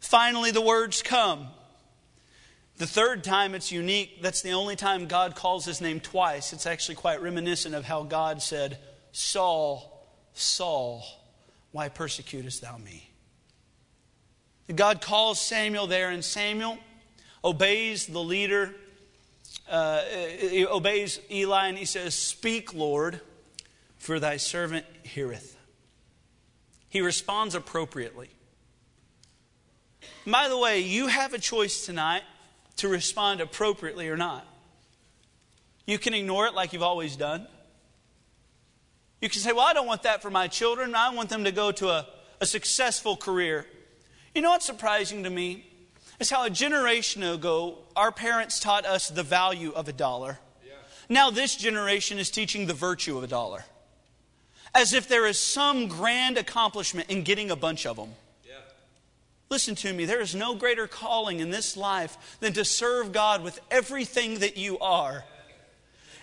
Finally, 0.00 0.50
the 0.50 0.60
words 0.60 1.00
come. 1.00 1.48
The 2.76 2.86
third 2.86 3.24
time 3.24 3.54
it's 3.54 3.72
unique. 3.72 4.22
That's 4.22 4.42
the 4.42 4.52
only 4.52 4.76
time 4.76 5.06
God 5.06 5.34
calls 5.34 5.64
his 5.64 5.80
name 5.80 6.00
twice. 6.00 6.52
It's 6.52 6.66
actually 6.66 6.96
quite 6.96 7.22
reminiscent 7.22 7.74
of 7.74 7.84
how 7.84 8.02
God 8.02 8.42
said, 8.42 8.78
Saul, 9.12 10.06
Saul, 10.34 11.04
why 11.72 11.88
persecutest 11.88 12.62
thou 12.62 12.76
me? 12.76 13.10
God 14.74 15.00
calls 15.00 15.40
Samuel 15.40 15.86
there, 15.86 16.10
and 16.10 16.24
Samuel 16.24 16.78
obeys 17.44 18.06
the 18.06 18.20
leader, 18.20 18.74
uh, 19.68 20.02
he 20.02 20.66
obeys 20.66 21.20
Eli, 21.30 21.68
and 21.68 21.76
he 21.76 21.84
says, 21.84 22.14
Speak, 22.14 22.74
Lord, 22.74 23.20
for 23.98 24.20
thy 24.20 24.36
servant 24.36 24.86
heareth. 25.02 25.56
He 26.88 27.00
responds 27.00 27.54
appropriately. 27.54 28.30
by 30.26 30.48
the 30.48 30.58
way, 30.58 30.80
you 30.80 31.06
have 31.06 31.32
a 31.32 31.38
choice 31.38 31.86
tonight 31.86 32.22
to 32.76 32.88
respond 32.88 33.40
appropriately 33.40 34.08
or 34.08 34.16
not. 34.16 34.46
You 35.86 35.98
can 35.98 36.14
ignore 36.14 36.46
it 36.46 36.54
like 36.54 36.72
you've 36.72 36.82
always 36.82 37.16
done. 37.16 37.46
You 39.22 39.30
can 39.30 39.40
say, 39.40 39.52
Well, 39.52 39.64
I 39.64 39.72
don't 39.72 39.86
want 39.86 40.02
that 40.02 40.20
for 40.20 40.30
my 40.30 40.48
children. 40.48 40.94
I 40.94 41.14
want 41.14 41.30
them 41.30 41.44
to 41.44 41.52
go 41.52 41.72
to 41.72 41.88
a, 41.88 42.06
a 42.40 42.46
successful 42.46 43.16
career. 43.16 43.64
You 44.34 44.42
know 44.42 44.50
what's 44.50 44.66
surprising 44.66 45.22
to 45.22 45.30
me? 45.30 45.64
Is 46.20 46.28
how 46.28 46.44
a 46.44 46.50
generation 46.50 47.22
ago 47.22 47.78
our 47.96 48.12
parents 48.12 48.60
taught 48.60 48.84
us 48.84 49.08
the 49.08 49.22
value 49.22 49.72
of 49.72 49.88
a 49.88 49.92
dollar. 49.92 50.38
Yeah. 50.66 50.74
Now 51.08 51.30
this 51.30 51.56
generation 51.56 52.18
is 52.18 52.30
teaching 52.30 52.66
the 52.66 52.74
virtue 52.74 53.16
of 53.16 53.24
a 53.24 53.26
dollar. 53.26 53.64
As 54.74 54.92
if 54.92 55.08
there 55.08 55.26
is 55.26 55.38
some 55.38 55.86
grand 55.86 56.36
accomplishment 56.36 57.08
in 57.08 57.22
getting 57.22 57.50
a 57.50 57.56
bunch 57.56 57.86
of 57.86 57.96
them. 57.96 58.10
Listen 59.52 59.74
to 59.74 59.92
me, 59.92 60.06
there 60.06 60.22
is 60.22 60.34
no 60.34 60.54
greater 60.54 60.86
calling 60.86 61.40
in 61.40 61.50
this 61.50 61.76
life 61.76 62.38
than 62.40 62.54
to 62.54 62.64
serve 62.64 63.12
God 63.12 63.44
with 63.44 63.60
everything 63.70 64.38
that 64.38 64.56
you 64.56 64.78
are. 64.78 65.24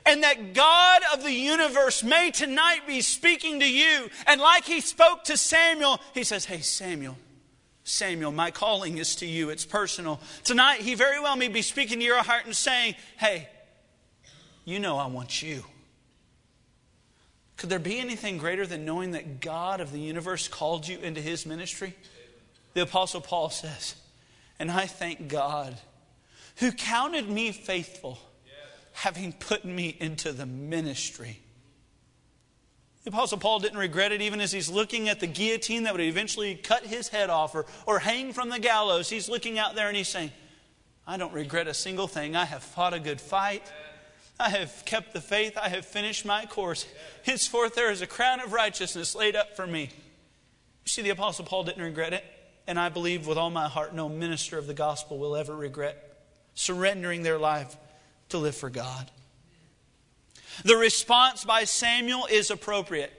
And 0.10 0.24
that 0.24 0.56
God 0.56 1.02
of 1.14 1.24
the 1.24 1.32
universe 1.32 2.04
may 2.04 2.32
tonight 2.32 2.88
be 2.88 3.02
speaking 3.02 3.60
to 3.60 3.72
you. 3.72 4.10
And 4.26 4.42
like 4.42 4.66
he 4.66 4.82
spoke 4.82 5.26
to 5.26 5.38
Samuel, 5.38 6.02
he 6.16 6.24
says, 6.24 6.46
Hey, 6.46 6.62
Samuel, 6.62 7.16
Samuel, 7.84 8.32
my 8.32 8.50
calling 8.50 8.98
is 8.98 9.16
to 9.18 9.28
you. 9.28 9.52
It's 9.52 9.66
personal. 9.66 10.20
Tonight, 10.44 10.82
he 10.82 10.96
very 10.96 11.20
well 11.20 11.36
may 11.36 11.48
be 11.48 11.62
speaking 11.62 12.00
to 12.00 12.06
your 12.06 12.24
heart 12.24 12.46
and 12.46 12.56
saying, 12.56 12.96
Hey, 13.18 13.48
you 14.66 14.80
know 14.80 14.98
I 14.98 15.06
want 15.06 15.44
you. 15.44 15.64
Could 17.58 17.70
there 17.70 17.78
be 17.78 18.00
anything 18.00 18.40
greater 18.40 18.66
than 18.66 18.86
knowing 18.86 19.12
that 19.12 19.42
God 19.42 19.80
of 19.80 19.92
the 19.92 20.00
universe 20.00 20.48
called 20.48 20.88
you 20.88 20.98
into 20.98 21.22
his 21.22 21.46
ministry? 21.46 21.94
The 22.74 22.82
Apostle 22.82 23.22
Paul 23.22 23.52
says, 23.52 23.94
And 24.58 24.72
I 24.72 24.88
thank 24.88 25.28
God 25.28 25.76
who 26.56 26.72
counted 26.72 27.30
me 27.30 27.52
faithful, 27.52 28.18
having 29.00 29.32
put 29.32 29.64
me 29.64 29.96
into 30.02 30.34
the 30.34 30.46
ministry. 30.46 31.40
The 33.06 33.12
Apostle 33.12 33.38
Paul 33.38 33.60
didn't 33.60 33.78
regret 33.78 34.12
it 34.12 34.22
even 34.22 34.42
as 34.42 34.52
he's 34.52 34.70
looking 34.70 35.08
at 35.08 35.22
the 35.22 35.28
guillotine 35.28 35.84
that 35.84 35.94
would 35.94 36.02
eventually 36.02 36.56
cut 36.56 36.86
his 36.86 37.08
head 37.08 37.30
off 37.30 37.56
or, 37.56 37.66
or 37.86 38.00
hang 38.00 38.34
from 38.34 38.50
the 38.50 38.60
gallows. 38.60 39.10
He's 39.10 39.30
looking 39.30 39.58
out 39.58 39.74
there 39.74 39.88
and 39.88 39.96
he's 39.96 40.10
saying, 40.10 40.32
I 41.08 41.16
don't 41.16 41.32
regret 41.32 41.68
a 41.68 41.74
single 41.74 42.10
thing. 42.10 42.36
I 42.36 42.44
have 42.44 42.62
fought 42.62 42.94
a 42.94 43.00
good 43.00 43.22
fight. 43.22 43.64
I 44.38 44.50
have 44.50 44.84
kept 44.84 45.14
the 45.14 45.22
faith. 45.22 45.58
I 45.58 45.70
have 45.70 45.86
finished 45.86 46.26
my 46.26 46.46
course. 46.46 46.86
Henceforth, 47.24 47.76
there 47.76 47.92
is 47.92 48.02
a 48.02 48.08
crown 48.08 48.42
of 48.42 48.52
righteousness 48.52 49.16
laid 49.16 49.38
up 49.38 49.56
for 49.56 49.66
me. 49.66 49.84
You 49.84 50.90
see, 50.90 51.04
the 51.04 51.12
Apostle 51.12 51.46
Paul 51.46 51.64
didn't 51.64 51.84
regret 51.84 52.12
it. 52.12 52.26
And 52.68 52.78
I 52.78 52.90
believe 52.90 53.28
with 53.28 53.38
all 53.38 53.50
my 53.50 53.70
heart, 53.70 53.96
no 53.96 54.10
minister 54.10 54.58
of 54.58 54.68
the 54.68 54.74
gospel 54.74 55.18
will 55.18 55.38
ever 55.38 55.56
regret 55.56 56.06
surrendering 56.54 57.24
their 57.24 57.40
life 57.40 57.78
to 58.30 58.38
live 58.38 58.56
for 58.56 58.70
God. 58.70 59.12
The 60.64 60.76
response 60.76 61.46
by 61.46 61.64
Samuel 61.64 62.28
is 62.30 62.52
appropriate. 62.52 63.14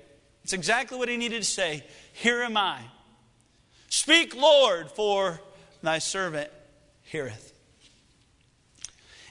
It's 0.45 0.53
exactly 0.53 0.99
what 0.99 1.09
he 1.09 1.17
needed 1.17 1.43
to 1.43 1.49
say. 1.49 1.85
Here 2.13 2.43
am 2.43 2.57
I. 2.57 2.81
Speak, 3.89 4.37
Lord, 4.37 4.91
for 4.91 5.41
thy 5.83 5.99
servant 5.99 6.51
heareth. 7.03 7.53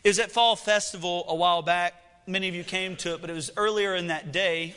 It 0.04 0.08
was 0.08 0.20
at 0.20 0.32
Fall 0.32 0.56
Festival 0.56 1.26
a 1.28 1.36
while 1.36 1.62
back. 1.62 1.94
Many 2.26 2.48
of 2.48 2.56
you 2.56 2.64
came 2.64 2.96
to 2.98 3.14
it, 3.14 3.22
but 3.22 3.30
it 3.30 3.34
was 3.34 3.52
earlier 3.58 3.96
in 3.96 4.08
that 4.08 4.32
day. 4.32 4.76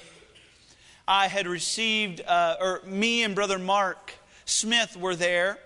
I 1.06 1.26
had 1.28 1.46
received, 1.46 2.20
uh, 2.26 2.56
or 2.60 2.80
me 2.84 3.22
and 3.22 3.34
Brother 3.34 3.58
Mark 3.58 4.12
Smith 4.44 4.96
were 4.96 5.16
there, 5.16 5.58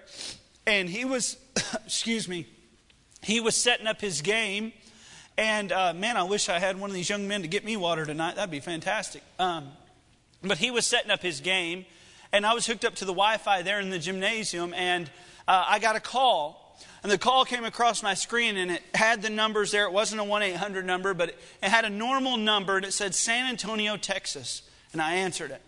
and 0.66 0.88
he 0.88 1.04
was, 1.04 1.36
excuse 1.84 2.28
me, 2.28 2.46
he 3.22 3.40
was 3.40 3.54
setting 3.54 3.86
up 3.86 4.00
his 4.00 4.22
game. 4.22 4.72
And 5.38 5.70
uh, 5.70 5.92
man, 5.92 6.16
I 6.16 6.22
wish 6.22 6.48
I 6.48 6.58
had 6.58 6.80
one 6.80 6.88
of 6.88 6.94
these 6.94 7.10
young 7.10 7.28
men 7.28 7.42
to 7.42 7.48
get 7.48 7.64
me 7.64 7.76
water 7.76 8.06
tonight. 8.06 8.36
That'd 8.36 8.50
be 8.50 8.60
fantastic. 8.60 9.22
Um, 9.38 9.68
but 10.42 10.58
he 10.58 10.70
was 10.70 10.86
setting 10.86 11.10
up 11.10 11.20
his 11.20 11.40
game, 11.40 11.84
and 12.32 12.46
I 12.46 12.54
was 12.54 12.66
hooked 12.66 12.84
up 12.84 12.94
to 12.96 13.04
the 13.04 13.12
Wi 13.12 13.36
Fi 13.36 13.62
there 13.62 13.80
in 13.80 13.90
the 13.90 13.98
gymnasium, 13.98 14.72
and 14.72 15.10
uh, 15.46 15.64
I 15.68 15.78
got 15.78 15.96
a 15.96 16.00
call. 16.00 16.62
And 17.02 17.12
the 17.12 17.18
call 17.18 17.44
came 17.44 17.64
across 17.64 18.02
my 18.02 18.14
screen, 18.14 18.56
and 18.56 18.70
it 18.70 18.82
had 18.94 19.22
the 19.22 19.30
numbers 19.30 19.70
there. 19.70 19.84
It 19.84 19.92
wasn't 19.92 20.20
a 20.20 20.24
1 20.24 20.42
800 20.42 20.84
number, 20.84 21.14
but 21.14 21.30
it, 21.30 21.38
it 21.62 21.68
had 21.68 21.84
a 21.84 21.90
normal 21.90 22.36
number, 22.36 22.76
and 22.76 22.84
it 22.84 22.92
said 22.92 23.14
San 23.14 23.46
Antonio, 23.46 23.96
Texas. 23.96 24.62
And 24.92 25.02
I 25.02 25.14
answered 25.14 25.50
it. 25.50 25.60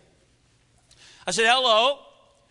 I 1.26 1.30
said, 1.30 1.46
Hello. 1.46 1.98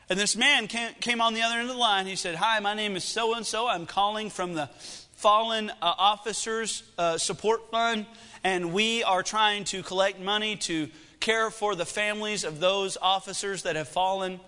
And 0.10 0.18
this 0.18 0.38
man 0.38 0.68
came 0.68 1.20
on 1.20 1.34
the 1.34 1.42
other 1.42 1.56
end 1.56 1.70
of 1.70 1.76
the 1.76 1.80
line. 1.80 2.06
He 2.06 2.16
said, 2.16 2.36
Hi, 2.36 2.60
my 2.60 2.74
name 2.74 2.96
is 2.96 3.04
so 3.04 3.34
and 3.34 3.46
so. 3.46 3.68
I'm 3.68 3.86
calling 3.86 4.30
from 4.30 4.54
the 4.54 4.70
Fallen 5.18 5.72
uh, 5.72 5.74
Officers 5.82 6.84
uh, 7.00 7.18
Support 7.18 7.72
Fund, 7.72 8.06
and 8.44 8.72
we 8.72 9.04
are 9.04 9.24
trying 9.24 9.64
to 9.64 9.82
collect 9.82 10.20
money 10.20 10.56
to 10.58 10.90
care 11.20 11.50
for 11.50 11.74
the 11.74 11.88
families 11.88 12.44
of 12.44 12.60
those 12.60 12.98
officers 13.02 13.64
that 13.64 13.76
have 13.76 13.88
fallen 13.88 14.40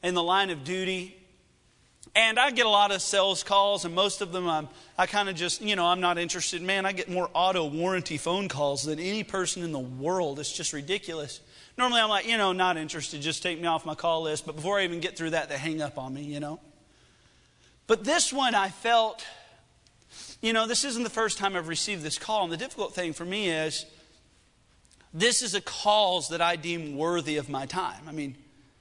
in 0.00 0.14
the 0.14 0.22
line 0.22 0.50
of 0.50 0.62
duty. 0.62 1.16
And 2.14 2.38
I 2.38 2.52
get 2.52 2.66
a 2.66 2.68
lot 2.68 2.92
of 2.92 3.02
sales 3.02 3.42
calls, 3.42 3.84
and 3.84 3.96
most 3.96 4.20
of 4.20 4.30
them 4.30 4.48
I'm, 4.48 4.68
I 4.96 5.06
kind 5.06 5.28
of 5.28 5.34
just, 5.34 5.60
you 5.60 5.74
know, 5.74 5.86
I'm 5.86 6.00
not 6.00 6.18
interested. 6.18 6.62
Man, 6.62 6.86
I 6.86 6.92
get 6.92 7.08
more 7.10 7.28
auto 7.34 7.66
warranty 7.66 8.16
phone 8.16 8.48
calls 8.48 8.84
than 8.84 9.00
any 9.00 9.24
person 9.24 9.64
in 9.64 9.72
the 9.72 9.80
world. 9.80 10.38
It's 10.38 10.52
just 10.52 10.72
ridiculous. 10.72 11.40
Normally 11.76 12.00
I'm 12.00 12.08
like, 12.08 12.28
you 12.28 12.36
know, 12.36 12.52
not 12.52 12.76
interested, 12.76 13.22
just 13.22 13.42
take 13.42 13.60
me 13.60 13.66
off 13.66 13.84
my 13.84 13.96
call 13.96 14.22
list. 14.22 14.46
But 14.46 14.54
before 14.54 14.78
I 14.78 14.84
even 14.84 15.00
get 15.00 15.16
through 15.16 15.30
that, 15.30 15.48
they 15.48 15.58
hang 15.58 15.82
up 15.82 15.98
on 15.98 16.14
me, 16.14 16.22
you 16.22 16.38
know. 16.38 16.60
But 17.88 18.04
this 18.04 18.32
one 18.32 18.54
I 18.54 18.68
felt, 18.68 19.24
you 20.42 20.52
know, 20.52 20.66
this 20.66 20.84
isn't 20.84 21.04
the 21.04 21.10
first 21.10 21.38
time 21.38 21.56
I've 21.56 21.68
received 21.68 22.02
this 22.02 22.18
call. 22.18 22.42
And 22.42 22.52
the 22.52 22.56
difficult 22.56 22.94
thing 22.94 23.12
for 23.12 23.24
me 23.24 23.48
is 23.48 23.86
this 25.14 25.40
is 25.40 25.54
a 25.54 25.60
cause 25.60 26.28
that 26.30 26.42
I 26.42 26.56
deem 26.56 26.96
worthy 26.96 27.36
of 27.36 27.48
my 27.48 27.64
time. 27.64 28.02
I 28.08 28.12
mean, 28.12 28.36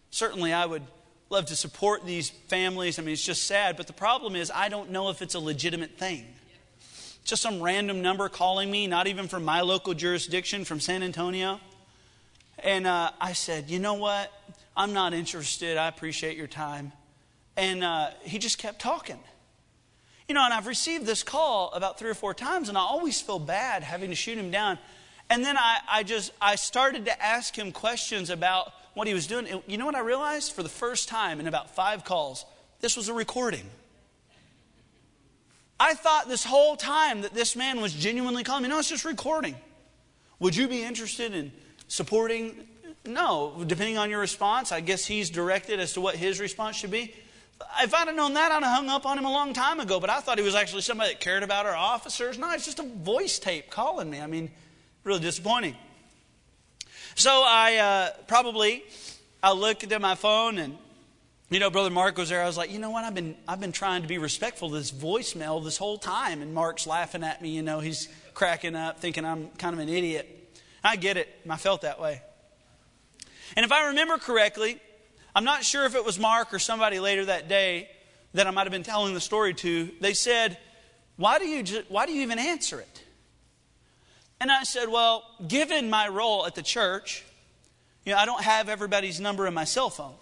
certainly 0.09 0.51
I 0.51 0.65
would 0.65 0.81
love 1.29 1.45
to 1.45 1.55
support 1.55 2.03
these 2.03 2.29
families. 2.29 2.97
I 2.97 3.03
mean, 3.03 3.13
it's 3.13 3.23
just 3.23 3.43
sad. 3.43 3.77
But 3.77 3.85
the 3.85 3.93
problem 3.93 4.35
is, 4.35 4.51
I 4.53 4.69
don't 4.69 4.89
know 4.89 5.09
if 5.09 5.21
it's 5.21 5.35
a 5.35 5.39
legitimate 5.39 5.97
thing. 5.97 6.25
Just 7.23 7.43
some 7.43 7.61
random 7.61 8.01
number 8.01 8.27
calling 8.27 8.71
me, 8.71 8.87
not 8.87 9.05
even 9.05 9.27
from 9.27 9.45
my 9.45 9.61
local 9.61 9.93
jurisdiction, 9.93 10.65
from 10.65 10.79
San 10.79 11.03
Antonio. 11.03 11.61
And 12.57 12.87
uh, 12.87 13.11
I 13.21 13.33
said, 13.33 13.69
You 13.69 13.77
know 13.77 13.93
what? 13.93 14.33
I'm 14.75 14.93
not 14.93 15.13
interested. 15.13 15.77
I 15.77 15.87
appreciate 15.87 16.37
your 16.37 16.47
time. 16.47 16.91
And 17.55 17.83
uh, 17.83 18.09
he 18.23 18.39
just 18.39 18.57
kept 18.57 18.79
talking. 18.79 19.19
You 20.31 20.35
know, 20.35 20.45
and 20.45 20.53
I've 20.53 20.67
received 20.67 21.05
this 21.05 21.23
call 21.23 21.73
about 21.73 21.99
three 21.99 22.09
or 22.09 22.13
four 22.13 22.33
times, 22.33 22.69
and 22.69 22.77
I 22.77 22.81
always 22.81 23.19
feel 23.19 23.37
bad 23.37 23.83
having 23.83 24.11
to 24.11 24.15
shoot 24.15 24.37
him 24.37 24.49
down. 24.49 24.77
And 25.29 25.43
then 25.43 25.57
I, 25.57 25.79
I 25.89 26.03
just 26.03 26.31
I 26.41 26.55
started 26.55 27.03
to 27.03 27.21
ask 27.21 27.53
him 27.53 27.73
questions 27.73 28.29
about 28.29 28.71
what 28.93 29.09
he 29.09 29.13
was 29.13 29.27
doing. 29.27 29.45
And 29.49 29.61
you 29.67 29.77
know 29.77 29.85
what 29.85 29.95
I 29.95 29.99
realized? 29.99 30.53
For 30.53 30.63
the 30.63 30.69
first 30.69 31.09
time 31.09 31.41
in 31.41 31.47
about 31.47 31.75
five 31.75 32.05
calls, 32.05 32.45
this 32.79 32.95
was 32.95 33.09
a 33.09 33.13
recording. 33.13 33.69
I 35.77 35.95
thought 35.95 36.29
this 36.29 36.45
whole 36.45 36.77
time 36.77 37.23
that 37.23 37.33
this 37.33 37.57
man 37.57 37.81
was 37.81 37.91
genuinely 37.91 38.45
calling 38.45 38.63
me. 38.63 38.69
No, 38.69 38.79
it's 38.79 38.87
just 38.87 39.03
recording. 39.03 39.57
Would 40.39 40.55
you 40.55 40.69
be 40.69 40.81
interested 40.81 41.35
in 41.35 41.51
supporting? 41.89 42.69
No. 43.05 43.65
Depending 43.67 43.97
on 43.97 44.09
your 44.09 44.21
response, 44.21 44.71
I 44.71 44.79
guess 44.79 45.05
he's 45.05 45.29
directed 45.29 45.81
as 45.81 45.91
to 45.91 45.99
what 45.99 46.15
his 46.15 46.39
response 46.39 46.77
should 46.77 46.89
be. 46.89 47.13
If 47.81 47.93
I'd 47.93 48.07
have 48.07 48.15
known 48.15 48.33
that, 48.33 48.51
I'd 48.51 48.63
have 48.63 48.75
hung 48.75 48.89
up 48.89 49.05
on 49.05 49.17
him 49.17 49.25
a 49.25 49.31
long 49.31 49.53
time 49.53 49.79
ago. 49.79 49.99
But 49.99 50.09
I 50.09 50.19
thought 50.19 50.37
he 50.37 50.43
was 50.43 50.55
actually 50.55 50.81
somebody 50.81 51.11
that 51.11 51.19
cared 51.19 51.43
about 51.43 51.65
our 51.65 51.75
officers. 51.75 52.37
No, 52.37 52.51
it's 52.51 52.65
just 52.65 52.79
a 52.79 52.83
voice 52.83 53.39
tape 53.39 53.69
calling 53.69 54.09
me. 54.09 54.19
I 54.19 54.27
mean, 54.27 54.51
really 55.03 55.19
disappointing. 55.19 55.75
So 57.15 57.43
I 57.45 57.75
uh, 57.77 58.09
probably 58.27 58.83
I 59.43 59.53
looked 59.53 59.89
at 59.91 60.01
my 60.01 60.15
phone 60.15 60.57
and 60.57 60.77
you 61.51 61.59
know, 61.59 61.69
Brother 61.69 61.89
Mark 61.89 62.17
was 62.17 62.29
there. 62.29 62.41
I 62.41 62.45
was 62.45 62.55
like, 62.55 62.71
you 62.71 62.79
know 62.79 62.91
what? 62.91 63.03
I've 63.03 63.13
been, 63.13 63.35
I've 63.45 63.59
been 63.59 63.73
trying 63.73 64.03
to 64.03 64.07
be 64.07 64.17
respectful 64.17 64.69
to 64.69 64.75
this 64.75 64.89
voicemail 64.89 65.61
this 65.61 65.75
whole 65.75 65.97
time. 65.97 66.41
And 66.41 66.53
Mark's 66.53 66.87
laughing 66.87 67.25
at 67.25 67.41
me. 67.41 67.49
You 67.49 67.61
know, 67.61 67.81
he's 67.81 68.07
cracking 68.33 68.73
up, 68.73 69.01
thinking 69.01 69.25
I'm 69.25 69.49
kind 69.57 69.73
of 69.73 69.79
an 69.79 69.89
idiot. 69.89 70.57
I 70.81 70.95
get 70.95 71.17
it. 71.17 71.27
I 71.49 71.57
felt 71.57 71.81
that 71.81 71.99
way. 71.99 72.21
And 73.57 73.65
if 73.65 73.71
I 73.73 73.87
remember 73.87 74.17
correctly, 74.17 74.79
I'm 75.35 75.43
not 75.43 75.63
sure 75.63 75.85
if 75.85 75.95
it 75.95 76.03
was 76.03 76.19
Mark 76.19 76.53
or 76.53 76.59
somebody 76.59 76.99
later 76.99 77.25
that 77.25 77.47
day 77.47 77.89
that 78.33 78.47
I 78.47 78.51
might 78.51 78.63
have 78.63 78.71
been 78.71 78.83
telling 78.83 79.13
the 79.13 79.21
story 79.21 79.53
to. 79.55 79.89
They 79.99 80.13
said, 80.13 80.57
why 81.17 81.39
do 81.39 81.47
you, 81.47 81.63
just, 81.63 81.89
why 81.89 82.05
do 82.05 82.13
you 82.13 82.23
even 82.23 82.39
answer 82.39 82.79
it? 82.79 83.03
And 84.41 84.51
I 84.51 84.63
said, 84.63 84.89
Well, 84.89 85.23
given 85.47 85.91
my 85.91 86.07
role 86.07 86.47
at 86.47 86.55
the 86.55 86.63
church, 86.63 87.23
you 88.05 88.11
know, 88.11 88.17
I 88.17 88.25
don't 88.25 88.43
have 88.43 88.69
everybody's 88.69 89.19
number 89.19 89.45
in 89.45 89.53
my 89.53 89.65
cell 89.65 89.91
phone. 89.91 90.15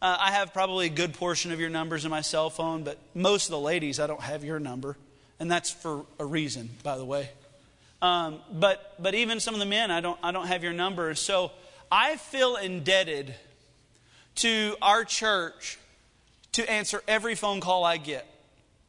Uh, 0.00 0.16
I 0.20 0.30
have 0.30 0.52
probably 0.52 0.86
a 0.86 0.90
good 0.90 1.14
portion 1.14 1.50
of 1.50 1.58
your 1.58 1.68
numbers 1.68 2.04
in 2.04 2.12
my 2.12 2.20
cell 2.20 2.48
phone, 2.48 2.84
but 2.84 2.98
most 3.12 3.46
of 3.46 3.50
the 3.50 3.58
ladies, 3.58 3.98
I 3.98 4.06
don't 4.06 4.20
have 4.20 4.44
your 4.44 4.60
number. 4.60 4.96
And 5.40 5.50
that's 5.50 5.72
for 5.72 6.06
a 6.20 6.24
reason, 6.24 6.70
by 6.84 6.96
the 6.96 7.04
way. 7.04 7.28
Um, 8.00 8.38
but, 8.52 8.94
but 9.00 9.16
even 9.16 9.40
some 9.40 9.54
of 9.54 9.60
the 9.60 9.66
men, 9.66 9.90
I 9.90 10.00
don't, 10.00 10.18
I 10.22 10.30
don't 10.30 10.46
have 10.46 10.62
your 10.62 10.72
number. 10.72 11.12
So 11.16 11.50
I 11.90 12.16
feel 12.16 12.54
indebted 12.54 13.34
to 14.36 14.76
our 14.80 15.04
church 15.04 15.78
to 16.52 16.70
answer 16.70 17.02
every 17.08 17.34
phone 17.34 17.60
call 17.60 17.84
I 17.84 17.96
get. 17.96 18.26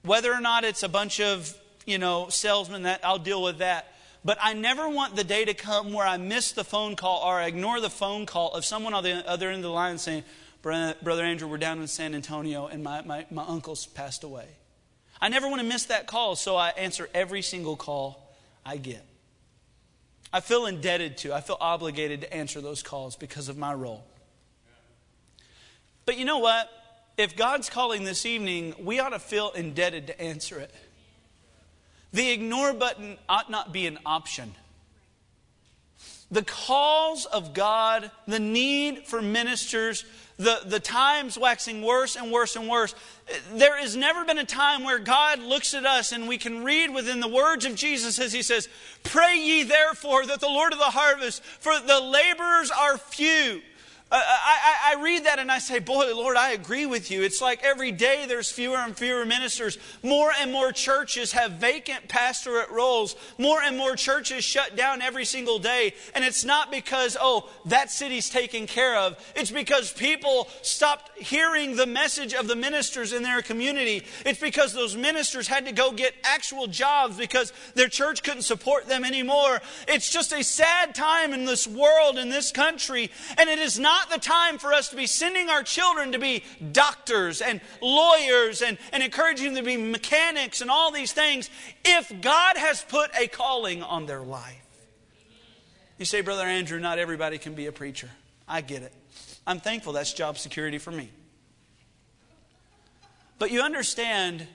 Whether 0.04 0.34
or 0.34 0.42
not 0.42 0.64
it's 0.64 0.84
a 0.84 0.90
bunch 0.90 1.20
of, 1.20 1.56
you 1.86 1.98
know, 1.98 2.28
salesmen, 2.30 2.84
that 2.84 3.02
I'll 3.04 3.20
deal 3.20 3.42
with 3.42 3.60
that. 3.60 3.94
But 4.26 4.38
I 4.42 4.54
never 4.54 4.88
want 4.88 5.16
the 5.16 5.24
day 5.24 5.46
to 5.46 5.54
come 5.54 5.92
where 5.92 6.08
I 6.08 6.18
miss 6.18 6.54
the 6.54 6.64
phone 6.64 6.96
call 6.96 7.24
or 7.24 7.36
I 7.36 7.46
ignore 7.46 7.80
the 7.80 7.90
phone 7.90 8.26
call 8.26 8.52
of 8.52 8.64
someone 8.64 8.94
on 8.94 9.04
the 9.04 9.28
other 9.28 9.50
end 9.50 9.58
of 9.58 9.64
the 9.64 9.70
line 9.70 9.98
saying, 9.98 10.24
Brother 10.62 11.24
Andrew, 11.24 11.48
we're 11.48 11.58
down 11.58 11.82
in 11.82 11.88
San 11.88 12.16
Antonio 12.16 12.68
and 12.68 12.84
my, 12.84 13.02
my, 13.02 13.26
my 13.30 13.44
uncle's 13.46 13.86
passed 13.86 14.24
away. 14.24 14.48
I 15.22 15.28
never 15.30 15.48
want 15.48 15.62
to 15.62 15.68
miss 15.68 15.86
that 15.86 16.08
call, 16.08 16.36
so 16.36 16.56
I 16.56 16.70
answer 16.70 17.10
every 17.14 17.42
single 17.42 17.76
call 17.76 18.34
I 18.66 18.78
get. 18.78 19.06
I 20.32 20.40
feel 20.40 20.66
indebted 20.66 21.18
to, 21.20 21.34
I 21.34 21.42
feel 21.42 21.58
obligated 21.60 22.22
to 22.22 22.34
answer 22.34 22.60
those 22.60 22.82
calls 22.82 23.16
because 23.16 23.50
of 23.50 23.58
my 23.58 23.74
role. 23.74 24.06
But 26.06 26.18
you 26.18 26.26
know 26.26 26.40
what? 26.40 26.70
If 27.18 27.36
God's 27.36 27.70
calling 27.70 28.04
this 28.04 28.26
evening, 28.26 28.74
we 28.80 29.00
ought 29.00 29.10
to 29.10 29.20
feel 29.20 29.52
indebted 29.52 30.08
to 30.08 30.20
answer 30.22 30.60
it. 30.60 30.74
The 32.12 32.32
ignore 32.32 32.74
button 32.74 33.18
ought 33.28 33.50
not 33.50 33.72
be 33.72 33.88
an 33.88 34.00
option. 34.06 34.54
The 36.32 36.44
calls 36.44 37.26
of 37.26 37.54
God, 37.54 38.10
the 38.28 38.40
need 38.40 39.06
for 39.06 39.22
ministers, 39.22 40.04
the, 40.38 40.62
the 40.66 40.80
times 40.80 41.38
waxing 41.38 41.84
worse 41.84 42.16
and 42.16 42.32
worse 42.32 42.56
and 42.56 42.68
worse. 42.68 42.96
There 43.54 43.78
has 43.78 43.96
never 43.96 44.26
been 44.26 44.40
a 44.40 44.46
time 44.46 44.84
where 44.84 44.98
God 44.98 45.40
looks 45.40 45.76
at 45.76 45.86
us 45.86 46.12
and 46.12 46.28
we 46.28 46.40
can 46.40 46.64
read 46.64 46.92
within 46.92 47.20
the 47.20 47.28
words 47.28 47.66
of 47.66 47.76
Jesus 47.76 48.20
as 48.20 48.34
He 48.34 48.42
says, 48.42 48.68
Pray 49.04 49.38
ye 49.38 49.64
therefore 49.64 50.26
that 50.26 50.40
the 50.40 50.48
Lord 50.48 50.74
of 50.74 50.80
the 50.80 50.86
harvest, 50.86 51.44
for 51.44 51.80
the 51.80 52.00
laborers 52.00 52.72
are 52.72 52.98
few. 52.98 53.62
Uh, 54.14 54.16
uh, 54.16 54.20
I, 54.20 54.58
I, 54.94 54.96
I, 54.96 55.02
read 55.02 55.26
that 55.26 55.40
and 55.40 55.52
I 55.52 55.58
say, 55.58 55.80
Boy, 55.80 56.14
Lord, 56.16 56.38
I 56.38 56.52
agree 56.52 56.86
with 56.86 57.10
you. 57.10 57.24
It's 57.24 57.42
like 57.42 57.64
every 57.64 57.92
day 57.92 58.26
there's 58.28 58.52
fewer 58.52 58.78
and 58.78 58.96
fewer 58.96 59.26
ministers. 59.26 59.80
More 60.04 60.32
and 60.40 60.52
more 60.52 60.72
churches 60.72 61.32
have 61.32 61.54
vacant 61.54 62.10
pastorate 62.10 62.70
roles. 62.70 63.16
More 63.40 63.60
and 63.60 63.76
more 63.76 63.96
churches 63.96 64.46
shut 64.46 64.76
down 64.76 65.02
every 65.02 65.26
single 65.26 65.58
day. 65.58 65.96
And 66.14 66.24
it's 66.24 66.46
not 66.46 66.70
because, 66.70 67.18
oh, 67.20 67.50
that 67.66 67.90
city's 67.90 68.30
taken 68.30 68.68
care 68.68 68.96
of. 69.00 69.18
It's 69.36 69.50
because 69.50 69.92
people 69.92 70.48
stopped 70.62 71.18
hearing 71.18 71.76
the 71.76 71.88
message 71.88 72.36
of 72.36 72.48
the 72.48 72.56
ministers 72.56 73.14
in 73.14 73.24
their 73.24 73.42
community. 73.42 74.06
It's 74.28 74.40
because 74.40 74.74
those 74.74 74.96
ministers 74.96 75.48
had 75.48 75.66
to 75.66 75.72
go 75.72 75.92
get 75.92 76.14
actual 76.24 76.68
jobs 76.68 77.18
because 77.18 77.52
their 77.74 77.88
church 77.88 78.22
couldn't 78.22 78.44
support 78.44 78.88
them 78.88 79.06
anymore. 79.06 79.60
It's 79.88 80.12
just 80.12 80.34
a 80.34 80.44
sad 80.44 80.94
time 80.94 81.34
in 81.34 81.46
this 81.46 81.66
world, 81.66 82.20
in 82.20 82.30
this 82.30 82.52
country. 82.52 83.10
And 83.40 83.50
it 83.50 83.58
is 83.58 83.80
not 83.80 84.03
not 84.04 84.22
the 84.22 84.26
time 84.26 84.58
for 84.58 84.74
us 84.74 84.90
to 84.90 84.96
be 84.96 85.08
sending 85.08 85.50
our 85.50 85.64
children 85.64 86.12
to 86.12 86.20
be 86.20 86.44
doctors 86.72 87.42
and 87.42 87.62
lawyers 87.82 88.62
and, 88.62 88.78
and 88.92 89.04
encouraging 89.04 89.54
them 89.54 89.64
to 89.64 89.64
be 89.64 89.78
mechanics 89.78 90.62
and 90.62 90.70
all 90.70 90.92
these 90.92 91.14
things 91.14 91.50
if 91.86 92.12
God 92.22 92.58
has 92.58 92.84
put 92.84 93.12
a 93.20 93.28
calling 93.28 93.84
on 93.84 94.06
their 94.06 94.22
life. 94.22 94.60
You 95.98 96.06
say, 96.06 96.22
Brother 96.22 96.44
Andrew, 96.44 96.80
not 96.80 97.00
everybody 97.00 97.38
can 97.38 97.54
be 97.54 97.68
a 97.68 97.72
preacher. 97.72 98.10
I 98.48 98.62
get 98.62 98.84
it. 98.84 98.94
I'm 99.48 99.60
thankful 99.60 99.94
that's 99.94 100.14
job 100.14 100.38
security 100.38 100.78
for 100.80 100.92
me. 100.92 101.10
But 103.40 103.52
you 103.52 103.62
understand, 103.62 104.48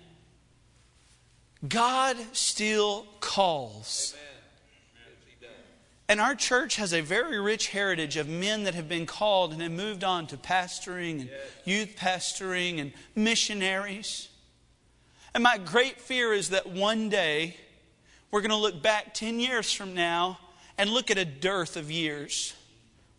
God 1.66 2.16
still 2.32 3.06
calls. 3.20 4.14
Amen. 4.14 4.27
And 6.08 6.20
our 6.22 6.34
church 6.34 6.76
has 6.76 6.94
a 6.94 7.02
very 7.02 7.38
rich 7.38 7.68
heritage 7.68 8.16
of 8.16 8.28
men 8.28 8.64
that 8.64 8.74
have 8.74 8.88
been 8.88 9.04
called 9.04 9.52
and 9.52 9.60
have 9.60 9.72
moved 9.72 10.02
on 10.02 10.26
to 10.28 10.38
pastoring 10.38 11.20
and 11.20 11.30
youth 11.64 11.96
pastoring 11.98 12.80
and 12.80 12.92
missionaries. 13.14 14.28
And 15.34 15.44
my 15.44 15.58
great 15.58 16.00
fear 16.00 16.32
is 16.32 16.50
that 16.50 16.66
one 16.66 17.10
day 17.10 17.56
we're 18.30 18.40
going 18.40 18.50
to 18.50 18.56
look 18.56 18.82
back 18.82 19.12
10 19.12 19.38
years 19.38 19.70
from 19.70 19.92
now 19.92 20.38
and 20.78 20.88
look 20.88 21.10
at 21.10 21.18
a 21.18 21.26
dearth 21.26 21.76
of 21.76 21.90
years 21.90 22.54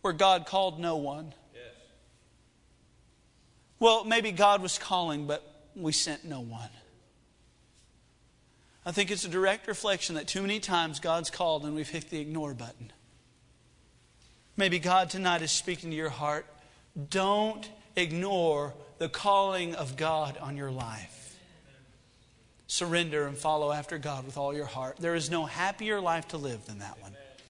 where 0.00 0.12
God 0.12 0.46
called 0.46 0.80
no 0.80 0.96
one. 0.96 1.32
Well, 3.78 4.04
maybe 4.04 4.32
God 4.32 4.60
was 4.62 4.78
calling, 4.78 5.26
but 5.26 5.42
we 5.76 5.92
sent 5.92 6.24
no 6.24 6.40
one. 6.40 6.68
I 8.90 8.92
think 8.92 9.12
it's 9.12 9.24
a 9.24 9.28
direct 9.28 9.68
reflection 9.68 10.16
that 10.16 10.26
too 10.26 10.42
many 10.42 10.58
times 10.58 10.98
God's 10.98 11.30
called 11.30 11.64
and 11.64 11.76
we've 11.76 11.88
hit 11.88 12.10
the 12.10 12.18
ignore 12.18 12.54
button. 12.54 12.90
Maybe 14.56 14.80
God 14.80 15.10
tonight 15.10 15.42
is 15.42 15.52
speaking 15.52 15.90
to 15.90 15.96
your 15.96 16.08
heart. 16.08 16.44
Don't 17.08 17.70
ignore 17.94 18.74
the 18.98 19.08
calling 19.08 19.76
of 19.76 19.96
God 19.96 20.38
on 20.38 20.56
your 20.56 20.72
life. 20.72 21.36
Surrender 22.66 23.28
and 23.28 23.38
follow 23.38 23.70
after 23.70 23.96
God 23.96 24.26
with 24.26 24.36
all 24.36 24.52
your 24.52 24.66
heart. 24.66 24.96
There 24.96 25.14
is 25.14 25.30
no 25.30 25.44
happier 25.46 26.00
life 26.00 26.26
to 26.26 26.36
live 26.36 26.66
than 26.66 26.80
that 26.80 27.00
one. 27.00 27.14